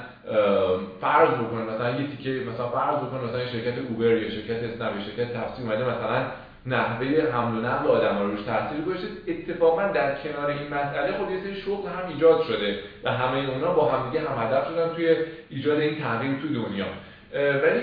[1.00, 5.04] فرض بکنی؟ مثلا یه تیکه مثلا فرض بکن مثلا شرکت اوبر یا شرکت اسنپ یا
[5.04, 6.26] شرکت تاکسی اومده مثلا
[6.66, 9.06] نحوه حمل و نقل آدم رو روش تاثیر گذاشته.
[9.28, 13.72] اتفاقا در کنار این مسئله خب یه سری شغل هم ایجاد شده و همه اونا
[13.72, 15.16] با همدیگه هم هدف شدن توی
[15.50, 16.86] ایجاد این تغییر توی دنیا.
[17.34, 17.80] ولی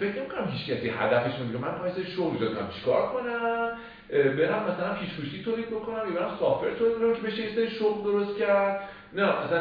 [0.00, 2.68] فکر نمی‌کنم هیچ کسی هدفش که من پایسه شغل ایجاد کنم.
[2.78, 3.68] چیکار کنم؟
[4.10, 8.04] برم مثلا پیشگوشی تولید بکنم یا برم سافر تولید بکنم که بشه یه سری شغل
[8.04, 8.80] درست کرد.
[9.12, 9.60] نه اصلا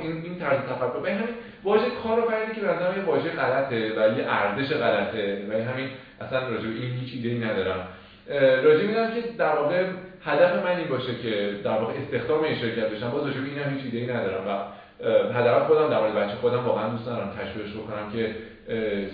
[0.00, 1.00] این این طرز تفکر.
[1.02, 1.28] به همین
[1.64, 5.46] واژه کارآفرینی که به یه واژه غلطه و یه ارزش غلطه.
[5.50, 5.88] و همین
[6.20, 7.88] اصلا راجع به این هیچ ایده ندارم.
[8.64, 9.84] راجع می‌دونم که در واقع
[10.24, 13.58] هدف من این باشه که در واقع استخدام این شرکت بشم باز راجع به این
[13.58, 14.46] هم هیچ ایده ندارم.
[14.48, 14.50] و
[15.34, 18.34] هدف خودم در مورد بچه خودم واقعا دوست دارم تشویقش بکنم که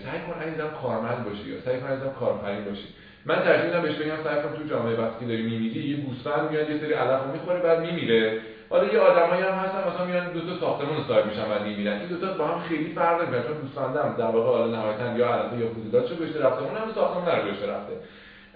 [0.05, 2.85] سعی کن عزیزم کارمند باشی یا سعی کن عزیزم کارآفرین باشی.
[3.27, 6.70] من ترجیح میدم بهش بگم سعی کن تو جامعه وقتی داری میمیری یه گوسفند میاد
[6.70, 8.40] یه سری علف می‌خوره بعد میمیره.
[8.70, 12.09] حالا یه آدمایی هم هستن مثلا میان دو تا ساختمون صاحب میشن و میمیرن این
[12.09, 15.53] دو تا با هم خیلی فرق داره چون گوسفندم در واقع حالا نهایتا یا علف
[15.93, 17.93] یا چه گوشت رفته اون هم ساختمون رو گوشت رفته.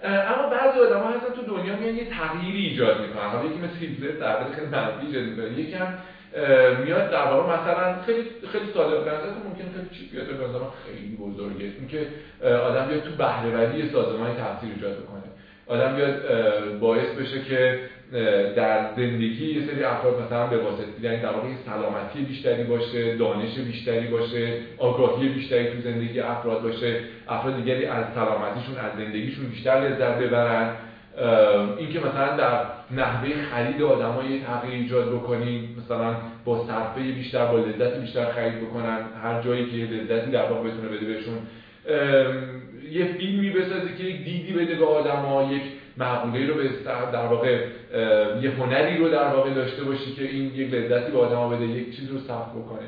[0.03, 3.29] اما بعضی آدم‌ها هستن تو دنیا میان یه تغییری ایجاد می‌کنن.
[3.29, 5.59] حالا یکی مثل هیتلر تغییر خیلی منفی ایجاد می‌کنه.
[5.59, 5.87] یکم
[6.83, 8.95] میاد در واقع مثلا خیلی خیلی ساده.
[8.95, 11.65] به نظر ممکن خیلی چیپ بیاد؟ به نظر خیلی بزرگه.
[11.79, 12.07] اینکه
[12.67, 15.22] آدم بیاد تو بهره‌وری سازمانی تاثیر ایجاد کنه
[15.67, 16.15] آدم بیاد
[16.79, 17.79] باعث بشه که
[18.55, 23.55] در زندگی یه سری افراد مثلا به واسطه یعنی در واقع سلامتی بیشتری باشه دانش
[23.57, 26.99] بیشتری باشه آگاهی بیشتری تو زندگی افراد باشه.
[27.29, 30.75] افراد دیگری از سلامتیشون از زندگیشون بیشتر لذت ببرن.
[31.77, 36.15] اینکه مثلا در نحوه خرید آدمای تغییر ایجاد بکنید مثلا
[36.45, 38.99] با صرفه بیشتر با لذت بیشتر خرید بکنن.
[39.23, 41.37] هر جایی که لذتی در واقع بتونه بده بهشون.
[42.93, 45.61] یه فیلمی بسازی که یک دیدی بده به آدما یک
[45.97, 46.69] معقوله رو به
[47.13, 47.65] در واقع
[48.41, 51.95] یه هنری رو در واقع داشته باشی که این یک لذتی به آدما بده یک
[51.95, 52.87] چیز رو سخت بکنه.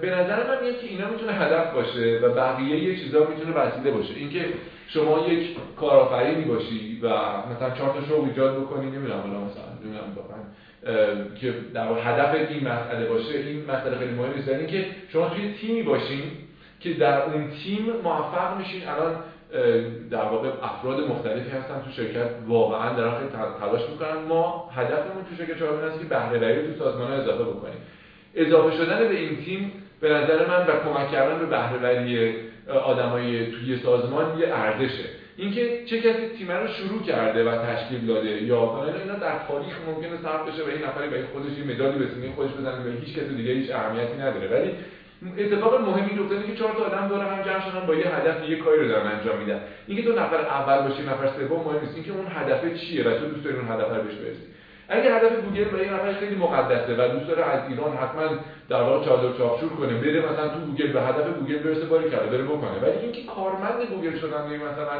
[0.00, 3.90] به نظر من میاد که اینا می‌تونه هدف باشه و بقیه یه چیزا می‌تونه وسیله
[3.90, 4.14] باشه.
[4.16, 4.44] اینکه
[4.88, 7.08] شما یک کارآفرینی باشی و
[7.54, 10.40] مثلا چهار تا شغل ایجاد بکنی نمی‌دونم حالا مثلا نمی‌دونم واقعا
[11.40, 14.48] که در هدف این مسئله باشه این مسئله خیلی مهمه.
[14.48, 16.22] یعنی که شما توی تیمی باشین
[16.80, 18.88] که در اون تیم موفق میشین.
[18.88, 19.14] الان
[20.10, 22.30] در واقع افراد مختلفی هستن تو شرکت.
[22.46, 23.30] واقعا در خیلی
[23.60, 24.24] تلاش می‌کنن.
[24.28, 27.78] ما هدفمون تو شرکت چهارمین است که بهره تو سازمان اضافه بکنیم.
[28.34, 32.34] اضافه شدن به این تیم به نظر من و کمک کردن به بهرهوری
[32.84, 35.04] آدمای توی سازمان یه ارزشه.
[35.36, 39.76] اینکه چه کسی تیم رو شروع کرده و تشکیل داده یا مثلا اینا در تاریخ
[39.88, 43.18] ممکنه ثبت بشه و این نفری به خودش یه مدالی به خودش بزنه و هیچ
[43.18, 44.48] کسی دیگه هیچ اهمیتی نداره.
[44.48, 44.70] ولی
[45.38, 48.56] اتفاق مهمی افتاده که چهار تا آدم دور هم جمع شدن با یه هدف یه
[48.56, 49.60] کاری رو دارن انجام میدن.
[49.86, 51.94] اینکه تو نفر اول باشی نفر سوم مهم نیست.
[51.94, 54.46] اینکه اون هدف چیه و تو دوست داری اون هدف رو بهش برسی.
[54.88, 58.22] اگه هدف گوگل برای یه نفر خیلی مقدسه و دوست داره از ایران حتما
[58.68, 62.26] در واقع چادر چاپشور کنه بره مثلا تو گوگل به هدف گوگل برسه باری کرده
[62.26, 62.78] بره بکنه.
[62.82, 64.96] ولی اینکه کارمند گوگل شدن مثلا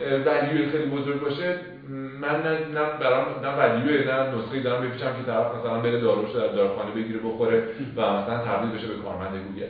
[0.00, 1.54] ولیو خیلی بزرگ باشه
[2.20, 6.30] من نه نه برام نه ولیو نه نسخه دارم بپیچم که طرف مثلا بره داروش
[6.30, 7.62] در داروخانه بگیره بخوره
[7.96, 9.66] و مثلا تبدیل بشه به کارمند گوگل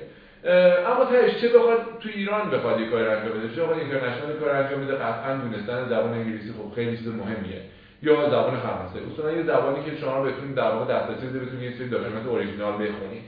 [0.86, 4.50] اما تهش چه بخواد تو ایران بخواد یه کاری انجام بده؟ چه بخواد international کار
[4.50, 7.60] انجام بده؟ قطعا دونستن زبان انگلیسی خب خیلی چیز مهمیه.
[8.02, 8.98] یا زبان فرانسه.
[9.12, 12.72] اصولا یه زبانی که شما بتونید در واقع دسترسی بده بتونید یه سری document original
[12.72, 13.22] بخونید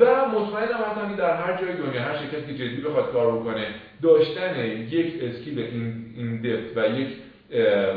[0.00, 3.66] و مطمئنم هستم که در هر جای دنیا هر شرکتی که جدی بخواد کار بکنه
[4.02, 7.08] داشتن یک skill این in depth و یک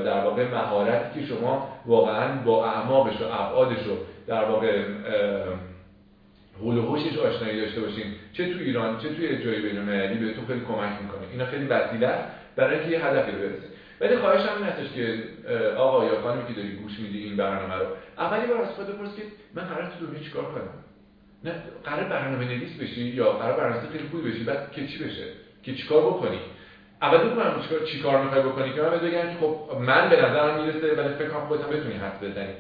[0.06, 4.84] در واقع مهارتی که شما واقعا با اعماقش و ابعادش رو در واقع
[6.60, 6.96] حول و
[7.28, 11.32] آشنایی داشته باشین چه تو ایران چه توی جای بین‌المللی بهتون خیلی کمک می‌کنه.
[11.32, 13.68] اینا خیلی وسیله است برای اینکه یه هدفی رو برسه.
[14.02, 15.24] ولی خواهش هم هستش که
[15.78, 17.86] آقا یا خانمی که داری گوش میدی این برنامه رو
[18.18, 19.22] اولی بار از خود بپرس که
[19.56, 20.70] من قرار تو دنیا چیکار کنم؟
[21.44, 21.52] نه
[21.84, 25.24] قرار برنامه نویس بشی یا قرار برنامه خیلی خوبی بشی بعد که چی بشه؟
[25.64, 26.40] که چیکار بکنی؟
[27.02, 30.96] اول بگو من چیکار چیکار می‌خوای بکنی؟ که من بگم خب من به نظرم می‌رسه
[30.96, 32.54] ولی فکر کنم خودت بتونی حد بزنی.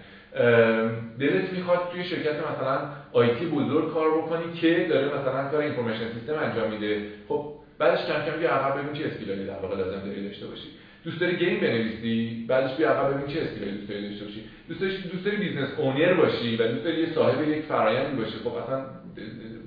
[1.20, 6.40] دلت می‌خواد توی شرکت مثلا IT بزرگ کار بکنی که داره مثلا کار information system
[6.40, 7.06] انجام میده.
[7.28, 7.46] خب
[7.78, 10.68] بعدش کم کم بیا عقب ببین چه skill هایی در واقع لازم داری داشته باشی.
[11.04, 14.44] دوست داری game بنویسی؟ بعدش بیا عقب ببین چه skill هایی دوست داری داشته باشی.
[14.68, 18.54] دوست داری دوست داری business owner باشی و دوست داری صاحب یک فرآیندی باشی خب
[18.54, 18.86] اصلا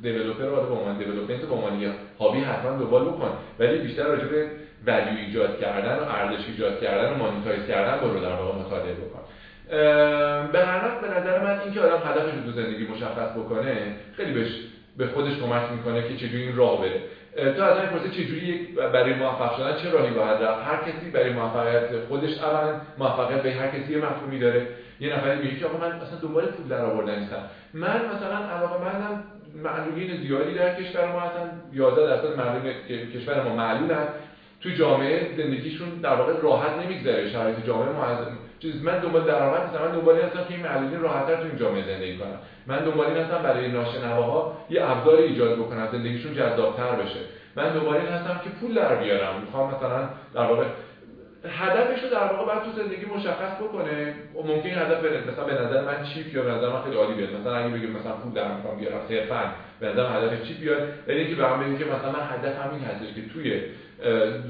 [0.03, 3.31] developer رو به عنوان development به عنوان یه hobby حتما دنبال بکن.
[3.59, 4.47] ولی بیشتر راجع به
[4.87, 9.21] value ایجاد کردن و ارزش ایجاد کردن و monetize کردن برو در واقع مطالعه بکن.
[10.53, 14.51] به هر به نظر من اینکه آدم هدفش رو تو زندگی مشخص بکنه خیلی بهش
[14.97, 17.01] به خودش کمک می‌کنه که چجوری این راه بره.
[17.37, 21.33] تو از این پرسه چجوری برای موفق شدن چه راهی باید رفت؟ هر کسی برای
[21.33, 24.67] موفقیت خودش اولا موفقیت به هر کسی یه مفهومی داره.
[25.01, 27.43] یه نفری میگه که آقا من مثلا دنبال پول در آوردن نیستم.
[27.75, 29.25] من مثلا علاقه مندم
[29.63, 31.51] معلولین زیادی در کشور ما هستن.
[31.73, 32.73] 11 درصد معلول
[33.15, 34.09] کشور ما معلولن
[34.61, 37.31] تو جامعه زندگیشون در واقع راحت نمیگذره.
[37.31, 38.05] شرایط جامعه ما
[38.63, 39.85] چیز من دنبال درآمد نیستم.
[39.85, 42.37] من دنبال هستم که این معلولین راحت‌تر تو این جامعه زندگی کنن.
[42.67, 47.21] من دنبال هستم برای ناشنواها یه ابزار ایجاد بکنم زندگیشون جذابتر بشه.
[47.57, 49.41] من دنبال هستم که پول در بیارم.
[49.41, 50.65] می‌خوام مثلا در واقع
[51.49, 54.15] هدفش رو در واقع بعد تو زندگی مشخص بکنه.
[54.35, 55.31] ممکن هدف بره.
[55.31, 57.35] مثلا به نظر من چیپ یا به نظر من خیلی عالی بیاد.
[57.41, 60.83] مثلا اگه بگیم مثلا پول در می‌خوام بیارم صرفا به نظر هدف چیپ بیاد.
[61.09, 63.61] ولی اینکه به هم که مثلا من هدفم این هستش که توی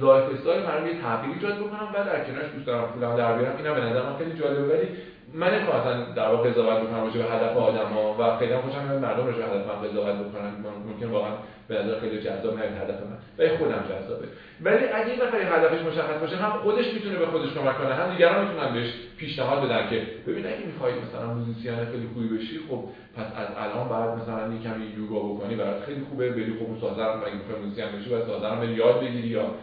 [0.00, 3.56] lifestyle مردم یه تغییر ایجاد بکنم و در کنارش دوست دارم پولم در بیارم.
[3.56, 4.62] اینا به نظر من خیلی جالبه.
[4.62, 4.88] ولی
[5.34, 9.26] من نمی‌خوام در واقع قضاوت بکنم راجع به هدف آدما و خیلی خوشم میاد مردم
[9.26, 10.50] راجع به هدف من قضاوت بکنن.
[10.64, 11.32] ممکن ممکن واقعا
[11.68, 13.18] به نظر خیلی جذاب نه هدف من.
[13.38, 14.26] و خودم جذابه.
[14.60, 18.10] ولی اگه این نفر هدفش مشخص باشه هم خودش می‌تونه به خودش کمک کنه هم
[18.10, 22.84] دیگران می‌تونن بهش پیشنهاد بدن که ببین اگه می‌خوای مثلا musician خیلی خوبی بشی خب
[23.16, 26.94] پس از الان بعد مثلا یه کمی یوگا بکنی برات خیلی خوبه بری خب ساز
[26.94, 29.54] رو اگه می‌خوای musician بشی باید ساز رو یاد بگیری یا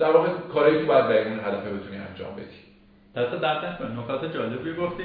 [0.00, 2.60] در واقع کاری که باید به اون هدف بتونی انجام بدی.
[3.16, 5.04] دست درد نکات جالبی گفتی.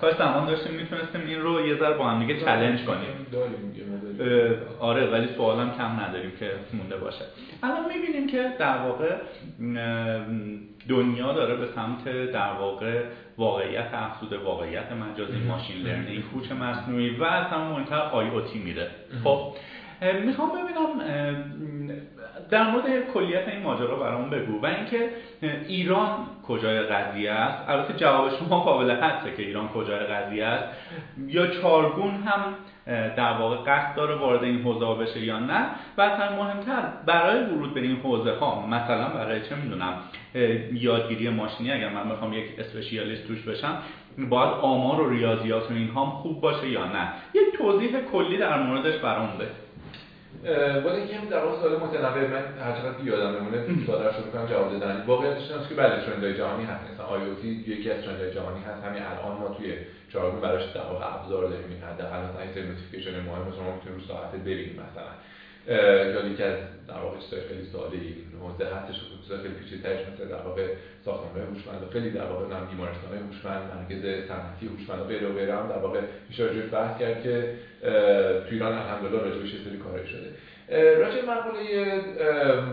[0.00, 3.26] کاش زمان داشتیم می‌تونستیم این رو یه ذره با هم دیگه challenge کنیم.
[4.80, 7.24] آره ولی سوالم کم نداریم که مونده باشه.
[7.62, 9.14] الان می‌بینیم که در واقع
[10.88, 13.02] دنیا داره به سمت در واقع
[13.38, 18.90] واقعیت افزوده واقعیت مجازی machine learning هوش مصنوعی و از هم مهمتر IoT میره.
[19.24, 19.52] خب
[20.24, 21.06] می‌خوام ببینم
[22.50, 25.10] در مورد کلیت این ماجرا برامون بگو و اینکه
[25.68, 26.08] ایران
[26.48, 30.64] کجای قضیه است؟ البته جواب شما قابل حدسه که ایران کجای قضیه است.
[31.26, 32.54] یا چارگون هم
[32.86, 35.66] در واقع قصد داره وارد این حوزه بشه یا نه.
[35.98, 39.94] و مهمتر برای ورود به این حوزه ها مثلا برای چه می‌دونم
[40.72, 43.78] یادگیری ماشینی اگر من بخوام یک اسپشیالیست توش بشم
[44.30, 47.08] باید آمار و ریاضیات و اینها خوب باشه یا نه.
[47.34, 49.65] یک توضیح کلی در موردش برام بده.
[50.84, 54.46] با اینکه در واقع سوال متنوع من هر چقدر یادم بمونه سوال رو شروع کنم
[54.46, 55.04] جواب دادن.
[55.06, 56.90] واقعیتش اینه که بله trend های جهانی هست.
[56.90, 58.84] مثلا IoT یکی از trend های جهانی هست.
[58.84, 59.72] همین الان ما توی
[60.12, 61.82] چارگون براش در واقع ابزار داریم.
[61.92, 65.12] حداقل مثلا این notification مهم شما می‌تونید رو ساعت ببینید مثلا.
[65.68, 70.28] یا یکی از در واقع چیزای خیلی ساده ای حوزه هستش چیزای خیلی پیچیده‌ترش مثل
[70.28, 70.66] در واقع
[71.04, 75.56] ساختمان‌های هوشمند خیلی در واقع نام بیمارستان‌های هوشمند مرکز صنعتی هوشمند و غیره و غیره
[75.56, 77.52] هم در واقع میشه راجع بحث کرد که
[78.48, 80.28] تو ایران الحمدلله راجع بهش سری کارایی شده.
[80.98, 82.00] راجع مقوله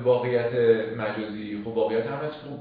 [0.04, 0.54] واقعیت
[0.98, 2.60] مجازی خب واقعیت هم خب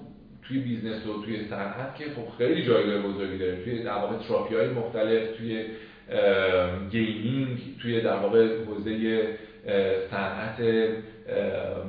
[0.48, 3.64] توی business و توی صنعت که خب خیلی جایگاه بزرگی داره.
[3.64, 5.64] توی در واقع تراپی های مختلف توی
[6.90, 8.90] gaming توی در واقع حوزه
[10.10, 10.56] صنعت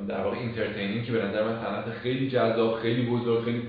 [0.08, 3.62] در واقع entertaining که به نظر من صنعت خیلی جذاب خیلی بزرگ خیلی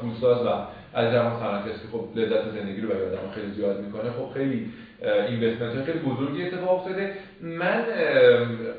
[0.00, 0.50] پولساز و
[0.94, 4.10] از جمع صنعتی است که خب لذت زندگی رو برای آدم خیلی زیاد می‌کنه.
[4.10, 4.70] خب خیلی
[5.28, 7.12] investment خیلی بزرگی اتفاق افتاده.
[7.40, 7.82] من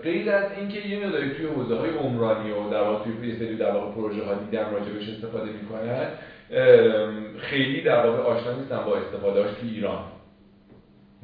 [0.04, 3.72] غیر از اینکه یه مقداری توی حوزه های عمرانی و در واقع توی سری در
[3.72, 6.08] واقع پروژه ها دیدم راجبش استفاده می‌کنن
[7.38, 10.00] خیلی در واقع آشنا نیستم با استفادهاش توی ایران.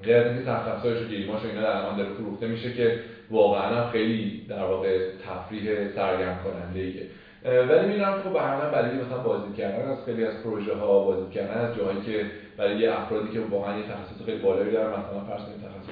[0.03, 2.73] غیر از اینکه سخت افزارش و game اش و اینا در الان داره فروخته میشه
[2.73, 2.99] که
[3.31, 7.07] واقعا خیلی در واقع تفریح سرگرم کننده ایه
[7.45, 11.61] ولی می‌دونم خب هر برای مثلا بازی کردن از خیلی از پروژه ها بازی کردن
[11.61, 12.25] از جاهایی که
[12.57, 15.89] برای افرادی که واقعا یه تخصص خیلی بالایی دارن مثلا فرض کنید تخصص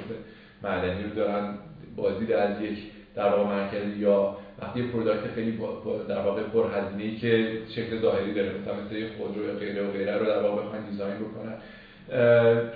[0.64, 1.54] معدنی رو دارن
[1.96, 2.78] بازی از یک
[3.16, 5.60] در واقع مرکزی یا وقتی پروداکت خیلی
[6.08, 10.26] در واقع پرهزینه که شکل ظاهری داره مثلا مثل خودرو یا غیره و غیره رو
[10.26, 11.54] در واقع بخواین دیزاین بکنن.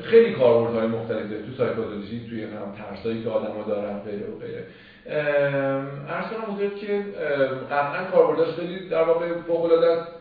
[0.03, 1.41] خیلی کاربردهای مختلفی داره.
[1.41, 4.63] تو سایکولوژی توی هم ترس‌هایی که آدما دارن غیره و غیره.
[6.09, 7.03] عرض کنم حضورت که
[7.71, 10.11] قطعا کاربرداش خیلی در واقع فوق العاده است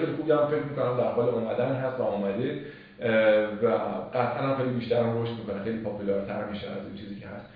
[0.00, 2.60] خیلی خوبی هم فکر می‌کنم در حال اومدن هست و اومده.
[3.62, 3.66] و
[4.14, 5.62] قطعا هم خیلی بیشتر هم رشد می‌کنه.
[5.64, 7.46] خیلی popular تر میشه از این چیزی که هست.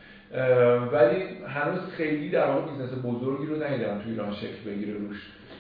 [0.93, 3.98] ولی هنوز خیلی در واقع business بزرگی رو ندیدم.
[4.02, 5.16] توی ایران شکل بگیره روش.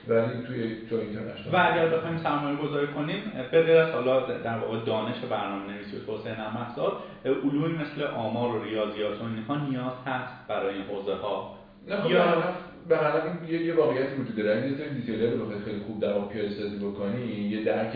[0.08, 1.54] ولی توی جای international.
[1.54, 3.22] و اگر بخوایم سرمایه گذاری کنیم
[3.52, 8.02] به غیر از حالا در واقع دانش برنامه نویسی و توسعه نرم افزار علومی مثل
[8.02, 11.54] آمار و ریاضیات و اینها نیاز هست برای این حوزه ها
[11.88, 12.42] خب یا
[12.88, 13.12] به هر
[13.48, 14.58] یه یه واقعیتی وجود داره.
[14.58, 17.92] اگه یه سری دیتیلر رو بخوای خیلی خوب در واقع پیاده سازی بکنی یه درک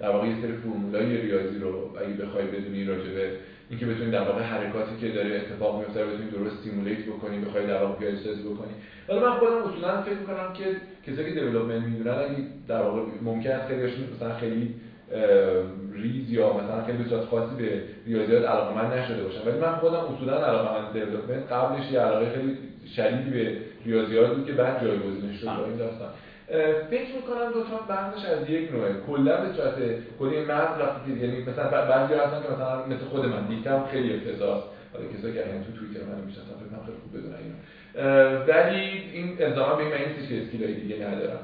[0.00, 3.30] در واقع یه سری فرمولای ریاضی رو اگه بخوای بدونی راجع به
[3.70, 7.82] اینکه بتونی در واقع حرکاتی که داره اتفاق میفته بتونی درست سیمولیت بکنی بخوای در
[7.82, 8.72] واقع پیاده سازی بکنی.
[9.08, 10.64] ولی من خودم اصولا فکر می‌کنم که
[11.06, 12.36] کسایی که دیولپمنت می‌دونن اگه
[12.68, 14.74] در واقع ممکن است خیلیشون مثلا خیلی
[15.92, 19.48] ریز یا مثلا خیلی بسیار خاصی به ریاضیات علاقه‌مند نشده باشن.
[19.48, 22.56] ولی من خودم اصولا علاقه‌مند دیولپمنت قبلش یه علاقه خیلی
[22.96, 23.56] شدیدی به
[23.86, 26.08] ریاضیات بود که بعد جایگزینش شد این داستان.
[26.90, 28.94] فکر می‌کنم دو تا بحثش از یک نوعه.
[29.06, 29.74] کلا به صورت
[30.18, 34.62] کلی مغز وقتی یعنی مثلا بعضی هستن که مثلا مثل خود من دیدم خیلی افتضاح.
[34.92, 37.54] حالا کسایی که تو توییتر من می‌شناسن فکر کنم خیلی خوب بدونن اینو
[38.46, 38.80] ولی
[39.12, 41.40] این الزاما به این چه skill ای دیگه ندارم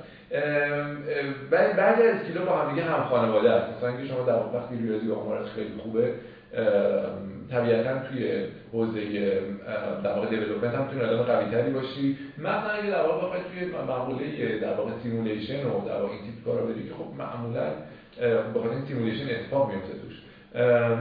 [1.50, 4.58] ولی بعضی از skill ا با هم دیگه هم خانواده است مثلا که شما در
[4.58, 6.12] وقتی ریاضی آمارش خیلی خوبه
[7.50, 9.00] طبیعتا توی حوزه
[10.04, 12.18] در واقع development هم توی آدم قوی تری باشی.
[12.38, 16.44] مثلا اگه در واقع بخوای توی مقوله در واقع simulation و در واقع این تیپ
[16.44, 17.64] کارا بری که خب معمولا
[18.54, 20.22] بخاطر این simulation اتفاق میفته توش.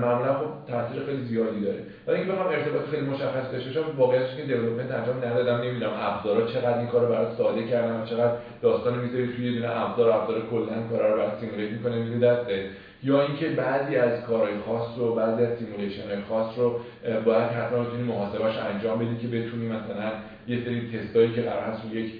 [0.01, 1.79] معمولا خب تاثیر خیلی زیادی داره.
[2.07, 6.47] ولی اینکه بخوام ارتباط خیلی مشخص داشته باشم واقعیتش که development انجام ندادم نمی‌دونم ابزارا
[6.47, 10.87] چقدر این کارو برات ساده کردن چقدر داستان می‌ذاری توی یه دونه ابزار ابزار کلا
[10.89, 12.49] کارا رو برات simulate می‌کنه میده دست
[13.03, 16.79] یا اینکه بعضی از کارهای خاص رو بعضی از simulation های خاص رو
[17.25, 20.11] باید حتما بتونی محاسباش انجام بدی که بتونی مثلا
[20.47, 22.11] یه سری تستایی که قرار هست یک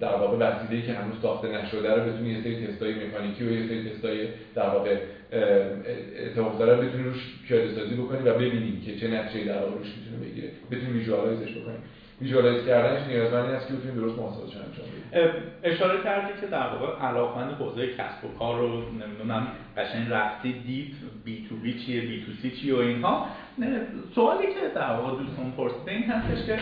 [0.00, 3.68] در واقع وسیله‌ای که هنوز ساخته نشده رو بتونی یه سری تستای مکانیکی و یه
[3.68, 4.96] سری تستای در واقع
[6.26, 9.88] اتفاق داره بتونی روش پیاده سازی بکنی و ببینی که چه نتیجه‌ای در واقع روش
[9.98, 10.48] می‌تونه بگیره.
[10.70, 11.76] بتونی visualize ش بکنی
[12.20, 17.06] visualize کردنش نیازمند است که بتونید درست محاسباتش انجام بدید اشاره کردی که در واقع
[17.06, 19.46] علاقمند حوزه کسب و کار رو نمی‌دونم
[19.76, 20.92] قشنگ رفتی دیپ
[21.24, 23.26] بی تو بی چیه بی تو سی چیه و اینها.
[24.14, 26.58] سوالی که در واقع دوستان پرسیده این هستش که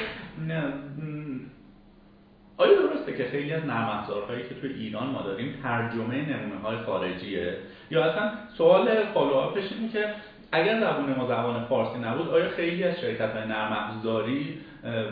[2.57, 6.77] آیا درسته که خیلی از نرم افزارهایی که توی ایران ما داریم ترجمه نمونه های
[6.77, 7.57] خارجیه؟
[7.91, 10.15] یا اصلا سوال فالوآپش اینه که
[10.53, 14.59] اگر زبان ما زبان فارسی نبود آیا خیلی از شرکت های نرم افزاری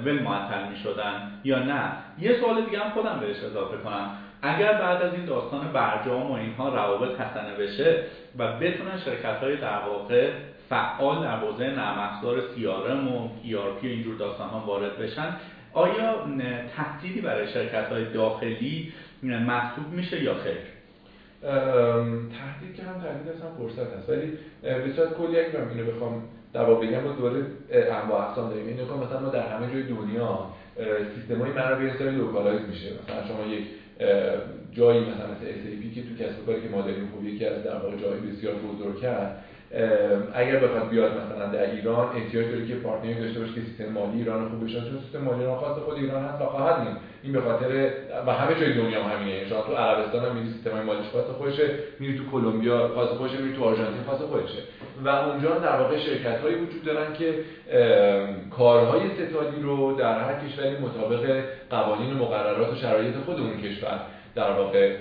[0.05, 4.11] ول معطل می شدن یا نه؟ یه سوال دیگه هم خودم بهش اضافه کنم.
[4.43, 8.03] اگر بعد از این داستان برجام و اینها روابط حسنه بشه
[8.39, 10.31] و بتونن شرکت های در واقع
[10.69, 15.37] فعال در حوزه نرم افزار CRM و ERP و اینجور داستان ها وارد بشن
[15.73, 16.27] آیا
[16.77, 18.93] تهدیدی برای شرکت های داخلی
[19.23, 20.80] محسوب میشه یا خیر؟
[21.43, 24.09] تهدید که هم تهدید هست هم فرصت هست.
[24.09, 26.23] ولی به صورت کلی اگه من اینو بخوام
[26.53, 28.67] در واقع بگم با دوباره انواع اقسام داریم.
[28.67, 30.47] این نکته مثلا ما در همه جای دنیا
[31.15, 32.89] سیستم های منابع انسانی localize میشه.
[32.93, 33.65] مثلا شما یک
[34.73, 37.77] جایی مثلا مثل SAP که تو کسب کاری که ما داریم خب یکی از در
[37.77, 39.45] واقع جایی بسیار بزرگ کرد
[40.35, 44.19] اگر بخواد بیاد مثلا در ایران احتیاج داره که پارتنری داشته باشه که سیستم مالی
[44.19, 47.33] ایران خوب بشه چون سیستم مالی ایران خاص خود ایران هست و خواهد نیم این
[47.33, 47.91] به خاطر
[48.27, 49.49] و همه جای دنیا هم همینه.
[49.49, 53.57] شما تو عربستان هم میری سیستم مالیش خاص خودشه میری تو کلمبیا خاص خودشه میری
[53.57, 54.59] تو آرژانتین خاص خودشه.
[55.05, 57.35] و اونجا در واقع شرکت هایی وجود دارن که
[58.51, 64.01] کارهای ستادی رو در هر کشوری مطابق قوانین و مقررات و شرایط خود اون کشور
[64.35, 64.97] در واقع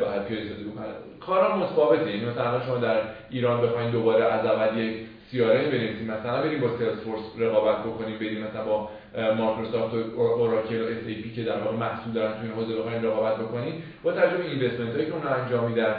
[0.00, 0.84] باید پیاده سازی بکنن
[1.20, 2.10] کارا متفاوته.
[2.10, 3.00] یعنی مثلا شما در
[3.30, 4.96] ایران بخواید دوباره از اول یک
[5.30, 6.68] سیاره بنویسید مثلا بریم با
[7.04, 8.88] force رقابت بکنیم بریم مثلا با
[9.36, 13.36] مایکروسافت و اوراکل و SAP که در واقع محصول دارن توی این حوزه بخواید رقابت
[13.36, 15.94] بکنید با توجه investment هایی که اونها انجام میدن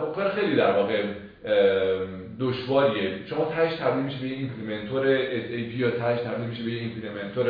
[0.00, 1.02] خب کار خیلی در واقع
[2.40, 3.26] دشواریه.
[3.26, 7.46] شما تهش تبدیل میشه به implementor SAP یا تهش تبدیل میشه به implementor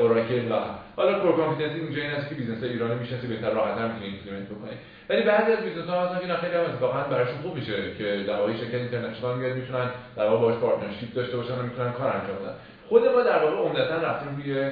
[0.00, 0.54] اوراکل و
[0.96, 4.70] حالا core competency اینجا این است که business ایرانی می‌شناسه بهتر راحت‌تر می‌تونه implement بکنه
[5.08, 8.36] ولی بعضی از business ها هستن که خیلی هم اتفاقا براشون خوب میشه که در
[8.36, 12.36] واقع شرکت international میاد می‌تونن در واقع باهاش partnership داشته باشن و می‌تونن کار انجام
[12.42, 12.54] بدن.
[12.88, 14.70] خود ما در واقع عمدتا رفتیم روی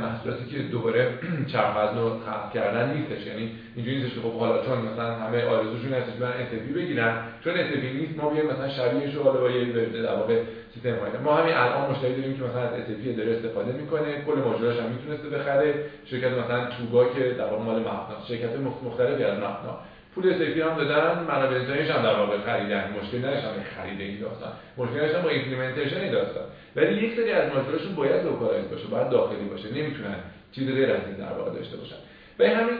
[0.00, 1.18] محصولاتی که دوباره
[1.52, 3.26] چرخ رو خلق کردن نیستش.
[3.26, 7.52] یعنی اینجوری نیستش که خب حالا چون مثلا همه آرزوشون هستش برن اس بگیرن چون
[7.54, 10.40] اس نیست ما بیایم مثلا شبیهش رو حالا با یه در واقع
[10.74, 14.22] سیستم ما همین الان مشتری داریم که مثلا از SAP داره استفاده می‌کنه.
[14.26, 15.74] کل ماژولاش هم می‌تونسته بخره.
[16.04, 17.84] شرکت مثلا توگا که در واقع مال
[18.28, 18.50] شرکت
[18.84, 19.78] مختلفی از مهنا
[20.14, 22.84] پول سیفی هم دادن منابع انسانیش هم در واقع خریدن.
[23.02, 24.52] مشکل نداشتن خرید این داستان.
[24.76, 26.44] مشکل داشتن با ایمپلیمنتیشن داستان.
[26.76, 29.68] ولی یک سری از ماژوراشون باید لوکالایز باشه باید داخلی باشه.
[29.68, 30.16] نمی‌تونن
[30.52, 31.96] چیز غیر از این در واقع داشته باشن.
[32.38, 32.76] به همین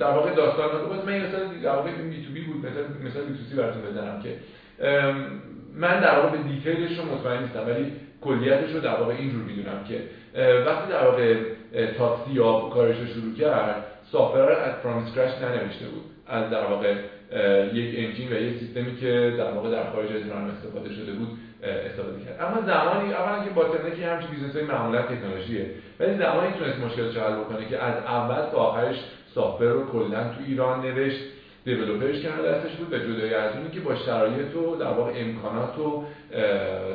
[0.00, 2.66] در واقع داستان بود من مثلا در واقع بی تو بی بود.
[2.66, 4.34] مثلا مثلا بی تو سی براتون بزنم که
[5.74, 9.84] من در واقع به دیتیلش رو مطمئن نیستم ولی کلیتش رو در واقع اینجور می‌دونم
[9.88, 10.00] که
[10.66, 11.34] وقتی در واقع
[11.98, 16.04] تاکسی یا کارش رو شروع کرد software از from scratch ننوشته بود.
[16.28, 16.94] از در واقع
[17.72, 21.28] یک engine و یک سیستمی که در واقع در خارج از ایران استفاده شده بود
[21.62, 22.36] استفاده کرد.
[22.40, 25.66] اما زمانی اولا که باطنه که همچین business های معمولا تکنولوژیه
[26.00, 28.96] ولی زمانی تونست مشکل حل بکنه که از اول تا آخرش
[29.34, 31.20] software رو کلا تو ایران نوشت
[31.64, 35.12] developer ش که دستش بود و جدای از اونی که با شرایط و در واقع
[35.16, 36.04] امکانات و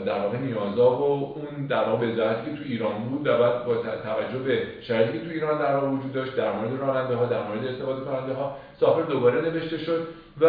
[0.06, 4.40] در واقع نیازا و اون در واقع که تو ایران بود و بعد با توجه
[4.46, 7.66] به شرایطی که تو ایران در واقع وجود داشت در مورد راننده ها در مورد
[7.66, 10.08] استفاده کننده ها software دوباره نوشته شد
[10.42, 10.48] و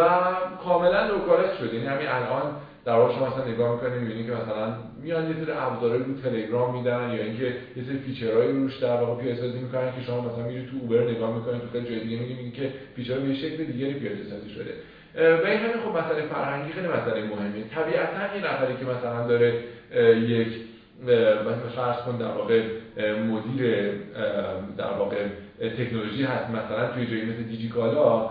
[0.63, 1.73] کاملا localize شد.
[1.73, 2.55] یعنی همین الان
[2.85, 6.77] در واقع شما مثلا نگاه می‌کنید می‌بینید که مثلا میان یه سری ابزارهایی رو تلگرام
[6.77, 7.45] میدن یا اینکه
[7.75, 10.77] یه سری feature هایی روش در واقع پیاده سازی می‌کنن که شما مثلا میری تو
[10.81, 14.49] اوبر نگاه می‌کنید تو خیلی جای دیگه می‌بینید که feature به شکل دیگری پیاده سازی
[14.49, 14.73] شده.
[15.43, 17.63] و این همین خب مسئله فرهنگی خیلی مسئله مهمه.
[17.75, 19.53] طبیعتا این نفری که مثلا داره
[20.29, 20.47] یک
[21.75, 22.63] فرض کن در واقع
[23.29, 23.91] مدیر
[24.77, 25.15] در واقع
[25.59, 28.29] تکنولوژی هست مثلا توی جایی مثل دیجیکالا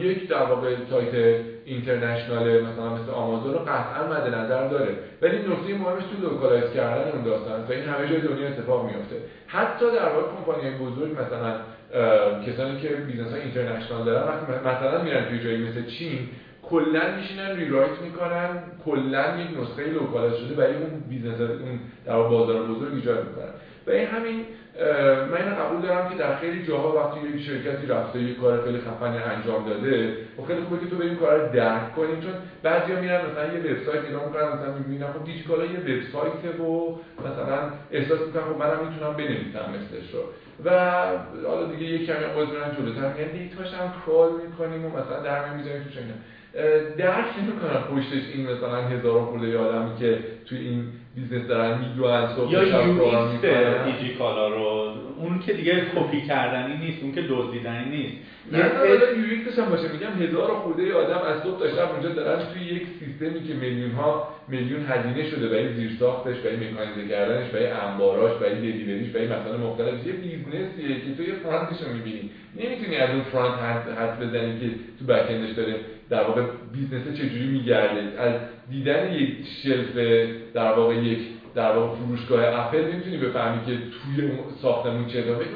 [0.00, 4.96] یک در واقع سایت international مثلا مثل آمازون رو قطعا مد نظر داره.
[5.22, 9.16] ولی نکته مهمش تو localize کردن اون داستان و این همه جای دنیا اتفاق میفته
[9.46, 11.52] حتی در واقع کمپانی بزرگ مثلا
[12.46, 16.28] کسانی که business های international دارن مثلا میرن توی جایی مثل چین
[16.62, 22.62] کلا میشینن rewrite می‌کنن کلا یک نسخه localize شده برای اون business اون در بازار
[22.62, 23.52] بزرگ ایجاد می‌کنن.
[23.86, 24.44] و این همین
[25.30, 28.78] من اینو قبول دارم که در خیلی جاها وقتی یک شرکتی رفته یک کار خیلی
[28.78, 32.32] خفنی انجام داده و خیلی خوبه که تو به این کار درک کنیم چون
[32.62, 37.58] بعضیا میرن مثلا یه وبسایت اینا می‌کنن مثلا می‌بینن خب دیجیکالا یه وبسایت و مثلا
[37.90, 40.20] احساس می‌کنم خب منم می‌تونم بنویسم مثلش رو.
[40.64, 40.70] و
[41.46, 45.20] حالا دیگه یک کمی باز میرن جلوتر میگن data ش هم crawl می‌کنیم و مثلا
[45.22, 46.14] در می‌ذاریم اینا
[46.96, 50.84] درک نمی‌کنم پشتش این مثلا هزار خورده آدمی که توی این
[51.14, 53.44] business دارن می‌دونن یا UX
[53.84, 54.81] دیجیکالا رو
[55.22, 58.16] اون که دیگه کپی کردنی نیست اون که دزدیدنی نیست.
[58.52, 62.08] نه نه UX ش هم باشه میگم هزار خورده آدم از صبح تا شب اونجا
[62.08, 67.08] دارن توی یک سیستمی که میلیون ها میلیون هزینه شده برای زیر ساختش برای مکانیزه
[67.08, 70.06] کردنش برای انباراش برای delivery ش برای مسائل مختلف.
[70.06, 72.30] یه business یه که تو یه front ش رو می‌بینی.
[72.56, 74.66] نمی‌تونی از اون front حد بزنی که
[74.98, 75.74] تو backend ش داره
[76.10, 76.42] در واقع
[76.72, 78.20] business چجوری میگرده.
[78.20, 78.34] از
[78.70, 79.28] دیدن یک
[79.62, 79.96] shelf
[80.54, 81.18] در واقع یک
[81.54, 84.30] در واقع فروشگاه اپل نمی‌تونی بفهمی که توی
[84.62, 85.46] ساختمون چه من این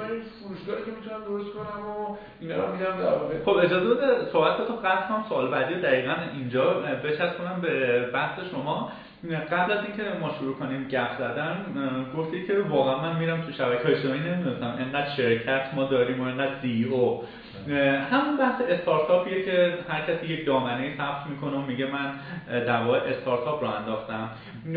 [0.43, 3.35] فروشگاهی که می‌تونم درست کنم و اینا رو میدم در واقع.
[3.45, 5.25] خب اجازه بده صحبت تو قطع کنم.
[5.29, 6.75] سوال بعدی دقیقا اینجا
[7.05, 8.93] بچسبونم به بحث شما.
[9.51, 11.67] قبل از اینکه ما شروع کنیم گپ زدن
[12.17, 14.75] گفتی که واقعا من میرم تو شبکه اجتماعی نمی‌دونستم.
[14.79, 17.23] انقدر شرکت ما داریم و انقدر سی او
[18.11, 22.11] همون بحث استارتاپیه که هر کسی یک دامنه ثبت می‌کنه و میگه من
[22.61, 24.31] در واقع استارتاپ رو انداختم.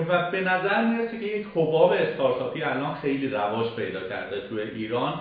[0.07, 5.14] و به نظر می‌رسه که یک حباب استارتاپی الان خیلی رواج پیدا کرده توی ایران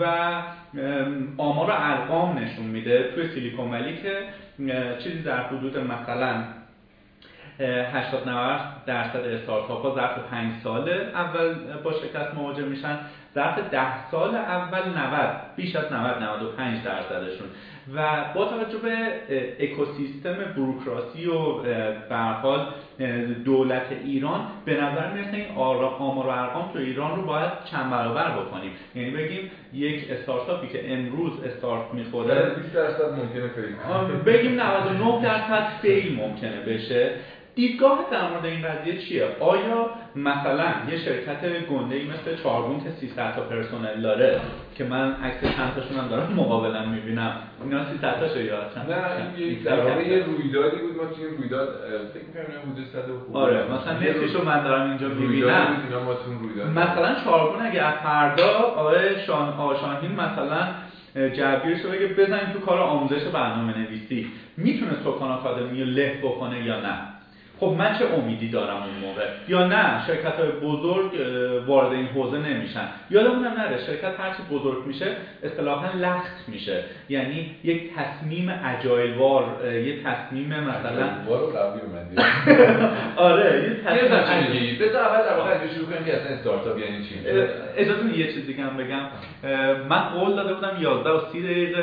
[0.00, 0.04] و
[1.38, 4.18] آمار و ارقام نشون میده توی سیلیکون ولی که
[4.98, 6.44] چیزی در حدود مثلا
[7.60, 12.98] 80 90 درصد استارتاپ ها ظرف 5 سال اول با شکست مواجه میشن.
[13.34, 17.48] ظرف 10 سال اول 90 بیش از 90 95 درصدشون.
[17.94, 19.12] و با توجه به
[19.60, 21.52] اکوسیستم بروکراسی و
[22.08, 22.66] به حال
[23.44, 28.30] دولت ایران به نظر می‌رسه این آمار و ارقام تو ایران رو باید چند برابر
[28.30, 28.70] بکنیم.
[28.94, 33.76] یعنی بگیم یک استارتاپی که امروز استارت می‌خوره 20 درصد ممکنه فیل
[34.26, 37.10] بگیم 99 درصد فیل ممکنه بشه.
[37.54, 42.90] دیدگاه در مورد این قضیه چیه؟ آیا مثلا یه شرکت گنده ای مثل چارگون که
[43.00, 44.40] 300 تا پرسنل داره
[44.74, 47.32] که من عکس چند تاشون هم دارم مقابلم می‌بینم؟
[47.64, 48.94] اینا 300 تاشو یاد نه
[49.36, 50.96] این در واقع یه رویدادی بود.
[50.96, 51.68] ما توی رویداد
[52.14, 55.76] فکر می‌کنم حدود 100 آره مثلا نصفشو من دارم اینجا می‌بینم.
[56.74, 60.68] مثلا چارگون اگه از فردا آقای شان آشانین مثلا
[61.14, 64.26] جبیرش رو بگه بزنید تو کار آموزش برنامه نویسی
[64.56, 67.13] می‌تونه سکان آکادمی رو له بکنه یا نه؟
[67.64, 71.10] خب من چه امیدی دارم اون موقع؟ یا نه شرکت های بزرگ
[71.66, 72.88] وارد این حوزه نمیشن.
[73.10, 75.06] یادمونم نره شرکت هرچی بزرگ میشه
[75.42, 76.84] اصطلاحا لخت میشه.
[77.08, 78.52] یعنی یک تصمیم
[79.18, 81.06] وار یه تصمیم مثلا
[83.16, 87.14] آره یه تصمیم بذار اول در واقع شروع کنیم که اصلا استارتاپ یعنی چی؟
[87.76, 89.04] اجازه یه چیز دیگه هم بگم.
[89.88, 91.80] من قول داده بودم 11 و 30 دقیقه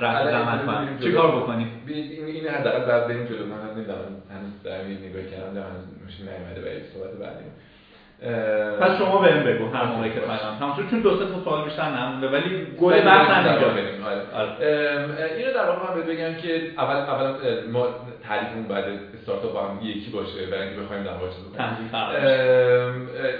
[0.00, 0.98] رد زمان کنم.
[1.02, 3.98] چیکار بکنیم این حداقل بعد بریم جلو من نمی‌دونم.
[4.34, 5.62] هنوز همین نگاه کردم در
[6.04, 7.44] ماشین نیومده برای صحبت بعدی
[8.80, 10.20] پس شما بهم بگو هر موقعی که
[10.58, 10.90] تمام شد.
[10.90, 14.22] چون دو سه تا سوال بیشتر نمونده ولی گل بحث اینجا بریم آره.
[14.34, 15.36] آره.
[15.36, 17.34] اینو در واقع من بگم که اول اول
[17.72, 17.86] ما
[18.28, 18.84] تعریفمون بعد
[19.14, 21.26] استارتاپ با هم یکی باشه برای اینکه بخوایم در واقع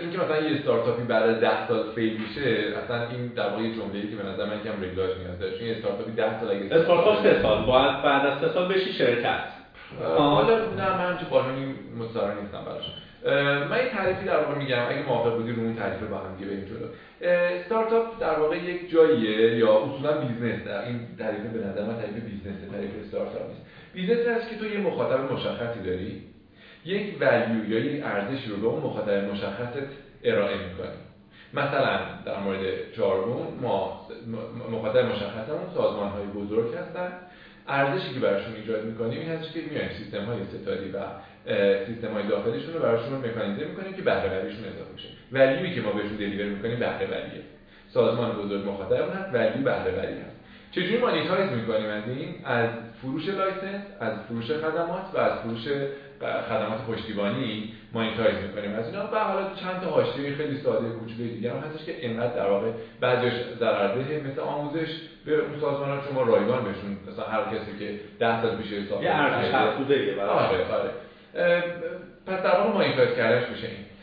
[0.00, 3.62] این که مثلا یه استارتاپی بعد از 10 سال fail میشه اصلا این در واقع
[3.62, 5.58] جمله‌ای که به نظر من یکم رگلاژ نیاز داره.
[5.58, 9.63] چون استارتاپی 10 سال اگه استارتاپ 3 سال باید بعد از 3 سال بشی شرکت.
[10.02, 12.84] حالا نه من تو قانونی مستقر نیستم براش.
[13.70, 16.50] من این تعریفی در واقع میگم اگه موافق بودی رو اون تعریف با هم دیگه
[16.50, 16.86] بریم جلو
[17.20, 22.24] استارتاپ در واقع یک جاییه یا اصولا business در این تعریف به نظر من تعریف
[22.24, 23.60] business تعریف استارتاپ نیست.
[23.94, 26.22] business هست که تو یه مخاطب مشخصی داری
[26.84, 29.88] یک ولیو یا یک ارزشی رو به اون مخاطب مشخصت
[30.24, 30.98] ارائه می‌کنی.
[31.54, 34.06] مثلا در مورد چارگون ما
[34.70, 37.12] مخاطب مشخصمون سازمان های بزرگ هستن.
[37.68, 40.98] ارزشی که براشون ایجاد می‌کنیم این هستش که میایم سیستم های ستاری و
[41.86, 45.08] سیستم های داخلیشون رو براشون مکانیزه می‌کنیم که بهره وریشون اضافه بشه.
[45.32, 47.42] ولیوی که ما بهشون دلیور می‌کنیم بهره وریه
[47.88, 50.36] سازمان بزرگ مخاطب هست ولیو بهره وری هست.
[50.70, 52.68] چجوری مانیتایز می‌کنیم از این؟ از
[53.02, 55.68] فروش license از فروش خدمات و از فروش
[56.48, 58.74] خدمات پشتیبانی monetize می‌کنیم.
[58.74, 62.34] از اینا و حالا چند تا حاشیه خیلی ساده کوچولوی دیگه هم هستش که اینقدر
[62.36, 62.70] در واقع
[63.00, 64.22] بعضیش ضررده.
[64.30, 64.88] مثل آموزش
[65.26, 69.02] به اون سازمان ها شما رایگان بهشون مثلا هر کسی که 10 سال پیش حساب
[69.02, 70.90] یه ارزش افزوده آره آره.
[72.26, 73.93] پس در واقع monetize کردنش میشه این.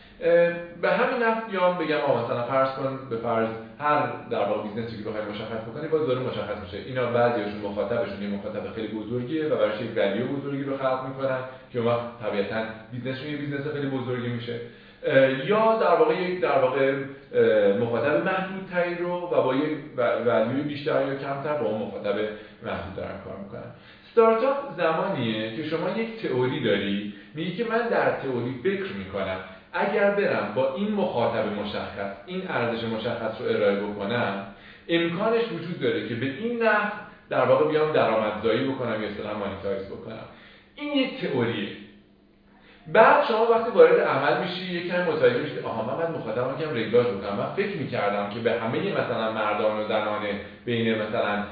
[0.81, 3.47] به همین نفت بیام بگم آقا مثلا فرض کن به فرض
[3.79, 6.77] هر در واقع business ی که بخوای مشخص بکنی باید داره مشخص میشه.
[6.87, 11.39] اینا بعضیشون مخاطبشون یه مخاطب خیلی بزرگیه و براش یک value بزرگی رو خلق می‌کنن
[11.73, 14.59] که اون وقت طبیعتا business شون یه business خیلی بزرگی میشه.
[15.45, 16.93] یا در واقع یک در واقع
[17.79, 22.15] مخاطب محدود تری رو و با یک value ی بیشتر یا کمتر با اون مخاطب
[22.63, 23.71] محدود دارن کار می‌کنن.
[24.11, 29.37] استارتاپ زمانیه که شما یک تئوری داری میگی که من در تئوری فکر می‌کنم.
[29.73, 34.47] اگر برم با این مخاطب مشخص این ارزش مشخص رو ارائه بکنم
[34.89, 36.91] امکانش وجود داره که به این نحو
[37.29, 40.23] در واقع بیام درآمدزایی بکنم یا اصطلاح مانیتایز بکنم.
[40.75, 41.69] این یک تئوریه.
[42.87, 46.77] بعد شما وقتی وارد عمل میشی یک کمی متوجه میشی آها من باید مخاطبم کم
[46.77, 47.35] رگلاژ بکنم.
[47.35, 50.21] من فکر می‌کردم که به همه مثلا مردان و زنان
[50.65, 51.43] بین مثلا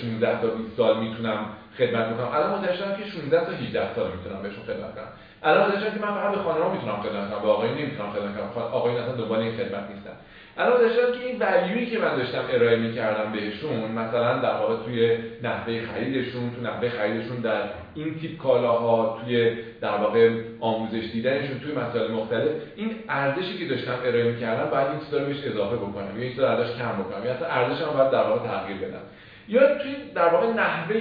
[0.00, 1.46] 16 تا 20 سال می‌تونم
[1.78, 5.08] خدمت می‌کنم الان متوجه شدم که 16 تا 18 سال می‌تونم بهشون خدمت کنم.
[5.44, 8.62] الان شدم که من فقط به خانم‌ها می‌تونم خدمت کنم به آقایون نمی‌تونم خدمت کنم.
[8.62, 10.10] آقایون اصلا دنبال این خدمت نیستن.
[10.58, 15.16] الان داشتم که این ولیویی که من داشتم ارائه می‌کردم بهشون مثلا در واقع توی
[15.42, 17.60] نحوه خریدشون تو نحوه خریدشون در
[17.94, 23.94] این تیپ کالاها توی در واقع آموزش دیدنشون توی مسائل مختلف این ارزشی که داشتم
[24.04, 27.32] ارائه می‌کردم باید این چیزا بهش اضافه بکنم یا این چیزا ارزش کم بکنم یا
[27.32, 29.02] اصلا ارزشم باید در واقع تغییر بدم.
[29.48, 31.00] یا توی در واقع نحوه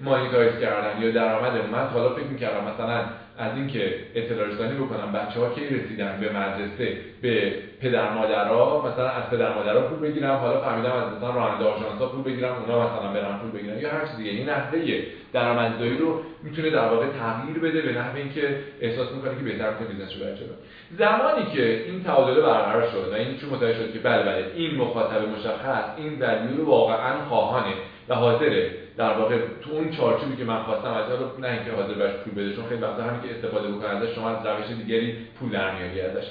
[0.00, 3.04] monetize کردن یا درآمد من حالا فکر می‌کردم مثلا
[3.38, 9.08] از اینکه اطلاع رسانی بکنم بچه ها کی رسیدن به مدرسه؟ به پدر مادرها؟ مثلا
[9.08, 13.12] از پدر مادرها پول بگیرم حالا فهمیدم از مثلا راننده ها پول بگیرم اونا مثلا
[13.12, 14.30] برن پول بگیرم یا هر چیز دیگه.
[14.30, 15.02] این نحوه
[15.32, 19.90] درآمدزایی رو می‌تونه در واقع تغییر بده به نحوه اینکه احساس می‌کنه که بهتر می‌تونه
[19.90, 20.54] business رو جلو.
[20.98, 24.74] زمانی که این تعادل برقرار شد و این چون متوجه شد که بله بله این
[24.74, 27.74] مخاطب مشخص این value رو واقعا خواهانه
[28.08, 31.04] و حاضره در واقع تو اون چارچوبی که من خواستم از
[31.40, 34.30] نه اینکه حاضر باش پول بده چون خیلی وقتا همین که استفاده بکنه ازش شما
[34.30, 36.26] از روش دیگری پول در میاری ازش.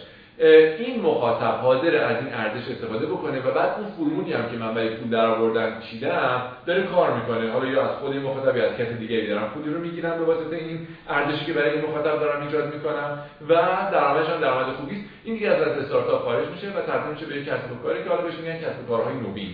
[0.79, 4.73] این مخاطب حاضر از این ارزش استفاده بکنه و بعد اون فرمولی هم که من
[4.73, 7.51] برای پول در آوردن چیدم داره کار می‌کنه.
[7.51, 10.25] حالا یا از خود این مخاطب یا از کسی دیگری دارم پولی رو می‌گیرم به
[10.25, 13.19] واسطه این ارزشی که برای این مخاطب دارم ایجاد می‌کنم
[13.49, 13.53] و
[13.91, 15.05] درآمدش هم درآمد خوبی است.
[15.23, 18.09] این دیگه از استارتاپ خارج میشه و تبدیل میشه به یک کسب و کاری که
[18.09, 19.51] حالا بهش میگن کسب و کارهای نوین.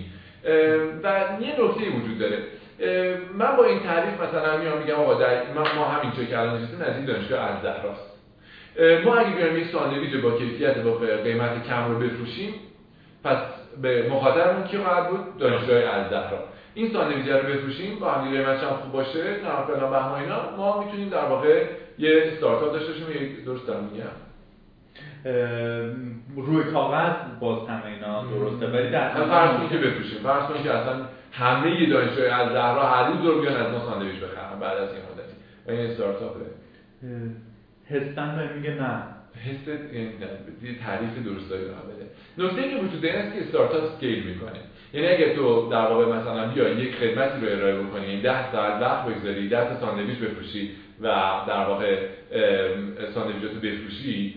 [1.04, 2.38] و یه نکته وجود داره.
[3.38, 5.14] من با این تعریف مثلا میام میگم آقا
[5.76, 8.18] ما همینجا که الان نشستیم از این دانشگاه از زهراست.
[9.06, 12.54] ما اگه بیایم یک ساندویچ با کیفیت با قیمت کم رو بفروشیم
[13.24, 13.38] پس
[13.82, 16.44] به مخاطبمون کی خواهد بود؟ دانشگاه از زهرا.
[16.74, 21.10] این ساندویچ رو بفروشیم با هم قیمتش هم خوب باشه نه فلان بهمان ما می‌تونیم
[21.10, 21.64] در واقع
[21.98, 24.27] یه استارتاپ داشته باشیم درست دارم میگم.
[26.36, 28.68] روی کاغذ باز همه اینا درسته.
[28.68, 30.20] ولی در فرض کنید که بفروشیم.
[30.24, 34.16] فرض کنید که اصلا همه دانشجوی از زهرا هر روز رو بیان از ما ساندویچ
[34.16, 35.36] بخرن بعد از این مدتی.
[35.68, 36.46] و این استارتاپه
[37.86, 39.04] حسن به میگه نه.
[39.46, 42.08] حس این تعریف درست داری بده.
[42.38, 44.60] نکته که وجود داره است که استارتاپ اسکیل می‌کنه.
[44.94, 49.06] یعنی اگه تو در واقع مثلا بیا یک خدمتی رو ارائه بکنی 10 ساعت وقت
[49.06, 50.72] بگذاری 10 تا ساندویچ بفروشی
[51.02, 51.08] و
[51.48, 51.98] در واقع
[53.14, 54.36] ساندویچاتو بفروشی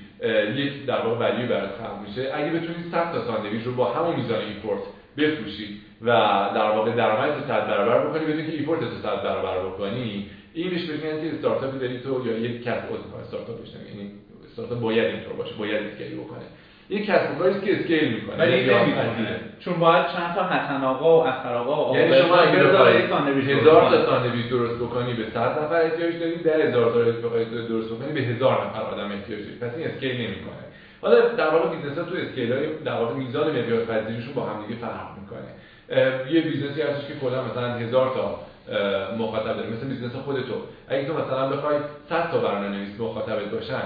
[0.57, 2.31] یک در واقع value برات خلق میشه.
[2.35, 4.81] اگه بتونی 100 تا ساندویچ رو با همون میزان effort
[5.17, 6.07] بفروشی و
[6.55, 10.71] در واقع درآمد تو 100 برابر بکنی بدون که effort تو 100 برابر بکنی این
[10.71, 12.89] بهش میگن که استارتاپی داری تو یا یک کسب
[13.23, 14.11] استارتاپ بشه یعنی
[14.51, 16.45] استارتاپ باید اینطور باشه باید scale بکنه.
[16.91, 18.39] یک کسب و کاری که scale می‌کنه.
[18.39, 23.03] ولی نمیپذیره چون باید چند تا حسن آقا و اختر آقا یعنی شما بخوای
[23.53, 26.99] هزار تا ساندویچ درست بکنی به 100 نفر احتیاج داری 10000 تا
[27.29, 29.57] بخوای درست بکنی به هزار نفر آدم احتیاج داری.
[29.61, 30.65] پس این scale نمی‌کنه.
[31.03, 34.63] حالا در واقع business ها تو scale های در واقع میزان مقیاس پذیریشون با هم
[34.63, 35.51] دیگه فرق می‌کنه.
[36.31, 38.41] یه business ی هستش که کلا مثلا هزار تا
[39.19, 40.55] مخاطب داری مثل business خودتو
[40.89, 41.77] اگه تو مثلا بخوای
[42.09, 43.83] 100 تا برنامه‌نویس مخاطبت باشن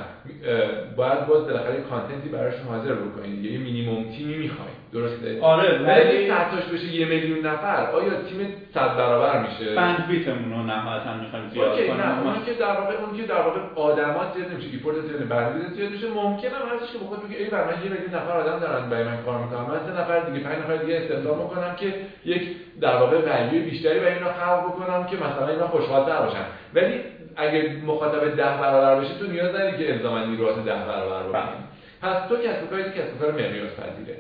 [0.97, 3.45] باید باز بالاخره content ی براشون حاضر بکنید.
[3.45, 8.55] یه مینیمم تیمی می‌خوای درسته؟ آره ولی 100 تاش بشه یه میلیون نفر آیا تیم
[8.75, 12.01] 100 برابر میشه؟ بندویتمون رو نهایتا می‌خوایم زیاد کنیم.
[12.01, 15.73] نه اون که در واقع اون که در واقع آدمات زیاد نمیشه ایپورت زیاد بندویت
[15.77, 18.91] زیاد میشه ممکنه هستش که بخواد بگه ای بر من یه میلیون نفر آدم دارن
[18.91, 21.95] برای من کار می‌کنن من سه نفر دیگه پنج نفر دیگه استخدام می‌کنم که
[22.25, 22.43] یک
[22.81, 26.45] در واقع ولیو بیشتری برای اینا خلق بکنم که مثلا اینا خوشحال‌تر باشن
[26.75, 27.01] ولی
[27.37, 31.65] اگه مخاطب ده برابر بشه تو نیاز نداری که الزاما نیروات ده برابر بکنی
[32.03, 34.17] پس تو کسب و کاری کسب و کار مقیاس پذیره.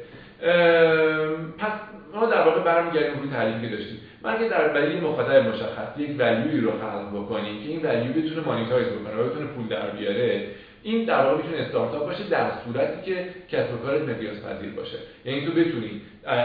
[1.58, 1.72] پس
[2.14, 3.98] ما در واقع برمیگردیم روی تعریفی که داشتیم.
[4.22, 8.12] من که در برای مخاطب مشخص یک value ی رو خلق بکنیم که این value
[8.12, 10.46] بتونه monetize بکنه و بتونه پول در بیاره
[10.82, 14.96] این در واقع می‌تونه استارتاپ باشه در صورتی که کسب و کارت مقیاس پذیر باشه.
[15.24, 16.00] یعنی تو بتونی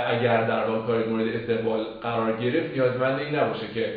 [0.07, 3.93] اگر در واقع کار مورد استقبال قرار گرفت نیازمند این نباشه که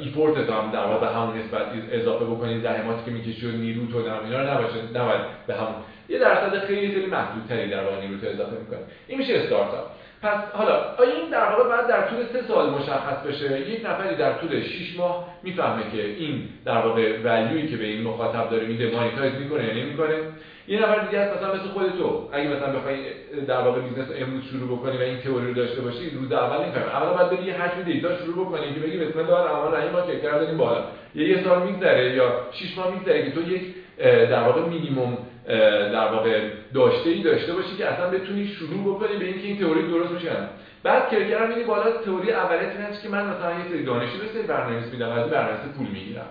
[0.00, 3.96] effort هم در واقع به همون نسبت اضافه بکنید زحماتی که می‌کشی و نیرو تو
[3.96, 5.74] اینا رو نباشه نباید به همون
[6.08, 8.78] یه درصد خیلی خیلی محدودتری در واقع نیرو تو اضافه می‌کنه
[9.08, 9.86] این میشه استارتاپ.
[10.22, 14.16] پس حالا آیا این در واقع بعد در طول سه سال مشخص بشه؟ یک نفری
[14.16, 18.50] در طول 6 ماه می‌فهمه که این در واقع value ی که به این مخاطب
[18.50, 20.16] داره میده monetize می‌کنه یا نمی‌کنه؟
[20.68, 22.28] یه نفر دیگه هست مثلا مثل خود تو.
[22.32, 22.96] اگه مثلا بخوای
[23.48, 26.84] در واقع business امروز شروع بکنی و این تئوری رو داشته باشی روز اول نمی‌فهمی
[26.84, 30.00] اولا باید بری یه حجم data شروع بکنی که بگی بسم الله الرحمن الرحیم ما
[30.00, 30.84] کرکره کردیم بالا.
[31.14, 33.62] یه یه سال میگذره یا 6 ماه میگذره که تو یک
[34.02, 35.18] در واقع مینیمم
[35.92, 36.40] در واقع
[36.74, 40.30] داشته ای داشته باشی که اصلا بتونی شروع بکنی به اینکه این تئوری درست باشه
[40.82, 44.42] بعد کرکرم میره بالا تئوری اولیت اینه که من مثلا یه سری دانشی به سری
[44.42, 46.26] برنامه‌نویس میدم از برنامه‌نویس پول می‌گیرم.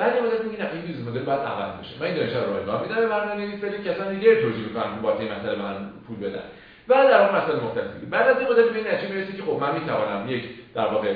[0.00, 1.94] بعد یه مدت میگه این business model باید عوض بشه.
[2.00, 5.32] من این دانش رو رایگان میدم به برنامه‌نویس ولی کسان دیگه توجیه می‌کنم با این
[5.32, 5.74] مسئله من
[6.06, 6.46] پول بدن.
[6.88, 8.06] بعد در واقع مسئله مختلفی.
[8.10, 10.44] بعد از این مدت به نتیجه می‌رسه که خب من می‌توانم یک
[10.74, 11.14] در واقع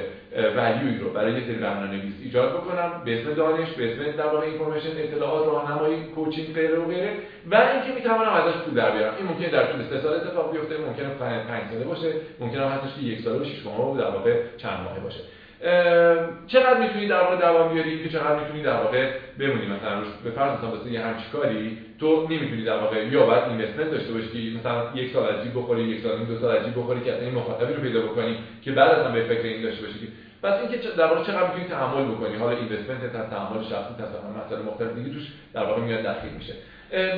[0.57, 4.47] ولیوی رو برای یه سری برنامه‌نویس ایجاد بکنم به اسم دانش به اسم در واقع
[4.47, 7.13] اینفورمیشن اطلاعات راهنمایی کوچینگ غیره و غیره.
[7.51, 9.15] و اینکه می‌توانم ازش پول در بیارم.
[9.19, 13.21] این ممکنه در طول سه سال اتفاق بیفته ممکنه 5 ساله باشه ممکنه که یک
[13.21, 15.21] سال و 6 ماه در واقع چند ماهه باشه.
[16.47, 20.31] چقدر می‌تونی در واقع دوام بیاری؟ که چقدر می‌تونی در واقع بمونی؟ مثلا روش به
[20.31, 24.57] فرض مثلا واسه یه همچی کاری تو نمی‌تونی در واقع یا باید اینوستمنت داشته باشی
[24.59, 27.25] مثلا یک سال از جیب بخوری یک سال دو سال از جیب بخوری که اصلا
[27.25, 30.09] این مخاطبی رو پیدا بکنی که بعد از به فکر این داشته باشی
[30.43, 34.05] پس اینکه در واقع چقدر می‌تونی تحمل بکنی؟ حالا اینوستمنت تا تحمل شخصی تا
[34.45, 36.55] مسائل مختلف دیگه توش در واقع میاد داخل میشه.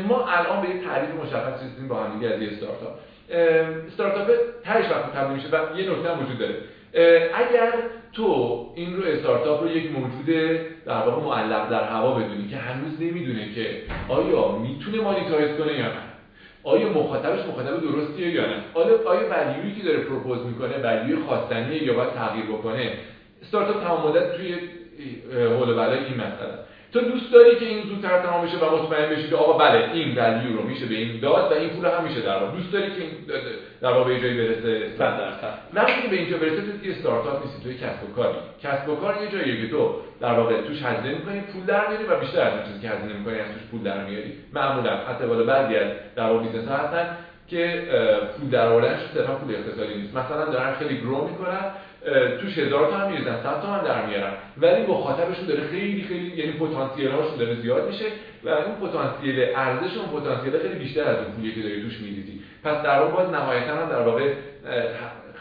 [0.08, 2.94] ما الان به یه تعریف مشخص رسیدیم با هم دیگه از یه استارتاپ
[3.88, 4.30] استارتاپ
[4.64, 6.54] تهش وقتی تبدیل میشه و یه نکته هم وجود داره.
[7.34, 7.72] اگر
[8.12, 10.26] تو این رو استارتاپ رو یک موجود
[10.86, 15.86] در واقع معلق در هوا بدونی که هنوز نمی‌دونه که آیا می‌تونه مانیتایز کنه یا
[15.86, 16.06] نه
[16.64, 21.82] آیا مخاطبش مخاطب درستیه یا نه آیا آیا ولیویی که داره پروپوز می‌کنه ولیوی خواستنیه
[21.82, 22.92] یا باید تغییر بکنه.
[23.42, 24.54] استارتاپ تمام مدت تو
[25.66, 26.54] تقلای این مسئله
[26.92, 30.18] تو دوست داری که این زودتر تمام بشه و مطمئن بشی که آقا بله این
[30.18, 33.00] value رو میشه به این داد و این پول هم میشه در دوست داری که
[33.00, 33.10] این
[33.80, 34.90] در واقع به جایی برسه؟
[35.74, 38.38] نه که به اینجا برسه تو یه استارتاپ نیستی تو کسب و کاری.
[38.62, 42.04] کسب و کار یه جاییه که تو در واقع توش هزینه می‌کنی پول در میاری
[42.04, 44.32] و بیشتر از اون چیزی که هزینه می‌کنی از توش پول در میاری.
[44.52, 47.08] معمولا حتی بالا بعضی از در واقع business هستن
[47.48, 47.82] که
[48.38, 50.16] پول در آوردنش صرفا پول اقتصادی نیست.
[50.16, 51.64] مثلا دارن خیلی grow می‌کنن
[52.40, 54.32] توش هزار تا هم میریزن صد تا هم در میارن.
[54.56, 58.04] ولی مخاطبشون داره خیلی خیلی یعنی پتانسیل هاشون داره زیاد میشه
[58.44, 62.40] و اون پتانسیل ارزش اون پتانسیل خیلی بیشتر از اون پولی که داری توش میریزی.
[62.64, 64.32] پس در واقع باز نهایتا هم در واقع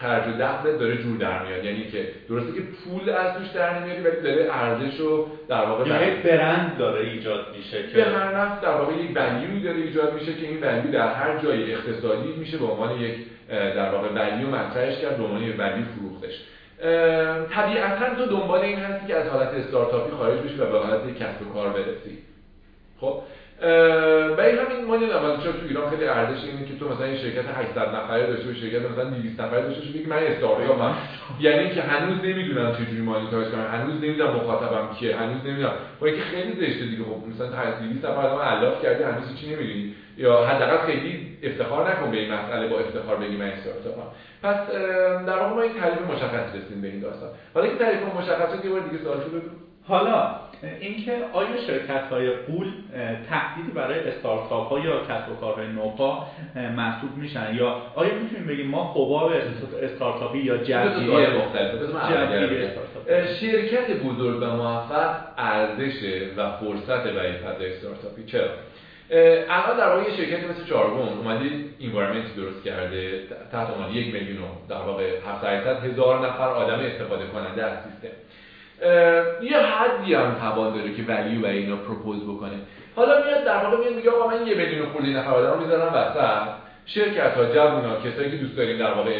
[0.01, 1.65] خرج و دخل داره جور در میاد.
[1.65, 5.89] یعنی که درسته که پول از توش در نمیاری ولی داره ارزش رو در واقع
[5.89, 10.13] یعنی برند داره ایجاد میشه که به هر نفس در واقع یک ولیوی داره ایجاد
[10.13, 13.15] میشه که این ولیو در هر جای اقتصادی میشه به عنوان یک
[13.49, 16.41] در واقع ولیو مطرحش کرد به عنوان یک ولیو فروختش.
[17.55, 21.47] طبیعتا تو دنبال این هستی که از حالت استارتاپی خارج بشی و به حالت کسب
[21.47, 22.17] و کار برسی.
[22.99, 23.21] خب؟
[23.61, 27.95] برای همین نمی‌دونم چرا تو ایران خیلی ارزش اینه که تو مثلا این شرکت 800
[27.95, 30.95] نفره داشته باشی شرکت مثلا 200 نفره داشته باشی بگی من استارتاپم
[31.45, 35.73] یعنی که هنوز نمی‌دونم چجوری مانیتورش کنم هنوز نمی‌دونم مخاطبم کیه هنوز نمی‌دونم.
[35.99, 37.47] با اینکه خیلی زشته دیگه خب مثلا
[37.79, 39.93] 200 نفر آدم الاف کردی هنوز چی نمی‌دونی.
[40.17, 44.07] یا حداقل خیلی افتخار نکن به این مسئله با افتخار بگی من استارتاپم.
[44.43, 44.69] پس
[45.27, 47.29] در واقع ما این تعریف مشخص رسیدیم به این داستان.
[47.53, 49.41] حالا که تعریف مشخصه یه بار دیگه سوال شده
[49.87, 50.35] حالا
[50.79, 52.71] اینکه آیا شرکت های قول
[53.29, 58.67] تهدیدی برای استارتاپ ها یا کسب و کارهای نوپا محسوب میشن؟ یا آیا می‌تونیم بگیم
[58.67, 59.31] ما حباب
[59.81, 61.33] استارتاپی یا جزیره
[63.39, 65.93] شرکت بزرگ و موفق ارزش
[66.37, 68.23] و فرصت برای فضای استارتاپی.
[68.25, 68.49] چرا؟
[69.49, 71.49] الان در واقع یه شرکتی مثل چارگون اومده
[71.81, 73.19] environment درست کرده
[73.51, 78.15] تحت عنوان یک میلیون در واقع 700 هزار نفر آدم استفاده کننده از سیستم.
[79.41, 82.59] یه حدی هم توان داره که value و اینا propose بکنه.
[82.95, 86.47] حالا میاد در واقع میگه آقا من یه میلیون خورده نفر آدم رو می‌ذارم وسط
[86.85, 89.19] شرکت ها جوونا کسایی که دوست داریم در واقع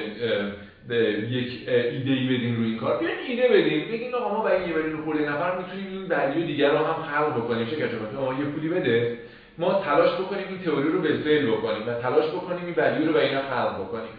[0.87, 0.95] به
[1.29, 4.75] یک ایده ای بدین روی این کار بیاین ایده بدین بگین آقا ما برای یه
[4.75, 7.67] میلیون خورده نفر می‌تونیم این value دیگر رو هم خلق بکنیم.
[7.67, 9.17] شرکت ما یه پولی بده.
[9.57, 13.25] ما تلاش بکنیم این تئوری رو بالفعل بکنیم و تلاش بکنیم این ولیو رو به
[13.25, 14.11] اینا خلق بکنیم.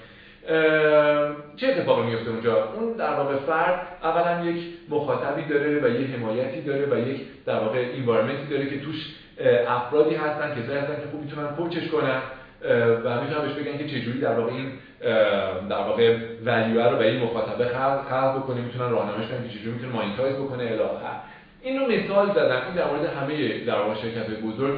[1.57, 6.61] چه اتفاقی میفته اونجا؟ اون در واقع فرد اولا یک مخاطبی داره و یه حمایتی
[6.63, 9.15] داره و یک در واقع انوایرمنتی داره که توش
[9.69, 12.21] افرادی هستن کسایی هستن که خوب می‌تونن کوچش کنن
[13.05, 14.73] و می‌تونن بهش بگن که چجوری در واقع این
[15.69, 19.93] در واقع ولیو رو به این مخاطبه خلق بکنه می‌تونن راهنماییش کنن که چجوری می‌تونه
[19.93, 21.17] مانیتایز بکنه الی آخر.
[21.63, 24.75] اینو مثال زدم این در مورد همه در واقع شرکت بزرگ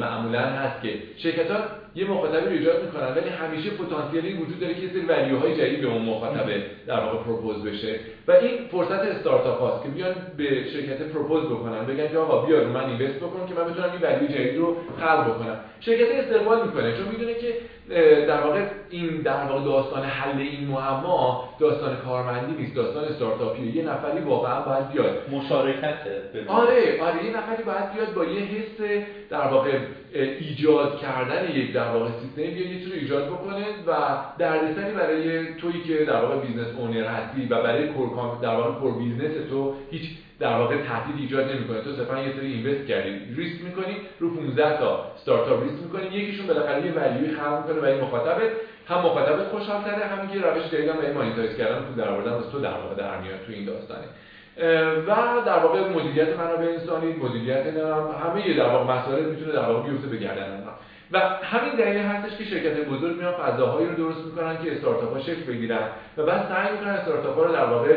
[0.00, 1.58] معمولا هست که شرکت ها
[1.94, 5.56] یه مخاطبی رو ایجاد می‌کنن ولی همیشه پتانسیلی وجود داره که یه سری value های
[5.56, 8.00] جدید به اون مخاطبه در واقع propose بشه.
[8.28, 12.64] و این فرصت استارتاپ هاست که بیان به شرکت propose بکنن بگن که آقا بیا
[12.68, 15.60] من invest بکن که من بتونم این value جدید رو خلق بکنم.
[15.80, 17.54] شرکت استقبال می‌کنه چون می‌دونه که
[18.28, 22.74] در واقع این در واقع داستان حل این معما داستان کارمندی نیست.
[22.74, 25.30] داستان استارتاپیه یه نفری واقعا باید بیاد.
[25.30, 25.98] مشارکت
[26.48, 29.78] آره آره یه نفری باید بیاد با یه حس در واقع
[30.14, 32.40] ایجاد کردن یک در واقع سیستم.
[32.40, 33.92] یه چیزی رو ایجاد بکنه و
[34.38, 38.98] دردسری برای تویی که در واقع business owner هستی و برای core در واقع core
[38.98, 40.10] business تو هیچ
[40.44, 41.80] در واقع تهدید ایجاد نمی‌کنه.
[41.80, 43.10] تو صرفا یه سری invest کردی.
[43.36, 46.06] ریسک می‌کنی رو 15 تا استارتاپ ریسک می‌کنی.
[46.06, 48.50] یکیشون بالاخره یه value ی خلق می‌کنه برای مخاطبت.
[48.88, 52.60] هم مخاطبت خوشحال کرده هم که روش جدید برای monetize کردن پول درآوردن واسه تو
[52.60, 54.06] در واقع در میاد تو این داستانه.
[55.06, 55.10] و
[55.46, 57.66] در واقع مدیریت منابع انسانی مدیریت
[58.24, 60.64] همه در واقع مسائل می‌تونه در واقع بیفته به گردن
[61.14, 65.20] و همین دلیل هستش که شرکت بزرگ میان فضاهایی رو درست می‌کنن که استارتاپ ها
[65.20, 67.96] شکل بگیرن و بعد سعی می‌کنن استارتاپ ها رو در واقع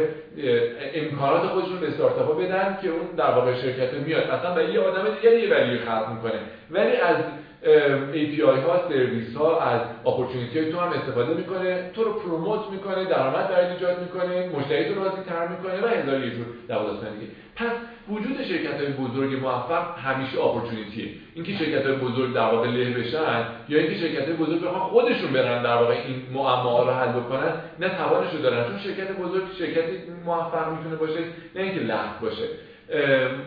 [0.93, 4.23] امکانات خودشون به استارتاپ ها بدن که اون در واقع شرکت میاد.
[4.23, 6.39] اصلا به یه آدم دیگه یه ولی خلق می‌کنه.
[6.71, 7.15] ولی از
[8.13, 11.91] API ها سرویس ها از اپورتونیتی های تو هم استفاده می‌کنه.
[11.93, 16.25] تو رو پروموت می‌کنه درآمد برای ایجاد می‌کنه مشتری تو راضی تر می‌کنه و هزار
[16.25, 17.31] یه جور دیگه.
[17.55, 17.71] پس
[18.09, 21.09] وجود شرکت های بزرگ موفق همیشه اپورتونیتیه.
[21.35, 25.33] اینکه شرکت های بزرگ در واقع له بشن یا اینکه شرکت های بزرگ بخوان خودشون
[25.33, 28.67] برن در واقع این معما رو حل بکنن نه توانش رو دارن.
[28.67, 29.83] چون شرکت بزرگ شرکت
[30.25, 31.19] موفق می‌تونه باشه
[31.55, 32.43] نه اینکه لحظ باشه.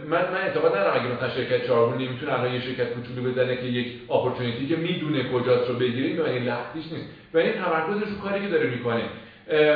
[0.04, 3.66] من من اعتقاد ندارم اگه مثلا شرکت چارگون نمی‌تونه الان یه شرکت کوچولو بزنه که
[3.66, 7.06] یک اپورتونتی که می‌دونه کجاست رو بگیره این یعنی لحظیش نیست.
[7.34, 9.02] و این تمرکزش رو کاری که داره می‌کنه.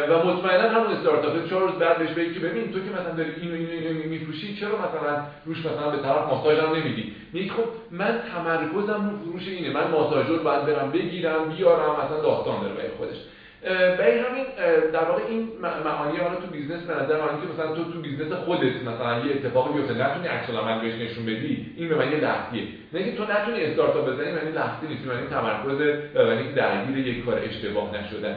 [0.09, 3.31] و مطمئنا همون استارتاپ چهار روز بعد بهش بگی که ببین تو که مثلا داری
[3.41, 7.65] اینو اینو اینو میفروشی چرا مثلا روش مثلا به طرف ماساژ هم نمیدی؟ میگی خب
[7.91, 9.71] من تمرکزم رو فروش اینه.
[9.71, 13.17] من ماساژور باید برم بگیرم بیارم مثلا داستان داره برای خودش.
[13.65, 14.45] برای همین
[14.93, 15.49] در واقع این
[15.85, 19.35] معانی حالا تو business به نظر من که مثلا تو تو business خودت مثلا یه
[19.35, 22.63] اتفاقی بیفته نتونی عکس العمل بهش نشون بدی این به معنی لختیه.
[22.93, 25.81] نه تو نتونی استارتاپ بزنی معنی لختی نیست معنی تمرکز
[26.15, 28.37] معنی درگیر یک کار اشتباه نشدن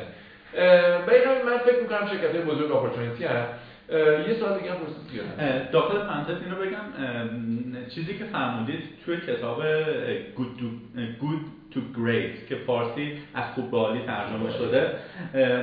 [1.08, 3.54] برای همین من فکر می‌کنم شرکت بزرگ اپورتونتی هست
[4.28, 6.88] یه سوال دیگه هم پرسید داخل پرانتز اینو بگم.
[7.96, 9.64] چیزی که فرمودید توی کتاب
[10.38, 10.68] to,
[11.22, 14.92] Good to Great که فارسی از خوب به عالی ترجمه شده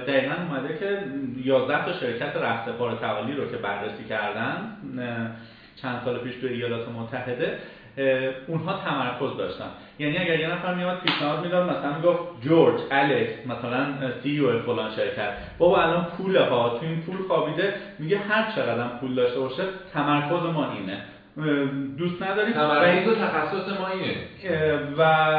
[0.00, 0.98] دقیقا اومده که
[1.44, 2.36] 11 تا شرکت
[2.78, 4.76] پار توالی رو که بررسی کردن
[5.82, 7.58] چند سال پیش توی ایالات متحده.
[8.46, 9.64] اونها تمرکز داشتن.
[9.98, 13.86] یعنی اگر یه نفر میاد پیشنهاد می‌داد مثلا گفت جورج الکس مثلا
[14.22, 15.32] سی او فلان شرکت.
[15.58, 17.74] بابا الان پول ها تو این پول خوابیده.
[17.98, 19.62] میگه هر چقدر پول داشته باشه
[19.92, 20.98] تمرکز ما اینه.
[21.98, 24.14] دوست نداریم؟ تمرکز و تخصص ما اینه.
[24.98, 25.34] و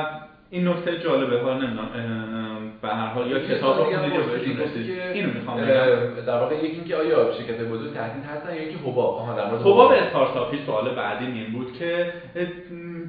[0.56, 1.88] این نکته جالبه حالا نمی‌دونم
[2.82, 4.22] به هر حال یا کتاب رو خوندید یا
[4.66, 5.66] رسید اینو می‌خوام
[6.28, 9.16] در واقع یکی اینکه آیا شرکت بزرگ تهدید هستن یا اینکه حباب.
[9.16, 12.14] آها در مورد حباب استارتاپی سوال بعدی این بود که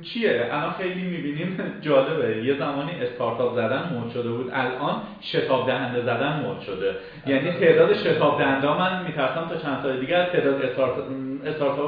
[0.03, 2.45] چیه؟ الان خیلی می‌بینیم جالبه.
[2.45, 6.95] یه زمانی استارتاپ زدن مود شده بود الان شتاب دهنده زدن مود شده.
[7.27, 11.05] یعنی تعداد شتاب دهنده من میترسم تا چند سال دیگه تعداد استارتاپ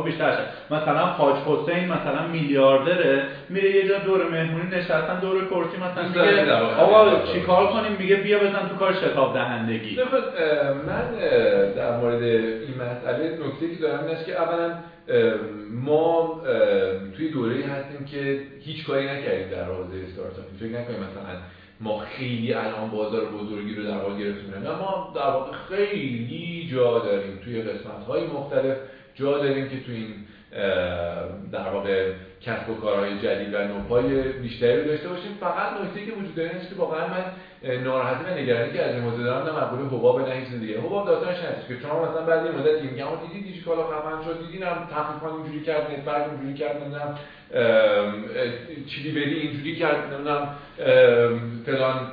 [0.04, 5.76] بیشتر شد مثلا حاج حسین مثلا میلیاردره میره یه جا دور مهمونی نشستن دور کرسی
[5.76, 9.98] مثلا میگه آقا چیکار کنیم؟ میگه بیا بزن تو کار شتاب دهندگی.
[10.86, 11.18] من
[11.76, 14.74] در مورد این مسئله نکته که دارم اینه که اولا
[15.70, 16.40] ما
[17.16, 20.56] توی دوره هستیم که هیچ کاری نکردیم در حوزه استارتاپی.
[20.60, 21.36] فکر نکنیم مثلا
[21.80, 24.54] ما خیلی الان بازار بزرگی رو در واقع گرفتیم.
[24.62, 28.76] نه ما در واقع خیلی جا داریم توی قسمت های مختلف
[29.18, 30.14] جا داریم که توی این
[31.52, 35.38] در واقع کسب و کارهای جدید و نوپای بیشتری رو داشته باشیم.
[35.40, 37.24] فقط نکته که وجود داره که واقعا من
[37.84, 40.80] ناراحتی و نگرانی که از این موضوع دارم نه حباب نه چیز دیگه.
[40.80, 44.46] حباب داستانش هست که شما مثلا بعد یه مدتی میگم دیدی دیجی کالا خفن شد
[44.46, 47.18] دیدی نم تخفیفان اینجوری کرد نت‌برگ اینجوری کرد نمی‌دونم
[48.86, 50.48] چیلیوری اینجوری کرد نمی‌دونم
[51.66, 52.10] فلان.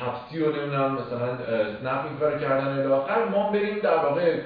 [0.00, 1.36] تپسی و نمی‌دونم مثلا
[1.82, 3.24] اسنپ این کار کردن الی آخر.
[3.24, 4.36] ما بریم در واقع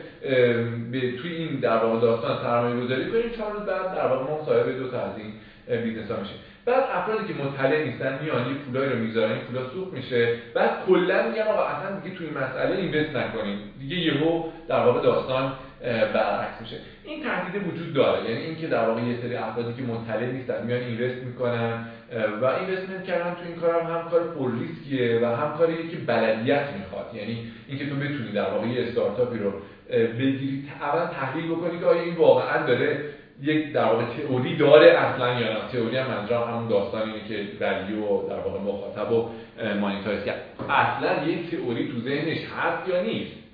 [0.92, 3.30] به توی این در واقع داستان سرمایه گذاری کنیم.
[3.36, 5.32] چهار روز بعد در واقع ما صاحب دو تا از این
[5.82, 6.36] business ها میشیم.
[6.64, 10.34] بعد افرادی که مطلع نیستن میان یه پولایی رو می‌ذارن این پولا سوخت میشه.
[10.54, 13.58] بعد کلا میگن آقا اصلا دیگه توی مسئله invest نکنیم.
[13.78, 15.52] دیگه یهو در واقع داستان
[15.86, 16.76] برعکس میشه.
[17.04, 18.30] این تهدید وجود داره.
[18.30, 21.84] یعنی اینکه در واقع یه سری افرادی که مطلع نیستن میان invest می‌کنن
[22.42, 25.96] و investment کردن تو این کار هم, هم کار پر ریسکیه و هم کاریه که
[25.96, 27.06] بلدیت می‌خواد.
[27.14, 29.52] یعنی اینکه تو بتونی در واقع یه استارتاپی رو
[29.90, 33.00] بگیری اول تحلیل بکنی که آیا این واقعا داره
[33.42, 35.58] یک در واقع تئوری داره اصلا یا نه.
[35.72, 39.28] تئوری هم منظورم همون داستان اینه که ولیو و در واقع مخاطب و
[39.80, 43.45] مانیتایز کرد اصلا یک تئوری تو ذهنش هست یا نیست؟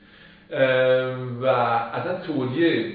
[1.40, 1.46] و
[1.92, 2.94] اصلا تئوری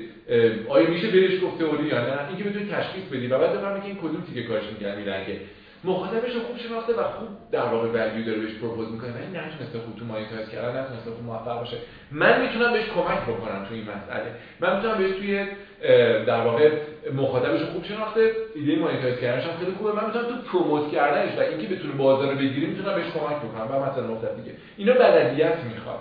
[0.68, 3.28] آیا میشه بهش گفت تئوری یا نه؟ اینکه بتونی تشخیص بدی.
[3.28, 5.40] و بعد بفهمی که این کدوم تیکه کارش میگن میرنگه.
[5.84, 9.10] مخاطبش رو خوب شناخته و خوب در واقع ولیو داره بهش پروپوز می‌کنه.
[9.10, 11.78] ولی نتونسته خوب تو مانیتایز کردن نتونسته خوب موفق باشه.
[12.12, 14.32] من می‌تونم بهش کمک بکنم تو این مسئله.
[14.60, 15.46] من می‌تونم بهش توی
[16.26, 16.72] در واقع
[17.16, 19.92] مخاطبش خوب شناخته ایده مانیتایز کردنش هم خیلی خوبه.
[19.92, 23.68] من می‌تونم تو پروموت کردنش و اینکه بتونه بازار رو بگیره می‌تونم بهش کمک بکنم.
[23.72, 24.52] و مثلا نقطه دیگه.
[24.78, 26.00] اینا بلدیت می‌خواد.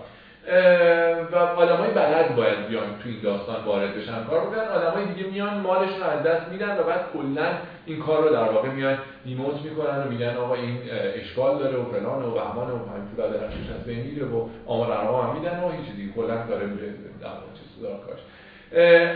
[1.33, 4.25] و آدمای بلد باید بیان تو این داستان وارد بشن.
[4.25, 7.47] کار بکنن آدمای دیگه میان مالشون از دست میدن و بعد کلا
[7.87, 10.79] این کار رو در واقع میان دیموت می‌کنن و میگن آقا این
[11.15, 14.93] اشکال داره و فلان و بهمان و همین پولا در از بین میره و آمار
[14.93, 16.89] هم میدن و هیچ چیزی کلا داره میره
[17.21, 18.19] در واقع کاش.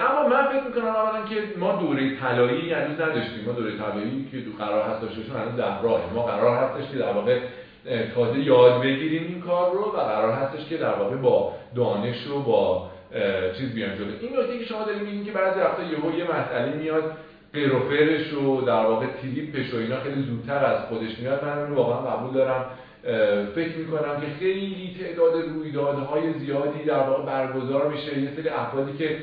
[0.01, 3.45] اما من فکر می‌کنم اولا که ما دوره طلایی هنوز نداشتیم.
[3.47, 6.15] ما دوره طلایی که تو قرار هست داشته هنوز ده راهه.
[6.15, 7.39] ما قرار هستش که در واقع
[8.15, 12.43] تازه یاد بگیریم این کار رو و قرار هستش که در واقع با دانش و
[12.43, 12.91] با
[13.59, 14.07] چیز بیان جلو.
[14.21, 17.13] این نکته که شما دارید میگین که بعضی وقتا یهو یه مسئله میاد
[17.53, 21.45] قر و فرش و در واقع تریپش و اینا خیلی زودتر از خودش میاد.
[21.45, 22.65] من رو واقعا قبول دارم.
[23.55, 28.19] فکر می‌کنم که خیلی تعداد رویدادهای زیادی در واقع برگزار میشه.
[28.19, 29.17] یه سری افرادی که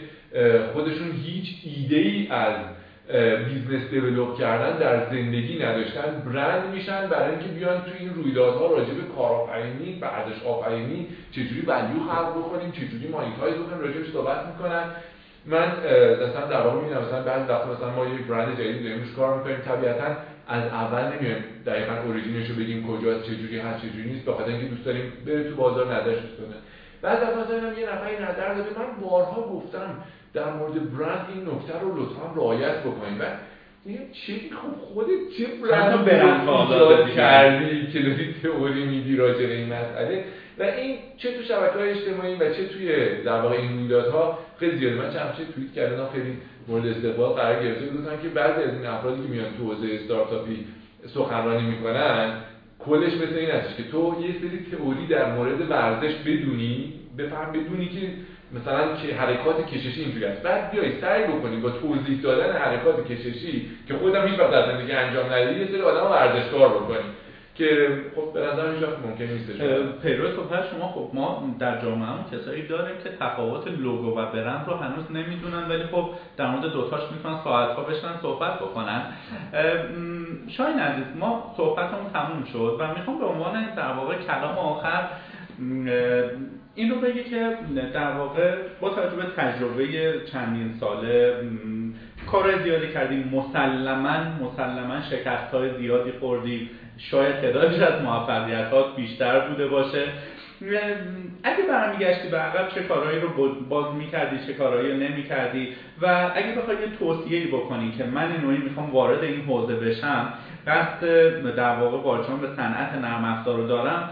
[0.73, 2.55] خودشون هیچ ایده ای از
[3.45, 8.93] business develop کردن در زندگی نداشتن برند میشن برای اینکه بیان تو این رویدادها راجع
[8.93, 14.85] به کارآفرینی ارزش آفرینی چجوری value خلق بکنیم چجوری monetize بکنیم راجعش صحبت می‌کنن.
[15.45, 15.67] من
[16.21, 19.59] مثلا در واقع می‌بینم مثلا بعضی مثلا ما یه برند جدید داریم روش کار می‌کنیم
[19.59, 20.11] طبیعتا
[20.47, 24.85] از اول نمیایم دقیقا اوریجینش رو بگیم کجاست چجوری هست چجوری نیست بخاطر اینکه دوست
[24.85, 26.55] داریم بره تو بازار نظرش کنه
[27.01, 29.95] بعد از مثلا یه نفری نظر داده من بارها گفتم
[30.33, 33.39] در مورد برند این نکته رو لطفا رعایت بکنید بعد
[34.11, 40.23] چه خب خودت چه برند برند کردی که داری تئوری میدی راجع به این مسئله؟
[40.59, 44.77] و این چه تو شبکه های اجتماعی و چه توی در واقع این رویدادها خیلی
[44.77, 44.95] زیاده.
[44.95, 46.37] من چند توییت کردم خیلی
[46.67, 50.65] مورد استقبال قرار گرفته بودن که بعضی از این افرادی که میان تو حوزه استارتاپی
[51.13, 52.33] سخنرانی می‌کنن
[52.79, 57.89] کلش مثل این هستش که تو یه سری تئوری در مورد ورزش بدونی بفهم بدونی
[57.89, 58.07] که
[58.53, 63.69] مثلا که حرکات کششی اینجوری است بعد بیای سعی بکنی با توضیح دادن حرکات کششی
[63.87, 67.07] که خودم هیچ وقت در زندگی انجام ندیدی یه سری آدم ورزشکار بکنی.
[67.55, 69.51] که خب به نظر هیچ ممکن نیست
[70.01, 74.67] پیرو صحبت شما خب ما در جامعه هم کسایی داریم که تفاوت لوگو و برند
[74.67, 79.01] رو هنوز نمی‌دونن ولی خب در مورد دوتاش می‌تونن ساعت ها بشن صحبت بکنن.
[80.47, 85.03] شاین عزیز ما صحبتمون تموم شد و می‌خوام به عنوان در واقع کلام آخر
[86.77, 87.57] این رو بگه که
[87.93, 89.87] در واقع با توجه به تجربه
[90.31, 91.33] چندین ساله
[92.31, 99.67] کار زیادی کردیم مسلما مسلما شکست های زیادی خوردیم شاید تعدادش از موفقیتات بیشتر بوده
[99.67, 100.05] باشه.
[101.43, 103.29] اگه برمیگشتی به عقب چه کارهایی رو
[103.69, 105.67] باز می‌کردی چه کارهایی رو نمی‌کردی؟
[106.01, 110.33] و اگه بخوای یه توصیه بکنی که من نوعی می‌خوام وارد این حوزه بشم
[110.67, 114.09] قصد در واقع وارد به صنعت نرم افزار رو دارم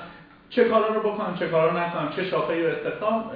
[0.50, 3.32] چه کارا رو بکنم چه کارا نکنم چه شاخه رو استخدام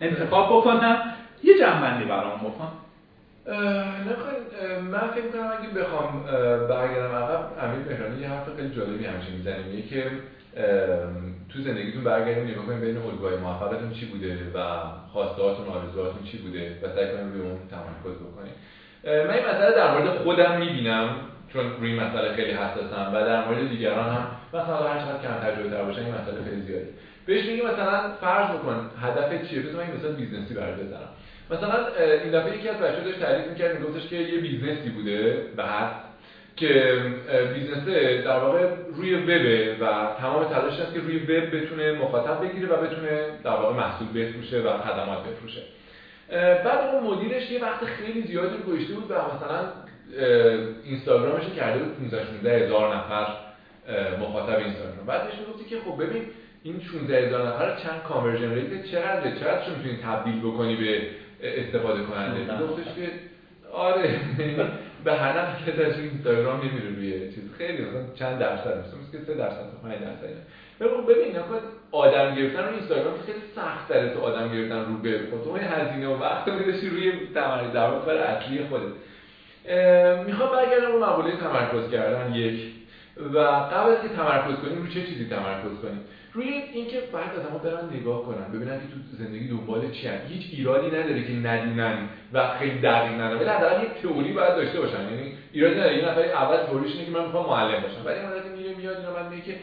[0.00, 1.14] انتخاب بکنم.
[1.42, 2.68] یه جنبندی برام بکن.
[3.46, 6.22] نکن من فکر کنم اگه بخوام
[6.68, 10.10] برگردم عقب امیر مهرانی یه حرف خیلی جالبی همیشه می‌زنیم که
[11.52, 14.58] تو زندگیتون برگردیم نگاه کنیم بین الگوهای موفقتون چی بوده و
[15.12, 18.52] خواستهاتون آرزوهاتون چی بوده و سعی کنیم روی اون تمرکز بکنیم.
[19.04, 21.08] من این مسئله در مورد خودم می‌بینم.
[21.54, 25.50] چون روی این مسئله خیلی حساسم و در مورد دیگران هم مثلا هر چقدر کم
[25.50, 26.88] تجربه تر باشن این مسئله خیلی زیاده.
[27.26, 31.08] بهش میگی مثلا فرض بکن هدف چیه؟ بذار من مثال business ی برات بزنم.
[31.50, 31.86] مثلا
[32.22, 35.90] این دفعه یکی از بچه‌ها داشت تعریف می‌کرد میگفتش که یه business ی بوده بعد
[36.56, 36.92] که
[37.54, 37.88] business
[38.24, 42.76] در واقع روی وب و تمام تلاشش هست که روی وب بتونه مخاطب بگیره و
[42.76, 45.62] بتونه در واقع محصول بفروشه و خدمات بفروشه.
[46.64, 49.83] بعد اون مدیرش یه وقت خیلی زیادی گذاشته بود و مثلا
[50.84, 53.26] اینستاگرامش کرده بود 15 16 هزار نفر
[54.20, 55.06] مخاطب اینستاگرام.
[55.06, 56.22] بعدش می‌گفتی که خب ببین
[56.62, 61.02] این 16 هزار نفر چند conversion rate چقدره؟ چقدر می‌تونی تبدیل بکنی به
[61.42, 63.10] استفاده کننده؟ گفتش که
[63.72, 64.20] آره
[65.04, 67.44] به هر نفر که از اینستاگرام نمیره روی چیز.
[67.58, 70.28] خیلی مثلا چند درصد مثلا که 3 درصد تا 5 درصد
[70.80, 71.58] بگو ببین نکن
[71.92, 76.08] آدم گرفتن رو اینستاگرام خیلی سختی داره تو آدم گرفتن رو به خود تو هزینه
[76.08, 78.82] و وقت میذاشتی روی تمرین در واقع اصلی خودت.
[80.26, 82.60] می‌خوام برگردم رو مقوله تمرکز کردن یک.
[83.34, 86.00] و قبل از که تمرکز کنیم رو چه چیزی تمرکز کنیم؟
[86.32, 90.18] روی اینکه بعد آدم‌ها برن نگاه کنن ببینن که تو زندگی دنبال چی هن.
[90.28, 93.40] هیچ ایرادی نداره که ندونن و خیلی دقیق ندونن.
[93.40, 95.02] ولی حداقل یک تئوری باید داشته باشن.
[95.10, 95.96] یعنی ایرادی نداره.
[95.98, 98.02] یه نفر اول تئوریش اینه که من می‌خوام معلم باشم.
[98.04, 99.54] ولی مدتی میره میاد اینا من میگه که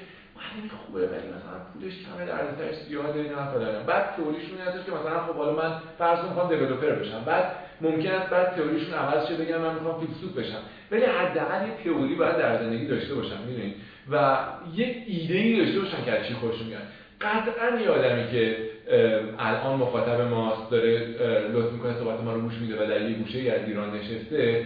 [0.41, 5.19] معلمی خوبه ولی مثلا پولش کمه دردسرش زیاده اینا فلان بعد تئوریشون این که مثلا
[5.19, 7.23] خب حالا من فرض می‌خوام دیولپر بشم.
[7.25, 7.45] بعد
[7.81, 10.59] ممکن است بعد تئوریشون عوض شه بگم من می‌خوام فیلسوف بشم.
[10.91, 13.75] ولی حداقل یه تئوری باید در زندگی داشته باشن می‌دونید
[14.11, 14.37] و
[14.73, 16.81] یک ایده ای داشته باشن که از چی خوششون میاد
[17.21, 18.55] قطعا یه آدمی که
[19.39, 20.99] الان مخاطب ماست داره
[21.53, 24.65] لطف می‌کنه صحبت ما رو گوش میده و در یه گوشه از ایران نشسته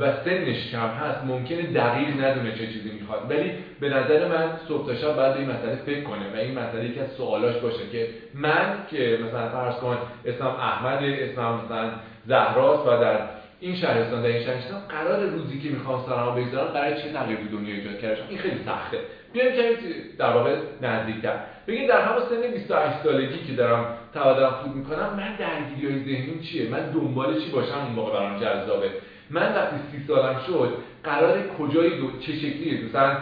[0.00, 3.30] و سنش کم هست ممکنه دقیق ندونه چه چیزی می‌خواد.
[3.30, 6.84] ولی به نظر من صبح تا شب باید این مسئله فکر کنه و این مسئله
[6.84, 11.90] یکی از سوالاش باشه که من که مثلا فرض کن اسمم احمد اسمم مثلا
[12.26, 13.18] زهراست و در
[13.60, 17.74] این شهرستان در این شهرستان قرار روزی که می‌خوام سلام بگذارم قرار چه تغییری دنیا
[17.74, 18.98] ایجاد کرده؟ این خیلی سخته.
[19.32, 19.74] بیایم که
[20.18, 21.34] در واقع نزدیکتر.
[21.68, 26.40] بگید در همون سن 28 سالگی که دارم تبادلم خوب می‌کنم من درگیری های ذهنیم
[26.40, 28.90] چیه؟ من دنبال چی باشم اون موقع برام جذابه؟
[29.30, 30.72] من وقتی سی سالم شد
[31.04, 32.06] قرار کجای دو...
[32.20, 33.16] چه شکلیه؟ مثلا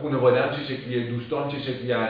[0.00, 2.08] خانواده‌ام چه شکلیه؟ دوستان چه شکلیه؟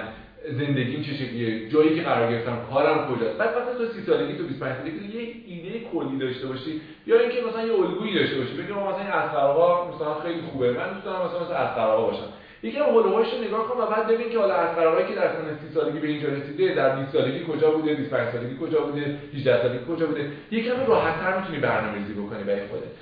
[0.51, 4.45] زندگیم چه شکلیه؟ جایی که قرار گرفتم کارم کجاست؟ بعد مثلا تو 30 سالگی تو
[4.45, 6.81] 25 سالگی یه ایده کلی داشته باشی.
[7.07, 8.53] یا اینکه مثلا یه الگویی داشته باشی.
[8.55, 10.73] بگم مثلا این مثلا خیلی خوبه.
[10.73, 12.29] من دوست دارم مثلا مثلا باشم.
[12.63, 15.75] یکم هولوهاش رو نگاه کن و بعد ببین که حالا اسقر که در سن 30
[15.75, 19.85] سالگی به اینجا رسیده در 20 سالگی کجا بوده 25 سالگی کجا بوده 18 سالگی
[19.89, 22.93] کجا بوده یکم راحت‌تر می‌تونی برنامه‌ریزی بکنی برای خودت.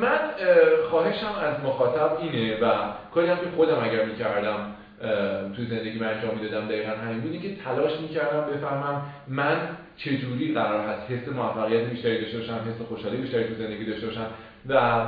[0.00, 0.20] من
[0.90, 2.72] خواهشم از مخاطب اینه و
[3.14, 4.58] کاری هم که خودم اگر می‌کردم
[5.56, 10.80] توی زندگی من انجام می‌دادم دقیقا همین بودی که تلاش می‌کردم بفهمم من چجوری قرار
[10.80, 14.26] هست حس موفقیت بیشتری داشته باشم حس خوشحالی بیشتری تو زندگی داشته باشم
[14.68, 15.00] و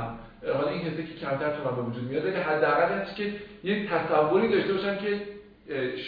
[0.53, 3.33] حالا این حسی که کمتر تو من به وجود میاد ولی حداقل هست که
[3.63, 5.21] یک تصوری داشته باشم که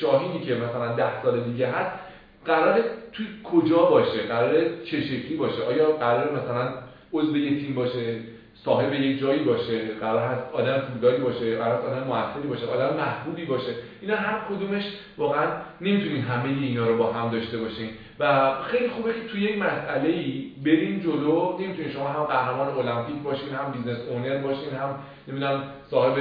[0.01, 1.99] شاهینی که مثلا ده سال دیگه هست
[2.45, 2.84] قرار
[3.14, 4.53] توی کجا باشه؟ قرار
[4.85, 6.73] چه شکلی باشه؟ آیا قرار مثلا
[7.14, 8.19] عضو یک تیم باشه؟
[8.65, 12.97] صاحب یک جایی باشه؟ قرار هست آدم پولداری باشه؟ قرار هست آدم موثری باشه؟ آدم
[12.97, 14.84] محبوبی باشه؟ اینا هر کدومش
[15.18, 15.47] واقعا
[15.81, 17.89] نمی‌تونین همه اینا رو با هم داشته باشین
[18.19, 21.57] و خیلی خوبه که توی یک مسئله ای بریم جلو.
[21.59, 24.95] نمی‌تونین شما هم قهرمان المپیک باشین هم business owner باشین هم
[25.27, 26.17] نمی‌دونم صاحب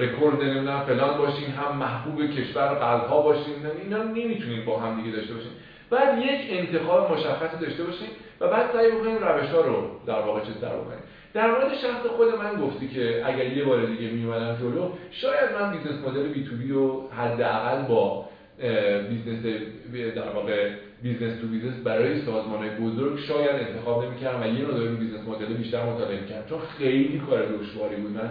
[0.00, 5.16] رکورد نمی‌دونم فلان باشین هم محبوب کشور قلب ها باشین اینا نمی‌تونین با هم دیگه
[5.16, 5.50] داشته باشین.
[5.90, 8.08] بعد یک انتخاب مشخصی داشته باشین
[8.40, 10.98] و بعد سعی بکنیم روش رو در واقع چیز در بکنیم
[11.34, 15.72] در مورد شخص خود من گفتی که اگر یه بار دیگه میومدم جلو شاید من
[15.72, 18.24] business model B to B رو حداقل با
[19.08, 19.62] business
[20.14, 20.70] در واقع
[21.02, 25.82] business to business برای سازمان بزرگ شاید انتخاب نمی‌کردم و یه نوع business model بیشتر
[25.82, 26.48] مطالعه می‌کردم.
[26.48, 28.12] چون خیلی کار دشواری بود.
[28.12, 28.30] من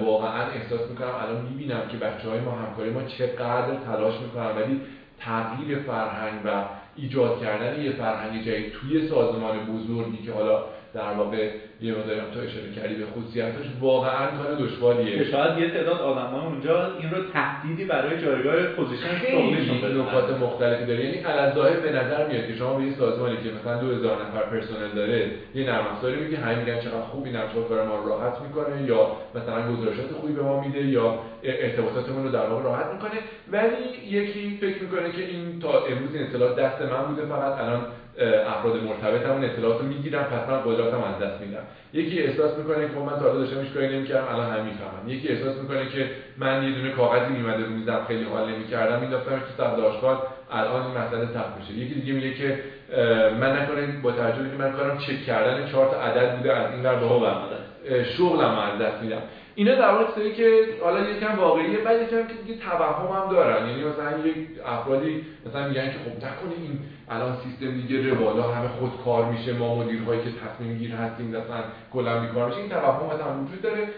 [0.00, 4.54] واقعا احساس می‌کنم الان می‌بینم که بچه های ما همکاری ما چقدر تلاش می‌کنن.
[4.54, 4.78] ولی
[5.18, 6.62] تغییر فرهنگ و
[6.94, 10.60] ایجاد کردن یه فرهنگ جدید توی سازمان بزرگی که حالا
[10.92, 11.48] در واقع
[11.82, 15.30] یه مقدارم تو اشاره کردی به خصوصیتش واقعا کار دشواریه.
[15.30, 19.70] شاید یه تعداد آدم‌ها اونجا این رو تهدیدی برای جایگاه position خیلی
[20.02, 21.04] نکات مختلفی داره.
[21.04, 21.22] یعنی
[21.54, 25.30] ظاهر به نظر میاد که شما به یه سازمانی که مثلا 2000 نفر پرسنل داره
[25.54, 29.72] یه نرم افزاری میگه همین میگن چقدر خوبی نرم کار ما راحت می‌کنه یا مثلا
[29.72, 33.18] گزارشات خوبی به ما میده یا ارتباطاتمون رو در واقع راحت می‌کنه.
[33.52, 33.82] ولی
[34.18, 37.86] یکی فکر می‌کنه که این تا امروز این اطلاعات دست من بوده فقط الان
[38.20, 41.62] افراد مرتبط همون اطلاعات رو می‌گیرم پس من قدرتم از دست میدم.
[41.92, 45.08] یکی احساس می‌کنه که خب من تا حالا داشتم هیچ کاری نمی‌کردم الان هم می‌فهمم.
[45.08, 49.38] یکی احساس می‌کنه که من یه دونه کاغذی میمده رو میزم خیلی حال نمی‌کردم مینداختم
[49.38, 50.16] تو صد آشغال
[50.50, 51.72] الان این مسئله تخت میشه.
[51.72, 52.58] یکی دیگه میگه که
[53.40, 56.82] من نکنه با توجه که من کارم چک کردن چهار تا عدد بوده از این
[56.82, 59.22] ور به شغلم از دست میدم.
[59.54, 63.68] اینا در واقع چیزایی که حالا یکم واقعیه بعد یکم که دیگه توهم هم دارن.
[63.68, 68.68] یعنی مثلا یک افرادی مثلا میگن که خب نکنه این الان سیستم دیگه روالا همه
[68.68, 72.58] خود کار میشه ما مدیرهایی که تصمیم گیر هستیم مثلا کلا بیکار میشه.
[72.58, 73.88] این توهم هم وجود داره.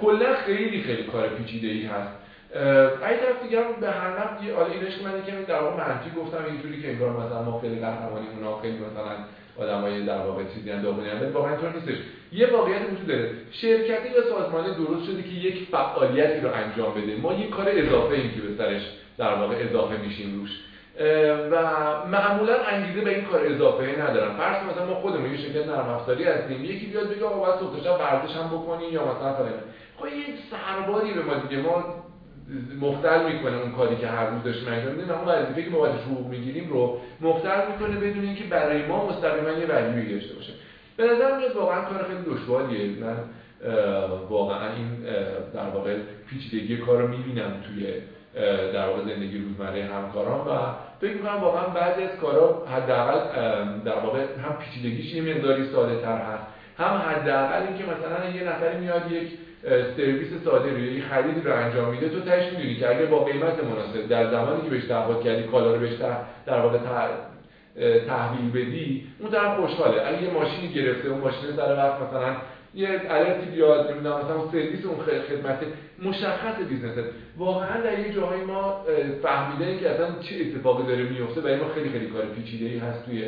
[0.00, 2.12] کلا خیلی خیلی کار پیچیده ای هست
[2.54, 6.82] این طرف دیگه به هر نفع حالا اینش من یکم در واقع منفی گفتم اینجوری
[6.82, 9.12] که انگار مثلا ما خیلی قهرمانی اونا خیلی مثلا
[9.58, 11.94] آدمای در واقع چیزی هم داغونی هم واقعا اینطور نیستش.
[12.32, 13.30] یه واقعیت وجود داره.
[13.52, 17.16] شرکتی یا سازمانی درست شده که یک فعالیتی رو انجام بده.
[17.16, 18.82] ما یک کار اضافه این که به سرش
[19.18, 20.50] در واقع اضافه میشیم روش.
[21.50, 21.56] و
[22.06, 26.24] معمولا انگیزه به این کار اضافه ندارن فرض مثلا ما خودمون یه شرکت نرم افزاری
[26.24, 26.64] هستیم.
[26.64, 29.52] یکی بیاد بگه آقا باید صبح ورزش هم بکنی یا مثلا فلان.
[29.96, 31.62] خب یک سرباری به ما دیگه.
[31.62, 31.84] ما
[32.80, 36.26] مختل می‌کنه اون کاری که هر روز داشتیم انجام میدیم اون وظیفه که ما حقوق
[36.26, 40.52] می‌گیریم رو مختل می‌کنه بدون اینکه برای ما مستقیما یه ولیوی داشته باشه.
[40.96, 42.90] به نظر میاد واقعا کار خیلی دشواریه.
[43.00, 43.16] من
[44.28, 45.02] واقعا این
[45.54, 45.96] در واقع
[46.30, 47.86] پیچیدگی کار رو می‌بینم توی
[48.72, 50.58] در واقع زندگی روزمره همکاران و
[51.00, 53.18] فکر می‌کنم واقعا بعضی از کارا حداقل
[53.84, 56.44] در واقع هم پیچیدگیش یه مقداری ساده تر هست.
[56.78, 59.28] هم حداقل اینکه مثلا یه نفری میاد یک
[59.96, 63.64] سرویس ساده رو یه خرید رو انجام میده تو تاش می‌دونی که اگه با قیمت
[63.64, 65.94] مناسب در زمانی که بهش تعهد کردی کالا رو بهش
[66.46, 66.78] در واقع
[68.06, 70.02] تحویل بدی اون طرف خوشحاله.
[70.06, 72.36] اگه یه ماشینی گرفته اون ماشین سر وقت مثلا
[72.74, 74.96] یه alert ی بیاد نمی‌دونم مثلا سرویس اون
[75.28, 75.58] خدمت
[76.02, 77.04] مشخص business
[77.38, 78.84] واقعا در یه جاهای ما
[79.22, 83.04] فهمیده که اصلا چه اتفاقی داره میفته و ما خیلی خیلی کار پیچیده ای هست
[83.04, 83.24] توی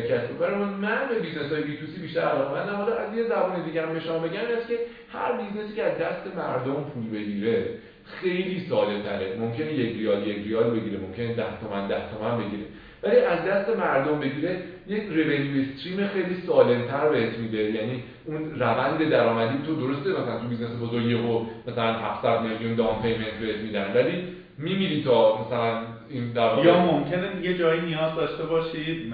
[0.00, 3.24] کسب و کارمون من به business های B to C بیشتر علاقه حالا از یه
[3.24, 4.78] زبان دیگه هم شما بگم است که
[5.12, 7.66] هر business ی که از دست مردم پول بگیره
[8.04, 9.36] خیلی ساده تره.
[9.40, 10.98] ممکنه یک ریال یک ریال بگیره.
[10.98, 12.64] ممکنه ده تومن ده تومن بگیره.
[13.02, 14.56] ولی از دست مردم بگیره
[14.88, 17.62] یک revenue stream خیلی سالمتر بهت میده.
[17.62, 20.10] یعنی اون روند درآمدی تو درسته.
[20.10, 23.92] مثلا تو business بزرگی و مثلا 700 میلیون down payment بهت میدن.
[23.94, 24.22] ولی
[24.58, 29.12] میمیری تا مثلا این در یا ممکنه یه جایی نیاز داشته باشید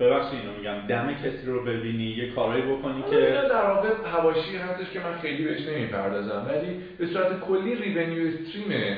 [0.00, 0.86] ببخشید اینو میگم.
[0.86, 3.16] دم کسی رو ببینی یه کارایی بکنی که
[3.50, 6.46] در واقع حواشی هستش که من خیلی بهش نمی‌پردازم.
[6.48, 8.96] ولی به صورت کلی revenue stream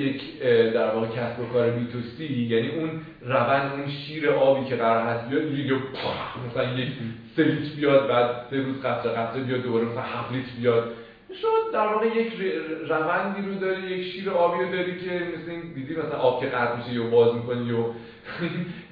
[0.00, 0.42] یک
[0.74, 2.90] در واقع کسب و کار B2C یعنی اون
[3.22, 5.74] روند اون شیر آبی که قرار هست بیاد دیگه
[6.50, 6.88] مثلا یک
[7.36, 7.44] سه
[7.76, 10.92] بیاد بعد سه روز قطره قطره بیاد دوباره مثلا هفت بیاد.
[11.40, 12.32] شد در واقع یک
[12.88, 16.46] روندی رو داری یک شیر آبی رو داری که مثل این دیدی مثلا آب که
[16.46, 17.84] قطع میشه یا باز می‌کنی و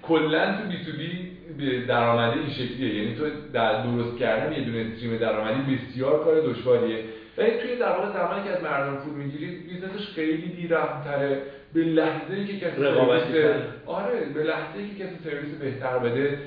[0.03, 2.95] کلا تو B2B درآمدی این شکلیه.
[2.95, 7.05] یعنی تو در درست کردن یه دونه stream درآمدی بسیار کار دشواریه.
[7.39, 11.43] ولی توی در واقع زمانی که از مردم پول می‌گیری business ش خیلی دیرمتره
[11.75, 12.77] به لحظه که کسی
[13.87, 16.39] آره به لحظه که کسی سرویس بهتر بده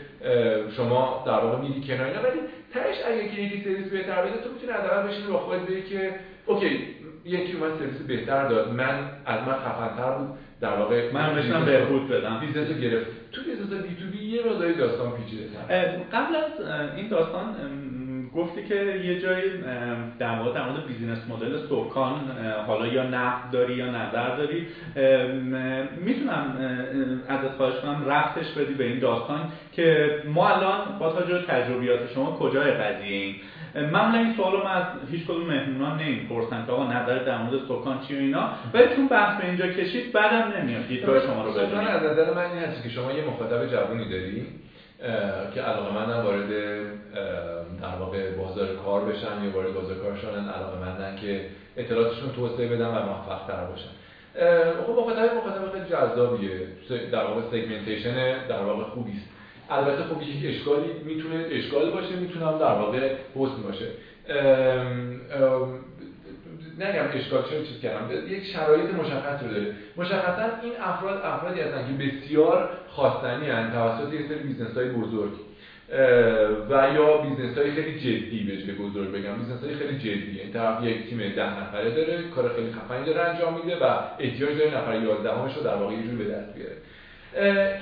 [0.77, 2.39] شما در واقع میری کنار ولی
[2.73, 6.15] تهش اگه که یکی سرویس بهتر بده تو می‌تونی حداقل بشینی با خودت بگی که
[6.45, 6.79] اوکی
[7.25, 8.73] یکی اومد سرویس بهتر داد.
[8.73, 10.29] من از من خفنتر بود.
[10.61, 12.39] در واقع من داشتم بهبود بدم.
[12.39, 13.07] business رو گرفت.
[13.31, 15.43] تو business B2B یه مقداری داستان پیچیده
[16.13, 16.51] قبل از
[16.95, 17.55] این داستان
[18.35, 19.51] گفتی که یه جایی
[20.19, 22.21] در واقع در مورد business model سکان
[22.67, 24.67] حالا یا نقد داری یا نظر داری.
[26.01, 26.57] می‌تونم
[27.27, 29.39] ازت خواهش کنم ربطش بدی به این داستان
[29.71, 33.35] که ما الان با توجه تجربیات شما کجای قضیه این
[33.75, 37.99] معمولا این سوالو من از هیچ کدوم مهمونان نمی‌پرسن که آقا نظر در مورد سکان
[38.07, 38.49] چی و اینا.
[38.73, 40.87] ولی چون بحث به اینجا کشید بعدم نمیاد.
[40.87, 41.87] دیدگاه شما رو بدونید.
[41.87, 44.47] از نظر من این هست که شما یه مخاطب جوونی داری
[45.53, 46.49] که علاقه مندن وارد
[47.81, 51.45] در واقع بازار کار بشن یا وارد بازار کار شدن علاقه مندن که
[51.77, 53.89] اطلاعاتشون توسعه بدن و موفق تر باشن
[54.85, 56.67] خب مخاطب مخاطب خیلی جذابیه.
[57.11, 59.34] در واقع سگمنتیشن در واقع خوبی است
[59.69, 63.87] البته خب یک اشکالی می‌تونه اشکال باشه می‌تونه در واقع حسن باشه.
[66.79, 71.87] نگم اشکال چرا چیز کردم؟ یک شرایط مشخص رو داره مشخصا این افراد افرادی هستن
[71.87, 75.31] که بسیار خواستنی هستند توسط یک سری business های بزرگ
[76.69, 79.35] و یا business های خیلی جدی به بزرگ بگم.
[79.37, 80.39] business های خیلی جدی.
[80.41, 84.57] این طرف یک تیم ده نفره داره کار خیلی خفنی داره انجام میده و احتیاج
[84.57, 86.75] داره نفر 11 رو در واقع یه به دست بیاره.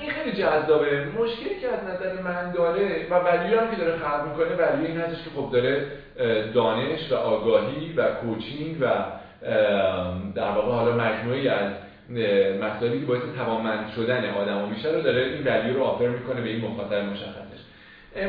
[0.00, 1.04] این خیلی جذابه.
[1.04, 4.96] مشکلی که از نظر من داره و value هم که داره خلق می‌کنه value این
[4.96, 5.86] هستش که خب داره
[6.54, 8.86] دانش و آگاهی و کوچینگ و
[10.34, 11.70] در واقع حالا مجموعی از
[12.60, 16.40] مسائلی که باعث توانمند شدن آدم و میشه رو داره این ولیو رو آفر می‌کنه
[16.40, 17.60] به این مخاطب مشخصش.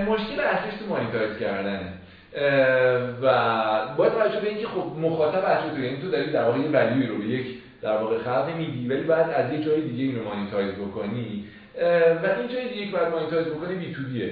[0.07, 1.93] مشکل اصلیش تو مانیتایز کردنه.
[3.21, 6.69] و باید توجه به اینکه خب مخاطب اصلی تو یعنی تو داری در واقع یه
[6.69, 7.45] ولیوی رو به یک
[7.85, 11.43] در واقع خلق میدی ولی بعد از یه جای دیگه اینو مانیتایز بکنی
[12.23, 14.31] و این جای دیگه که باید مانیتایز بکنی بی تو بیه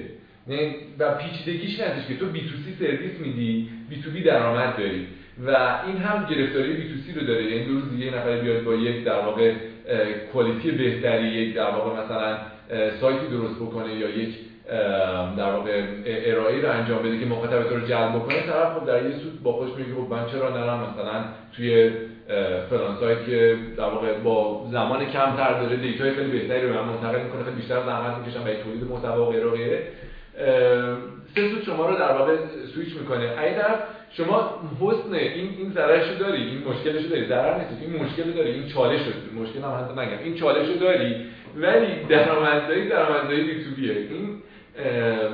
[1.00, 5.08] و پیچیدگیش نزدیش که تو B2C سرویس میدی B2B درآمد داری.
[5.46, 5.50] و
[5.88, 7.44] این هم گرفتاری B2C رو داره.
[7.44, 9.54] یعنی دو روز دیگه نفر بیاد با یک در واقع
[10.34, 12.38] quality بهتری یک در واقع مثلا
[13.02, 14.36] سایتی درست بکنه یا یک
[15.38, 19.06] در واقع ارائه رو انجام بده که مخاطب تو رو جلب بکنه طرف خب در
[19.06, 21.24] یه سود با خودش میگه خب من چرا نرم مثلا
[21.56, 21.92] توی
[22.70, 26.84] فلان سایت که در واقع با زمان کمتر داره data ی خیلی بهتری رو من
[26.84, 29.84] منتقل می‌کنه خیلی بیشتر زحمت می‌کشم برای تولید محتوا و غیره و غیره.
[31.36, 32.36] سه سود شما رو در واقع
[32.76, 33.30] سویچ می‌کنه.
[33.38, 33.76] اگر
[34.18, 37.26] شما حسن این این ضررش رو داری این مشکلش رو داری.
[37.26, 40.24] ضرر نیست این مشکل داری این چالش رو مشکل هم حتی نگم.
[40.24, 41.16] این چالش رو داری
[41.56, 44.42] ولی درآمدزایی درآمدزایی بی تو بیه این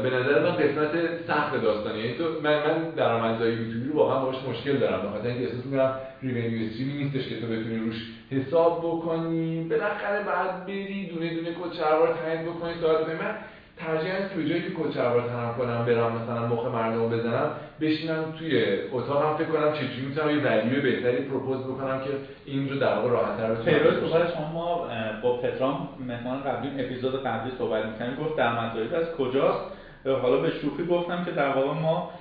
[0.04, 0.92] به نظر من قسمت
[1.28, 5.08] سخت داستانی یعنی تو من من درآمدزایی یوتیوبی رو واقعا باهاش مشکل دارم.
[5.08, 7.96] بخاطر اینکه احساس می‌کنم ریونیو استریمی نیستش که تو بتونی روش
[8.32, 9.68] حساب بکنی.
[9.70, 13.36] بالاخره بعد بری دونه دونه کد شلوار تعیین بکنی ساعت من
[13.86, 17.52] ترجیح است که جایی که کد شلوار تنم کنم برم مثلا مخ مردم بزنم
[17.82, 22.10] بشینم توی اتاقم فکر کنم چجوری می‌تونم یه ولیو بهتری پروپوز بکنم که
[22.46, 23.94] این رو در واقع راحت‌تر بتونم پیروز
[24.34, 24.88] شما
[25.24, 29.64] با پترام مهمان قبلی اپیزود قبلی صحبت می‌کردیم گفت در مدارج از کجاست.
[30.06, 32.12] حالا به شوخی گفتم که در واقع ما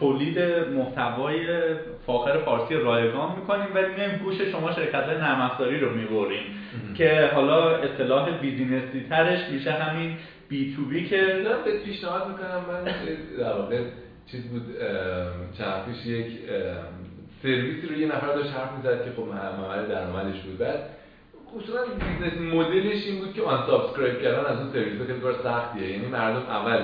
[0.00, 0.38] تولید
[0.76, 1.46] محتوای
[2.06, 5.50] فاخر فارسی رایگان می‌کنیم ولی میایم گوش شما شرکت نرم
[5.80, 6.42] رو می‌بریم.
[6.94, 10.16] که حالا اصطلاح business ی ترش میشه همین
[10.48, 11.16] B2B که
[11.64, 12.84] به پیشنهاد می‌کنم من
[13.38, 13.82] در واقع
[14.30, 14.62] چیز بود
[15.58, 16.26] چند پیش یک
[17.42, 20.58] سرویسی رو یه نفر داشت حرف می‌زد که خب محمد درآمدش بود.
[20.58, 20.78] بعد
[21.56, 25.90] اصولا business model ش این بود که unsubscribe کردن از اون سرویس خیلی کار سختیه.
[25.90, 26.82] یعنی مردم اول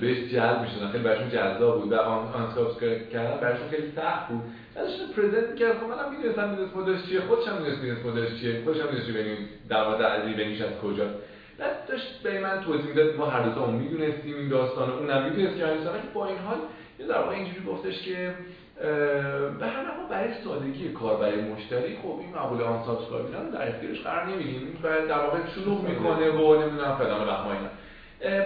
[0.00, 0.88] بهش جلب می‌شدن.
[0.92, 1.92] خیلی براشون جذاب بود.
[1.92, 4.42] و unsubscribe کردن براشون خیلی سخت بود.
[4.74, 7.20] بعدش present می‌کرد خب منم می‌دونستم business model ش چیه.
[7.20, 8.60] خودش هم می‌دونست business model ش چیه.
[8.64, 11.06] خودش هم می‌دونست ببینیم در واقع revenue ش از کجا.
[11.60, 15.64] بعد داشت به من توضیح می‌داد ما هر دو می‌دونستیم این داستان اونم می‌دونست که
[16.14, 16.58] با این حال
[16.98, 18.34] یه در واقع اینجوری گفتش که
[19.58, 24.00] به هر نحو برای سادگی کار برای مشتری خب این مقوله unsubscribe اینا در اختیارش
[24.00, 24.78] قرار نمیدیم.
[24.84, 27.70] این در واقع شلوغ می‌کنه و نمی‌دونم فلان و اینا.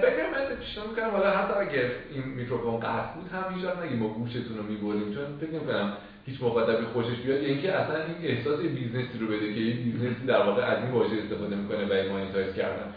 [0.01, 4.09] بگم من پیشنهاد می‌کنم حالا حتی اگر این میکروفون قطع بود هم هیچ نگیم ما
[4.09, 5.15] گوشتون رو می‌بریم.
[5.15, 5.93] چون فکر نمی‌کنم
[6.27, 9.83] هیچ مخاطبی خوشش بیاد یا اینکه اصلا این احساس business ی رو بده که این
[9.83, 12.95] business ی در واقع از این واژه استفاده می‌کنه و monetize کردن.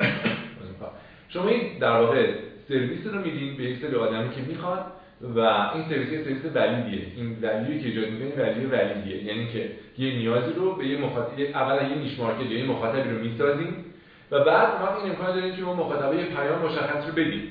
[1.32, 2.32] شما این در واقع
[2.68, 4.84] سرویس رو میدین به یک سری آدمی که می‌خواد
[5.20, 5.40] و
[5.74, 7.06] این سرویس یه سرویس valid یه.
[7.16, 9.24] این ولیوی که ایجاد می‌کنه value valid یه.
[9.24, 13.18] یعنی که یه نیازی رو به یه مخاطب اولا یه niche market یه مخاطبی رو
[13.18, 13.84] می‌سازیم
[14.30, 17.42] و بعد ما این امکان داریم که ما مخاطبه یه پیام مشخص رو بدیم.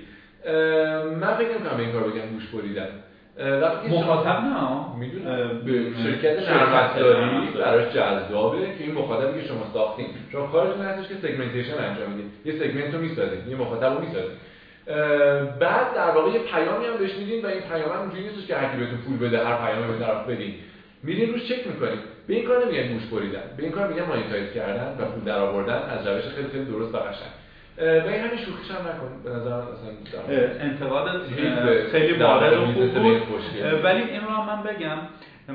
[1.21, 2.89] من فکر نمی‌کنم این کار بگم گوش بریدن.
[3.89, 4.97] مخاطب نه.
[4.99, 5.61] می‌دونم.
[5.65, 10.05] به شرکت نرم براش جذابه که این مخاطبی که شما ساختین.
[10.31, 14.38] شما کارتون هستش که segmentation انجام می‌دید یه segment رو می‌سازید یه مخاطب رو می‌سازید
[15.59, 18.55] بعد در واقع یه پیامی هم بهش میدین و این پیام هم اونجوری نیستش که
[18.55, 20.53] هر بهتون پول بده هر پیامی به طرف بدین.
[21.03, 23.43] میرین روش چک می‌کنید به این کار نمیگن گوش بریدن.
[23.57, 26.95] به این کار میگن monetize کردن و پول در آوردن از روش خیلی خیلی درست
[26.95, 27.31] و قشنگ.
[27.77, 29.61] به این همین شوخیش هم نکن به نظر
[30.59, 31.21] انتقاد
[31.91, 33.41] خیلی وارد و خوب بود.
[33.83, 34.97] ولی این رو هم من بگم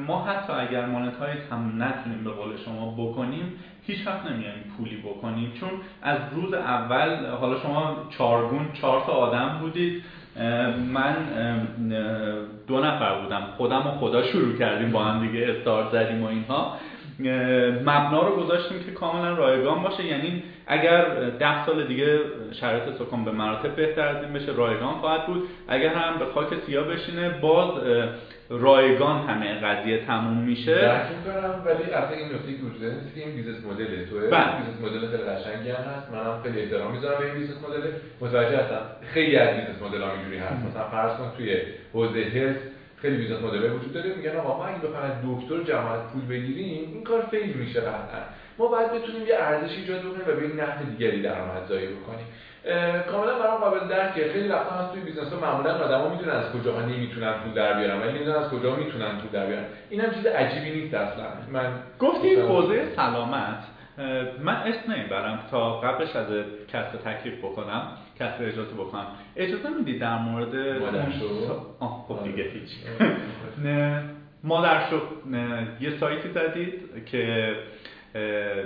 [0.06, 3.52] ما حتی اگر مانتایز هم نتونیم به قول شما بکنیم
[3.86, 5.52] هیچ وقت نمیایم پولی بکنیم.
[5.60, 5.70] چون
[6.02, 10.02] از روز اول حالا شما چارگون چهار تا آدم بودید.
[10.92, 11.16] من
[12.66, 13.42] دو نفر بودم.
[13.56, 16.76] خودم و خدا شروع کردیم با هم دیگه استارت زدیم و اینها.
[17.84, 20.05] مبنا رو گذاشتیم که کاملا رایگان باشه.
[20.05, 22.18] یعنی اگر ده سال دیگه
[22.60, 25.48] شرایط سکان به مراتب بهتر از این بشه رایگان خواهد بود.
[25.68, 27.70] اگر هم به خاک سیاه بشینه باز
[28.51, 30.72] رایگان همه قضیه تموم میشه.
[30.72, 34.30] می‌کنم ولی اصلا این نکته که وجود نیست که این business model توه.
[34.30, 34.44] بله.
[34.56, 36.10] business model خیلی قشنگی هم هست.
[36.12, 37.82] منم خیلی احترام می‌ذارم به این business model.
[38.20, 38.82] متوجه هستم
[39.14, 40.66] خیلی از business model ها اینجوری هست.
[40.70, 41.56] مثلا فرض کن توی
[41.93, 42.56] حوزه health
[43.02, 44.14] خیلی business model وجود داره.
[44.14, 48.20] میگن آقا ما اگه بخوایم از دکتر جماعت پول بگیریم این کار fail میشه قطعا.
[48.58, 52.26] ما باید بتونیم یه ارزش ایجاد بکنیم و به یه نحو دیگری درآمدزایی بکنیم.
[53.10, 56.80] کاملا برام قابل درکه خیلی وقتا هست توی business ها معمولا آدما می‌دونن از کجا
[56.80, 59.64] نمی‌تونن پول در بیارن ولی نمی‌دونن از کجا می‌تونن پول در بیارن.
[59.90, 61.24] اینم چیز عجیبی نیست اصلا.
[61.52, 63.64] من گفتی حوزه سلامت.
[64.42, 66.26] من اسم نمی‌برم تا قبلش از
[66.72, 67.88] کسب تکلیف بکنم.
[68.22, 69.06] کسب اجازه بکنم.
[69.36, 70.78] اجازه می‌دید در مورد
[72.08, 72.70] خب دیگه هیچ.
[74.44, 75.02] مادر شد
[75.80, 77.56] یه سایتی زدید که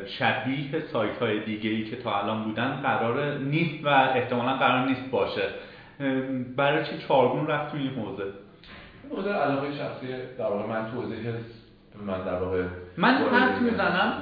[0.06, 5.10] شبیه سایت های دیگه ای که تا الان بودن قرار نیست و احتمالا قرار نیست
[5.10, 5.48] باشه.
[6.56, 8.24] برای چی چارگون رفت تو این حوزه؟
[9.10, 10.06] حوزه علاقه شخصی
[10.38, 11.16] در واقع من تو حوزه
[12.06, 12.62] من در واقع
[12.96, 14.12] من حد می‌زنم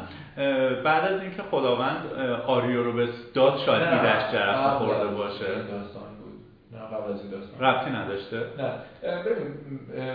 [0.84, 2.06] بعد از اینکه خداوند
[2.46, 5.44] آریو رو به داد شاید ایدش جرفت خورده باشه.
[6.72, 7.60] نه قبل از این داستان.
[7.60, 8.36] ربطی نداشته.
[8.36, 8.70] نه
[9.22, 9.46] ببین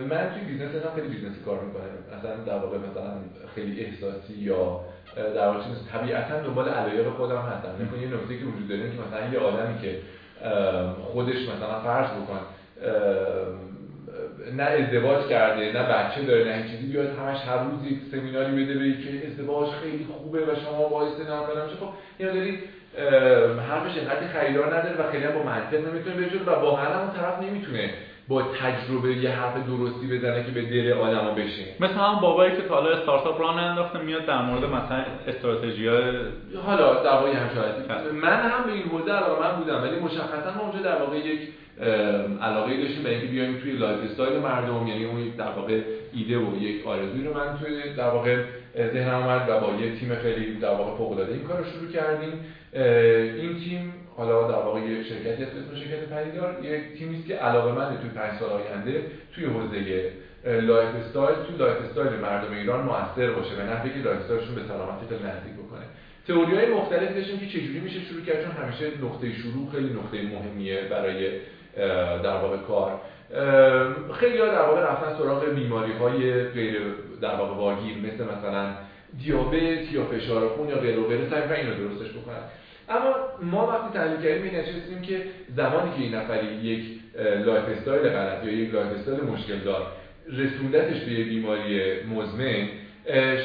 [0.09, 1.83] من توی بیزنس هم خیلی بیزنسی کار می‌کنم.
[2.19, 3.11] مثلا در واقع مثلا
[3.55, 4.79] خیلی احساسی یا
[5.15, 5.59] در واقع
[5.93, 7.69] طبیعتا دنبال علایق خودم هستم.
[7.85, 9.99] نکنه یه نکته که وجود داره که مثلا یه آدمی که
[11.03, 12.39] خودش مثلا فرض بکن
[14.57, 18.73] نه ازدواج کرده نه بچه داره نه چیزی بیاد همش هر روز یک سمیناری بده
[18.73, 22.59] به که ازدواج خیلی خوبه و شما باعث نام میشه خب اینا داری
[23.69, 27.41] حرفش انقدر خریدار نداره و خیلی هم با منطق نمی‌تونه بجوره و واقعا اون طرف
[27.41, 27.89] نمی‌تونه
[28.29, 32.61] با تجربه یه حرف درستی بزنه که به دل آدما بشینه مثلا هم بابایی که
[32.61, 35.87] تا حالا استارتاپ راه انداخته میاد در مورد مثلا استراتژی
[36.65, 40.79] حالا در واقع هم من هم به این حوزه علاقه من بودم ولی مشخصا اونجا
[40.79, 41.39] در واقع یک
[42.41, 45.81] علاقه داشتیم به اینکه بیایم توی lifestyle مردم یعنی اون در واقع
[46.13, 48.43] ایده و یک آرزویی رو من توی در واقع
[48.77, 51.91] ذهنم اومد و با یه تیم خیلی در واقع فوق العاده این کار رو شروع
[51.91, 52.33] کردیم.
[53.41, 57.35] این تیم حالا در واقع یه شرکتی هست اسم شرکت پدیدار یک تیمی است که
[57.35, 59.03] علاقه من توی 5 سال آینده
[59.35, 60.11] توی حوزه
[60.45, 61.35] lifestyle.
[61.47, 65.53] توی lifestyle مردم ایران موثر باشه و نحوی که lifestyle شون به سلامتی خیلی نزدیک
[65.53, 65.85] بکنه.
[66.27, 70.21] تئوری های مختلف داشتیم که چجوری میشه شروع کرد؟ چون همیشه نقطه شروع خیلی نقطه
[70.21, 71.29] مهمیه برای
[72.23, 72.99] در واقع کار.
[74.19, 76.81] خیلی ها در واقع رفتن سراغ بیماری های غیر
[77.21, 78.73] در واقع واگیر مثل مثلا
[79.23, 81.29] دیابت یا فشار خون یا غیره و غیره.
[81.29, 82.43] سعی اینو درستش بکنن.
[82.89, 85.21] اما ما وقتی تحلیل کردیم این نشستیم که
[85.55, 86.83] زمانی که این نفری یک
[87.45, 89.87] lifestyle غلط یا یک lifestyle مشکل دار
[90.31, 92.67] رسوندتش به بیماری مزمن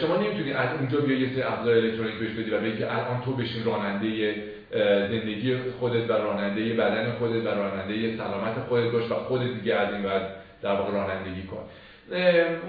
[0.01, 3.23] شما نمی‌تونی از اونجا بیا یه سری ابزار الکترونیک بهش بدی و بگی که الان
[3.25, 4.35] تو بشین راننده
[5.11, 9.93] زندگی خودت و راننده بدن خودت و راننده سلامت خودت باش و خودت دیگه از
[9.93, 10.23] این بعد
[10.63, 11.65] در واقع رانندگی کن.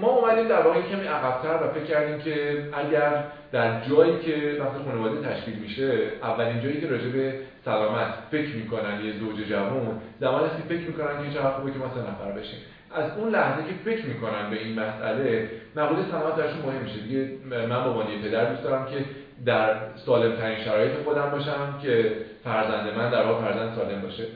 [0.00, 4.84] ما اومدیم در واقع کمی عقبتر و فکر کردیم که اگر در جایی که وقتی
[4.84, 5.92] خانواده تشکیل میشه
[6.22, 10.86] اولین جایی که راجع به سلامت فکر می‌کنن یه زوج جوان زمان است که فکر
[10.86, 12.58] می‌کنن که چقدر خوبه که سه نفر بشیم.
[12.94, 16.98] از اون لحظه که فکر می‌کنن به این مسئله مقوله سلامت درشون مهم میشه.
[16.98, 19.04] دیگه من به عنوان پدر دوست دارم که
[19.44, 19.76] در
[20.06, 22.12] سالم ترین شرایط خودم باشم که
[22.44, 24.26] فرزند من در واقع فرزند سالم باشه.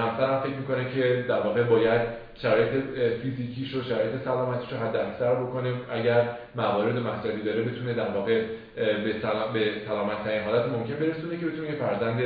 [0.00, 2.00] همسرم فکر می‌کنه که در واقع باید
[2.42, 2.70] شرایط
[3.22, 8.42] فیزیکیش و شرایط سلامتیش رو حد اکثر بکنه اگر موارد مسائلی داره بتونه در واقع
[8.76, 12.20] به, سلام به سلامت ترین حالت ممکن برسونه که بتونه یه فرزند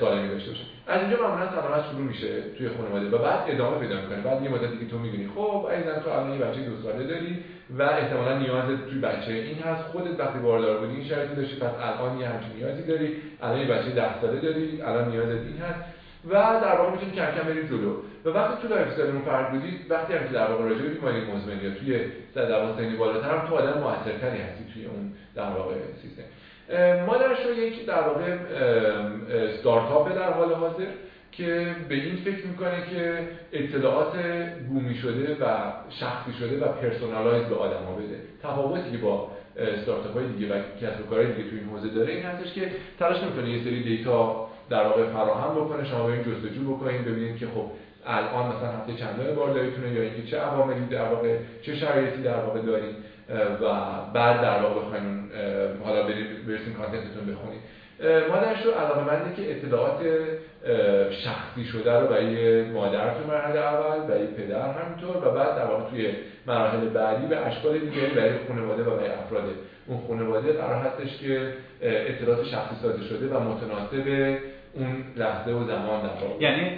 [0.00, 0.64] سالمی داشته باشه.
[0.86, 2.28] از اینجا معمولا سلامت شروع میشه
[2.58, 4.20] توی خانواده و بعد ادامه پیدا می‌کنه.
[4.20, 7.44] بعد یه مدتی که تو می‌دونی خب عزیزم تو الان یه بچه دو ساله داری
[7.78, 9.82] و احتمالا نیاز توی بچه این هست.
[9.82, 13.08] خودت وقتی باردار بودی این شرایطی داشتی پس الان یه همچین نیازی داری.
[13.42, 15.84] الان یه بچه 10 ساله داری الان نیازت این هست.
[16.28, 17.96] و در واقع می‌تونی کم کم بریم جلو.
[18.24, 21.64] و وقتی تو lifestyle فرد بودی وقتی هم که در واقع راجع به بیماری مزمن
[21.64, 21.98] یا توی
[22.34, 26.22] در سنی بالاتر هم تو آدم موثرتری هستی توی اون در واقع سیستم.
[27.06, 28.36] مادرشو یک در واقع
[29.30, 30.86] استارتاپ در حال حاضر
[31.32, 34.16] که به این فکر می‌کنه که اطلاعات
[34.68, 38.20] بومی شده و شخصی شده و personalize به آدم ها بده.
[38.42, 42.12] تفاوتی که با استارتاپ های دیگه و کسب و کارهای دیگه توی این حوزه داره
[42.12, 46.74] این هستش که تلاش می‌کنه یه سری دیتا در واقع فراهم بکنه شما برید جستجو
[46.74, 47.70] بکنید ببینید که خب
[48.06, 52.36] الان مثلا هفته چند بار داریتونه یا اینکه چه عواملی در واقع چه شرایطی در
[52.36, 52.96] واقع دارید
[53.60, 53.66] و
[54.14, 55.04] بعد در واقع بخواید
[55.84, 57.60] حالا برید برسیم کانتنتتون بخونید.
[58.30, 60.00] مادرش رو علاقه منده که اطلاعات
[61.10, 65.90] شخصی شده رو برای مادر تو مرحله اول برای پدر همینطور و بعد در واقع
[65.90, 66.08] توی
[66.46, 69.44] مراحل بعدی به اشکال دیگری برای خانواده و برای افراد.
[69.86, 74.36] اون خانواده قرار هستش که اطلاعات شخصی سازی شده و متناسب
[74.76, 76.70] اون لحظه و زمان در یعنی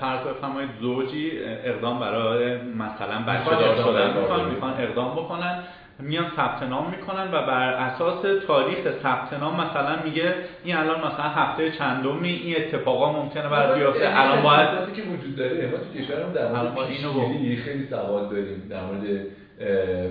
[0.00, 1.30] فرض بفرمایید زوجی
[1.64, 5.58] اقدام برای مثلا بچه دار شدن می‌خوان می‌خوان اقدام بکنن
[5.98, 11.28] میان ثبت نام می‌کنن و بر اساس تاریخ ثبت نام مثلا میگه این الان مثلا
[11.28, 14.20] هفته چندمی این اتفاقا ممکنه بر بیفته.
[14.20, 18.80] الان باید که وجود داره ما تو کشورمون در مورد پیشگیری خیلی سواد داریم در
[18.82, 19.20] مورد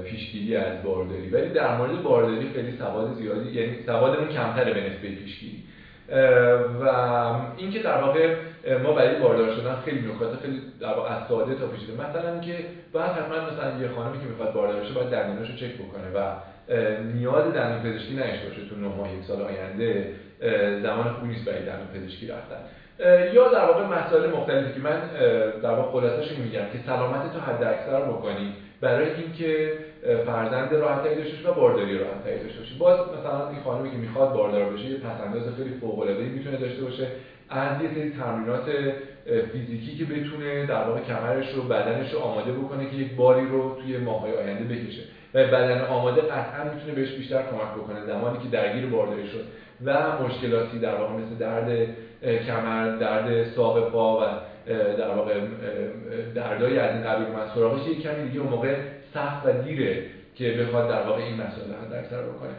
[0.03, 1.29] پیشگیری از بارداری.
[1.29, 5.63] ولی در مورد بارداری خیلی سواد زیادی یعنی سوادمون کمتره به نسبت پیشگیری.
[6.81, 6.89] و
[7.57, 8.35] اینکه در واقع
[8.83, 12.65] ما برای باردار شدن خیلی نکات خیلی در واقع از ساده تا پیچیده مثلا اینکه
[12.93, 16.31] باید حتما مثلا یه خانمی که می‌خواد باردار بشه باید دندونش رو چک بکنه و
[17.13, 20.13] نیاز دندون پزشکی نشه باشه تو 9 ماه یک سال آینده.
[20.83, 22.61] زمان خوبی نیست برای دندون پزشکی رفتن.
[23.33, 25.01] یا در واقع مسائل مختلفی که من
[25.63, 28.53] در واقع خلاصش میگم که سلامت تو حد اکثر بکنی.
[28.81, 29.73] برای اینکه
[30.25, 34.73] فرزند راحتتری داشته و بارداری راحتتری داشته باشه باز مثلا این خانمی که می‌خواد باردار
[34.73, 37.07] بشه یه پسنداز خیلی فوق العاده می‌تونه داشته باشه.
[37.49, 38.65] از یه سری تمرینات
[39.51, 43.77] فیزیکی که بتونه در واقع کمرش رو بدنش رو آماده بکنه که یک باری رو
[43.81, 45.01] توی ماهای آینده بکشه.
[45.33, 49.45] و بدن آماده قطعا می‌تونه بهش بیشتر کمک بکنه زمانی که درگیر بارداری شد.
[49.85, 51.87] و مشکلاتی در واقع مثل درد
[52.47, 54.23] کمر درد ساق پا و
[54.97, 55.39] در واقع
[56.35, 58.75] دردای از این قبیل من سراغش یک کمی دیگه اون موقع
[59.13, 60.03] سخت و دیره
[60.35, 62.51] که بخواد در واقع این مسئله حد اکثر بکنه.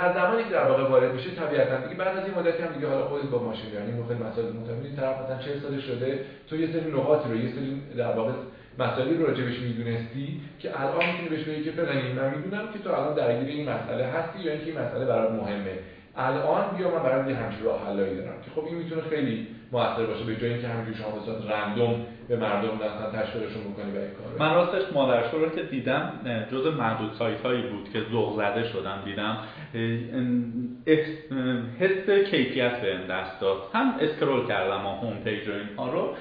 [0.00, 2.86] از زمانی که در واقع وارد میشه طبیعتا دیگه بعد از این مدتی هم دیگه
[2.86, 6.20] حالا خودت با ماشین یعنی موقع مسائل متمدن طرف مثلا 40 سال شده
[6.50, 8.32] تو یه سری نقاطی رو یه سری در واقع
[8.78, 12.90] مسائلی رو راجبش می‌دونستی که الان می‌تونی بهش بگی که فلانی من می‌دونم که تو
[12.90, 15.72] الان درگیر این مسئله هستی یا اینکه این مسئله برات مهمه.
[16.18, 20.06] الان بیا من برای یه همچین راه حلایی دارم که خب این می‌تونه خیلی موثر
[20.06, 24.10] باشه به جای اینکه همینجوری شما مثلا random به مردم مثلا تشویقشون بکنی به این
[24.10, 26.12] کار من راستش مادرشو رو که دیدم
[26.52, 29.38] جز معدود سایت هایی بود که ذوق زده شدم دیدم.
[31.80, 33.58] حس کیفیت به دست داد.
[33.74, 36.14] هم scroll کردم و homepage و اینها رو.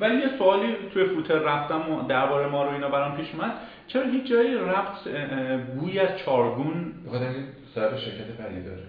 [0.00, 3.52] ولی یه سوالی توی footer رفتم درباره ما رو اینا برام پیش اومد.
[3.86, 5.08] چرا هیچ جایی رفت
[5.80, 7.26] بوی از چارگون؟ بخاطر
[7.74, 8.82] صاحب شرکت پری داره.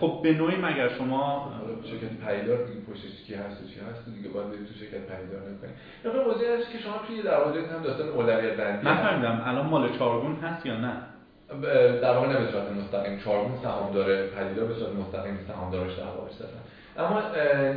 [0.00, 1.52] خب به نوعی مگر شما
[1.84, 5.74] شرکت پیدار دیگه پشتش کی هست چی هست دیگه باید تو شرکت پیدار نکنید.
[6.04, 9.66] یا موضوعی هست که شما توی در واقع هم داستان اولویت بندی من فهمیدم الان
[9.66, 10.92] مال چارگون هست یا نه؟
[12.02, 13.18] در واقع نه به صورت مستقیم.
[13.18, 16.60] چارگون سهام داره پدیدار به صورت مستقیم سهام دارش در واقع صرفا
[16.98, 17.20] اما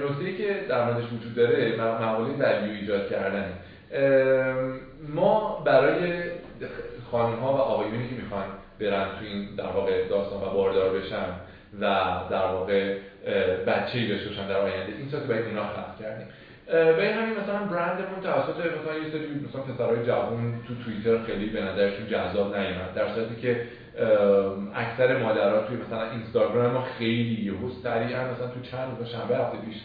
[0.08, 3.54] نکته که در موردش وجود داره مقوله ولیو ایجاد کردنه.
[5.16, 6.24] ما برای
[7.12, 8.44] خانم ها و آقایونی که می‌خوان
[8.80, 11.26] برن تو این در واقع داستان و باردار بشن
[11.80, 11.86] و
[12.30, 12.98] در واقع
[13.68, 14.94] بچه‌ای داشته باشن در آینده.
[14.98, 16.28] این سایت باید اونا خلق کردیم.
[16.72, 21.62] به همین مثلا برندمون توسط مثلا یه سری مثلا پسرای جوون تو توییتر خیلی به
[21.62, 22.94] نظرشون جذاب نیومد.
[22.96, 23.62] در صورتی که
[24.76, 29.58] اکثر مادرها توی مثلا اینستاگرام ما خیلی یهو سریعا مثلا تو چند روز شنبه هفته
[29.58, 29.76] پیش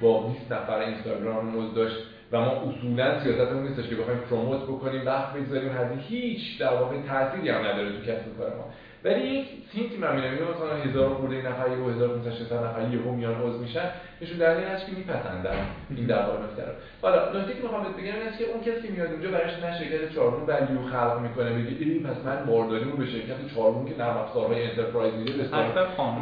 [0.00, 1.96] با 20 نفر اینستاگرام داشت
[2.32, 6.96] و ما اصولا سیاستمون نیستش که بخوایم promote بکنیم وقت بگذاریم هزینه هیچ در واقع
[7.08, 8.64] تأثیری هم نداره تو کسب کار ما.
[9.06, 13.58] ولی یک سینتی من می‌بینم مثلا هزار خورده نفر یا 1500 نفر یهو میان عضو
[13.58, 13.90] میشن
[14.22, 15.66] نشون دلیل هست که میپسندن
[15.96, 16.72] این در واقع نکته رو.
[17.02, 19.78] حالا نکته که می‌خوام بگم این است که اون کسی که میاد اونجا براش نه
[19.78, 24.16] شرکت چارگون value خلق می‌کنه بگه ای پس من بارداریمو به شرکت چارگون که نرم
[24.16, 25.32] افزارهای enterprise میده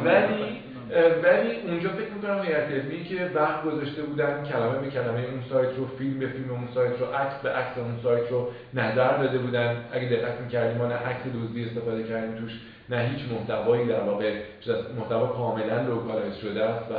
[0.05, 0.61] ولی
[1.23, 5.77] ولی اونجا فکر می‌کنم هیئت علمی که وقت گذاشته بودن کلمه به کلمه اون سایت
[5.77, 9.39] رو فیلم به فیلم اون سایت رو عکس به عکس اون سایت رو نظر داده
[9.39, 9.77] بودن.
[9.93, 12.53] اگه دقت می‌کردیم ما نه عکس دزدی استفاده کردیم توش.
[12.91, 14.33] نه هیچ محتوایی در واقع
[14.99, 16.95] محتوا کاملا localize شده است و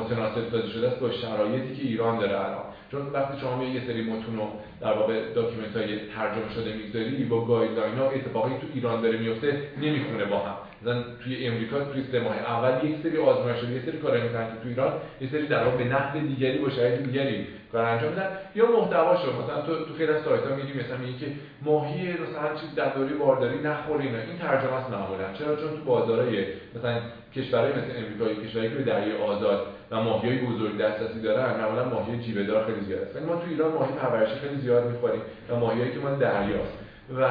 [0.00, 2.64] متناسب سازی شده است با شرایطی که ایران داره الان.
[2.90, 4.48] چون وقتی شما یه سری متون رو
[4.80, 9.62] در واقع document های ترجمه شده می‌گذاری با guideline ها اتفاقی تو ایران داره میفته
[9.82, 10.56] نمی‌خونه با هم.
[10.82, 14.62] مثلا توی امریکا توی سه ماه اول یک سری آزمایش یه سری کارا می‌کنن که
[14.62, 18.28] تو ایران یه سری در به نحو دیگری با شرایط دیگری کار انجام میدن.
[18.54, 21.26] یا محتواشو مثلا تو تو خیلی از سایت ها میگی مثلا میگی که
[21.62, 24.18] ماهی مثلا چیز در دوره بارداری نخوره اینا.
[24.18, 25.32] این ترجمه است معمولا.
[25.38, 26.44] چرا؟ چون تو بازارهای
[26.76, 26.96] مثلا
[27.36, 32.18] کشورهای مثل امریکا کشورهایی که به دریای آزاد و ماهیای بزرگ دسترسی دارن معمولا ماهی
[32.18, 33.22] جیوه دار خیلی زیاد است.
[33.22, 35.20] ما تو ایران ماهی پرورشی خیلی زیاد می‌خوریم
[35.50, 36.89] و ماهیایی که ما دریاست.
[37.16, 37.22] و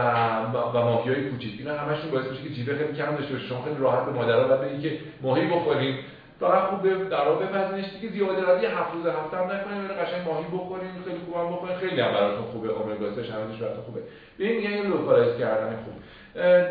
[0.73, 3.45] و ماهی های کوچیک اینا همشون باعث میشه که جیوه خیلی کم داشته باشه.
[3.47, 5.95] شما خیلی راحت به مادرها و بگید که ماهی بخوریم.
[6.39, 9.88] فقط خوب در واقع بپزنش دیگه زیاده روی هفت روز هفته هم نکنیم.
[9.88, 11.03] برای قشنگ ماهی بخوریم.
[11.06, 11.76] خیلی خوبم بخوریم.
[11.76, 12.69] خیلی هم براتون خوبه.
[12.69, 14.01] اومگا 3 شاملش براتون خوبه.
[14.38, 15.93] به این میگن localize کردن خوب.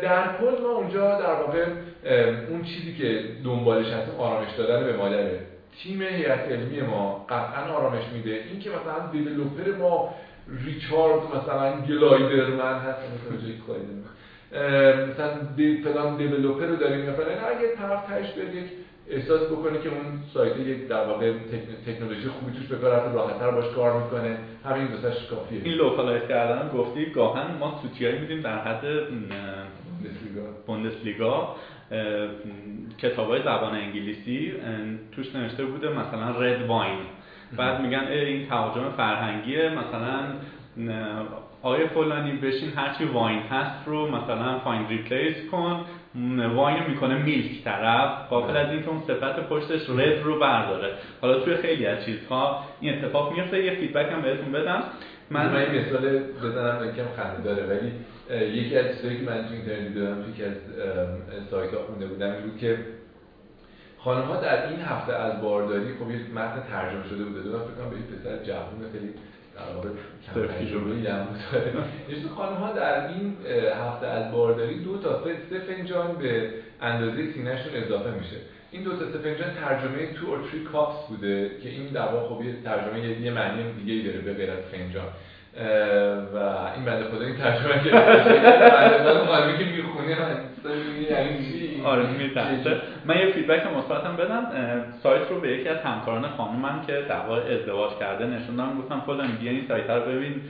[0.01, 1.65] در کل ما اونجا در واقع
[2.49, 5.39] اون چیزی که دنبالش هستیم آرامش دادن به مادره.
[5.83, 8.31] تیم هیئت علمی ما قطعا آرامش میده.
[8.31, 10.13] این که مثلا developer ما
[10.65, 13.53] ریچارد مثلا گلایدرمن هست مثلا جای
[15.09, 15.29] مثلا
[15.83, 18.65] فلان developer رو داریم یا فلان اگه طرف تهش بیاد یک
[19.09, 21.33] احساس بکنه که اون سایت یک در واقع
[21.85, 24.37] تکنولوژی خوبی توش به کار رفته راحت‌تر باش کار می‌کنه.
[24.65, 25.61] همین دوستش کافیه.
[25.63, 28.81] این localize کردن گفتی گاهن ما سوتیایی میدیم در حد
[30.65, 31.55] بوندسلیگا.
[32.97, 34.53] کتاب های زبان انگلیسی
[35.11, 36.99] توش نوشته بوده مثلا red wine
[37.57, 40.23] بعد میگن این تهاجم فرهنگیه مثلا
[41.61, 45.85] آقای فلانی بشین هرچی wine هست رو مثلا find replace کن
[46.55, 50.93] wine می‌کنه milk طرف غافل از اینکه اون صفت پشتش red رو برداره.
[51.21, 54.83] حالا توی خیلی از چیزها این اتفاق میفته یه feedback هم بهتون بدم.
[55.31, 57.91] من من این مثال بزنم یکم خنده داره ولی
[58.59, 60.55] یکی از چیزایی که من تو اینترنت دیدم توی از
[61.51, 62.77] سایت ها خونده بودم این بود که
[64.03, 67.41] خانم ها در این هفته از بارداری خب یه متن ترجمه شده بوده.
[67.41, 69.13] دو فکر کنم به پسر جوون خیلی
[69.55, 69.89] در واقع
[70.47, 73.37] تجربه هم بود خانم ها در این
[73.87, 76.49] هفته از بارداری دو تا سه فنجان به
[76.81, 78.35] اندازه سینهشون اضافه میشه.
[78.71, 82.35] این دو تا سه فنجان ترجمه تو اور تری کاپس بوده که این در واقع
[82.35, 85.07] خب یه ترجمه یه معنی دیگه ای داره به غیر از فنجان.
[86.33, 86.37] و
[86.75, 87.91] این بنده خدا این ترجمه
[88.71, 90.17] بنده خدا که می‌خونه
[91.09, 92.03] یعنی آره
[93.05, 94.45] من یه feedback مثبتم بدم.
[95.03, 99.51] سایت رو به یکی از همکاران خانومم که دعوا ازدواج کرده نشوندم گفتم فلان بیا
[99.51, 100.41] این سایت رو ببین.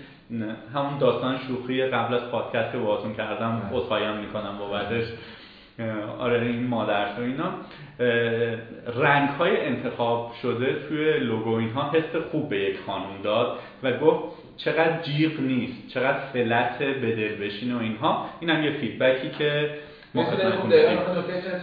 [0.75, 5.05] همون داستان شوخی قبل از پادکست که باهاتون کردم عذرخواهی می‌کنم بابتش
[6.19, 7.51] آره این مادرس و اینا.
[9.03, 14.48] رنگ های انتخاب شده توی لوگو اینها حس خوب به یک خانم داد و گفت
[14.65, 18.29] چقدر جیغ نیست چقدر flat به دل بشین و اینها.
[18.39, 19.69] این هم یه feedback ی که
[20.13, 20.69] ما خدمتتون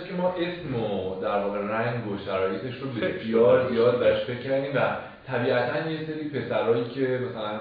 [0.08, 4.76] که ما اسم و در واقع رنگ و شرایطش رو بسیار زیاد برش فکر کردیم
[4.76, 4.80] و
[5.26, 7.60] طبیعتا یه سری پسرایی که مثلا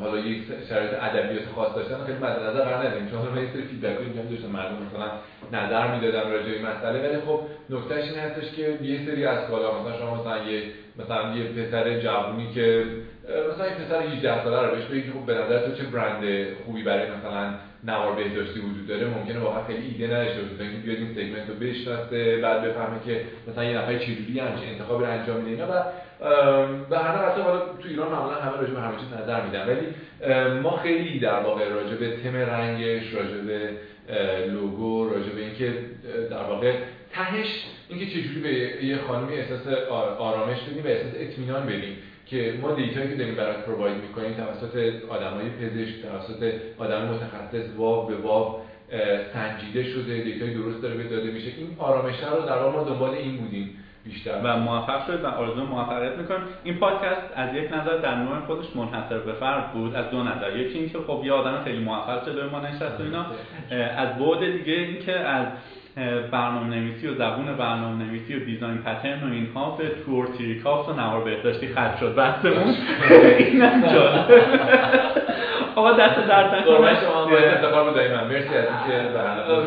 [0.00, 3.62] حالا یک شرایط ادبیات خاص داشتن خیلی مد نظر قرار ندیم چون من یه سری
[3.62, 5.10] فیدبک اینجا داشتم مردم مثلا
[5.52, 7.08] نظر می‌دادم راجع به مسئله.
[7.08, 7.40] ولی خب
[7.70, 10.62] نکتهش این هستش که یه سری از کالا مثلا شما مثلا یه
[10.98, 12.84] مثلا یه پسر جوونی که
[13.52, 16.82] مثلا یه پسر 18 ساله رو بهش بگی خب به نظر تو چه برند خوبی
[16.82, 20.62] برای مثلا نوار بهداشتی وجود داره؟ ممکنه واقعا خیلی ایده نداشته باشه.
[20.62, 25.04] اینکه بیاد این سگمنت رو بشناسه بعد بفهمه که مثلا یه نفر چجوری همچین انتخابی
[25.04, 25.50] رو انجام میده.
[25.50, 25.84] اینا و
[26.90, 29.68] به هر حال حالا تو ایران معمولا همه راجع به همه چیز نظر میدن.
[29.68, 29.86] ولی
[30.60, 33.70] ما خیلی در واقع راجع به تم رنگش راجع به
[34.52, 35.72] لوگو راجع به اینکه
[36.30, 36.72] در واقع
[37.12, 39.66] تهش اینکه چجوری به یه خانمی احساس
[40.18, 41.96] آرامش بدیم و احساس اطمینان بدیم.
[42.26, 48.06] که ما دیتایی که داریم برات پروواید می‌کنیم توسط آدمای پزشک توسط آدم متخصص واو
[48.06, 48.60] به واو
[49.32, 51.48] سنجیده شده data ی درست داره به داده میشه.
[51.58, 54.40] این آرامش رو در ما دنبال این بودیم بیشتر.
[54.44, 56.42] و موفق شد و آرزو موفقیت می‌کنم.
[56.64, 60.56] این پادکست از یک نظر در نوع خودش منحصر به فرد بود از دو نظر.
[60.56, 63.26] یکی اینکه خب یه آدم خیلی موفق جلوی ما نشست و اینا.
[63.96, 65.46] از بعد دیگه اینکه از
[66.32, 70.92] برنامه نویسی و زبون برنامه نویسی و design pattern و اینها به تور تریکاف و
[70.92, 72.14] نوار بهداشتی ختم شد.
[72.14, 72.74] بحثمون
[73.38, 73.64] این
[75.76, 77.00] آقا دست درد نکنه.
[77.00, 79.08] شما افتخار بود من مرسی از اینکه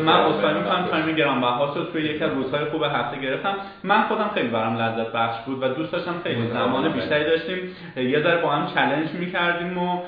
[0.04, 0.86] من عذرخواهی می‌کنم.
[0.90, 3.54] time گرانبها شد توی یک از روزهای خوب هفته گرفتم.
[3.84, 7.58] من خودم خیلی برام لذت بخش بود و دوست داشتم خیلی زمان بیشتری داشتیم.
[7.96, 10.02] یه ذره با هم چالش می‌کردیم و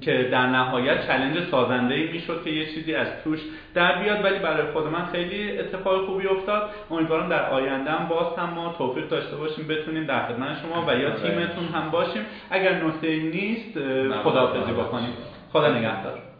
[0.00, 3.40] که در نهایت challenge سازنده ای می‌شد که یه چیزی از توش
[3.74, 4.24] در بیاد.
[4.24, 6.70] ولی برای خود من خیلی اتفاق خوبی افتاد.
[6.90, 10.98] امیدوارم در آینده هم باز هم ما توفیق داشته باشیم بتونیم در خدمت شما و
[10.98, 12.22] یا تیمتون هم باشیم.
[12.50, 13.78] اگر نکته نیست
[14.22, 15.12] خداحافظی بکنیم.
[15.52, 16.31] خدا نگهدار.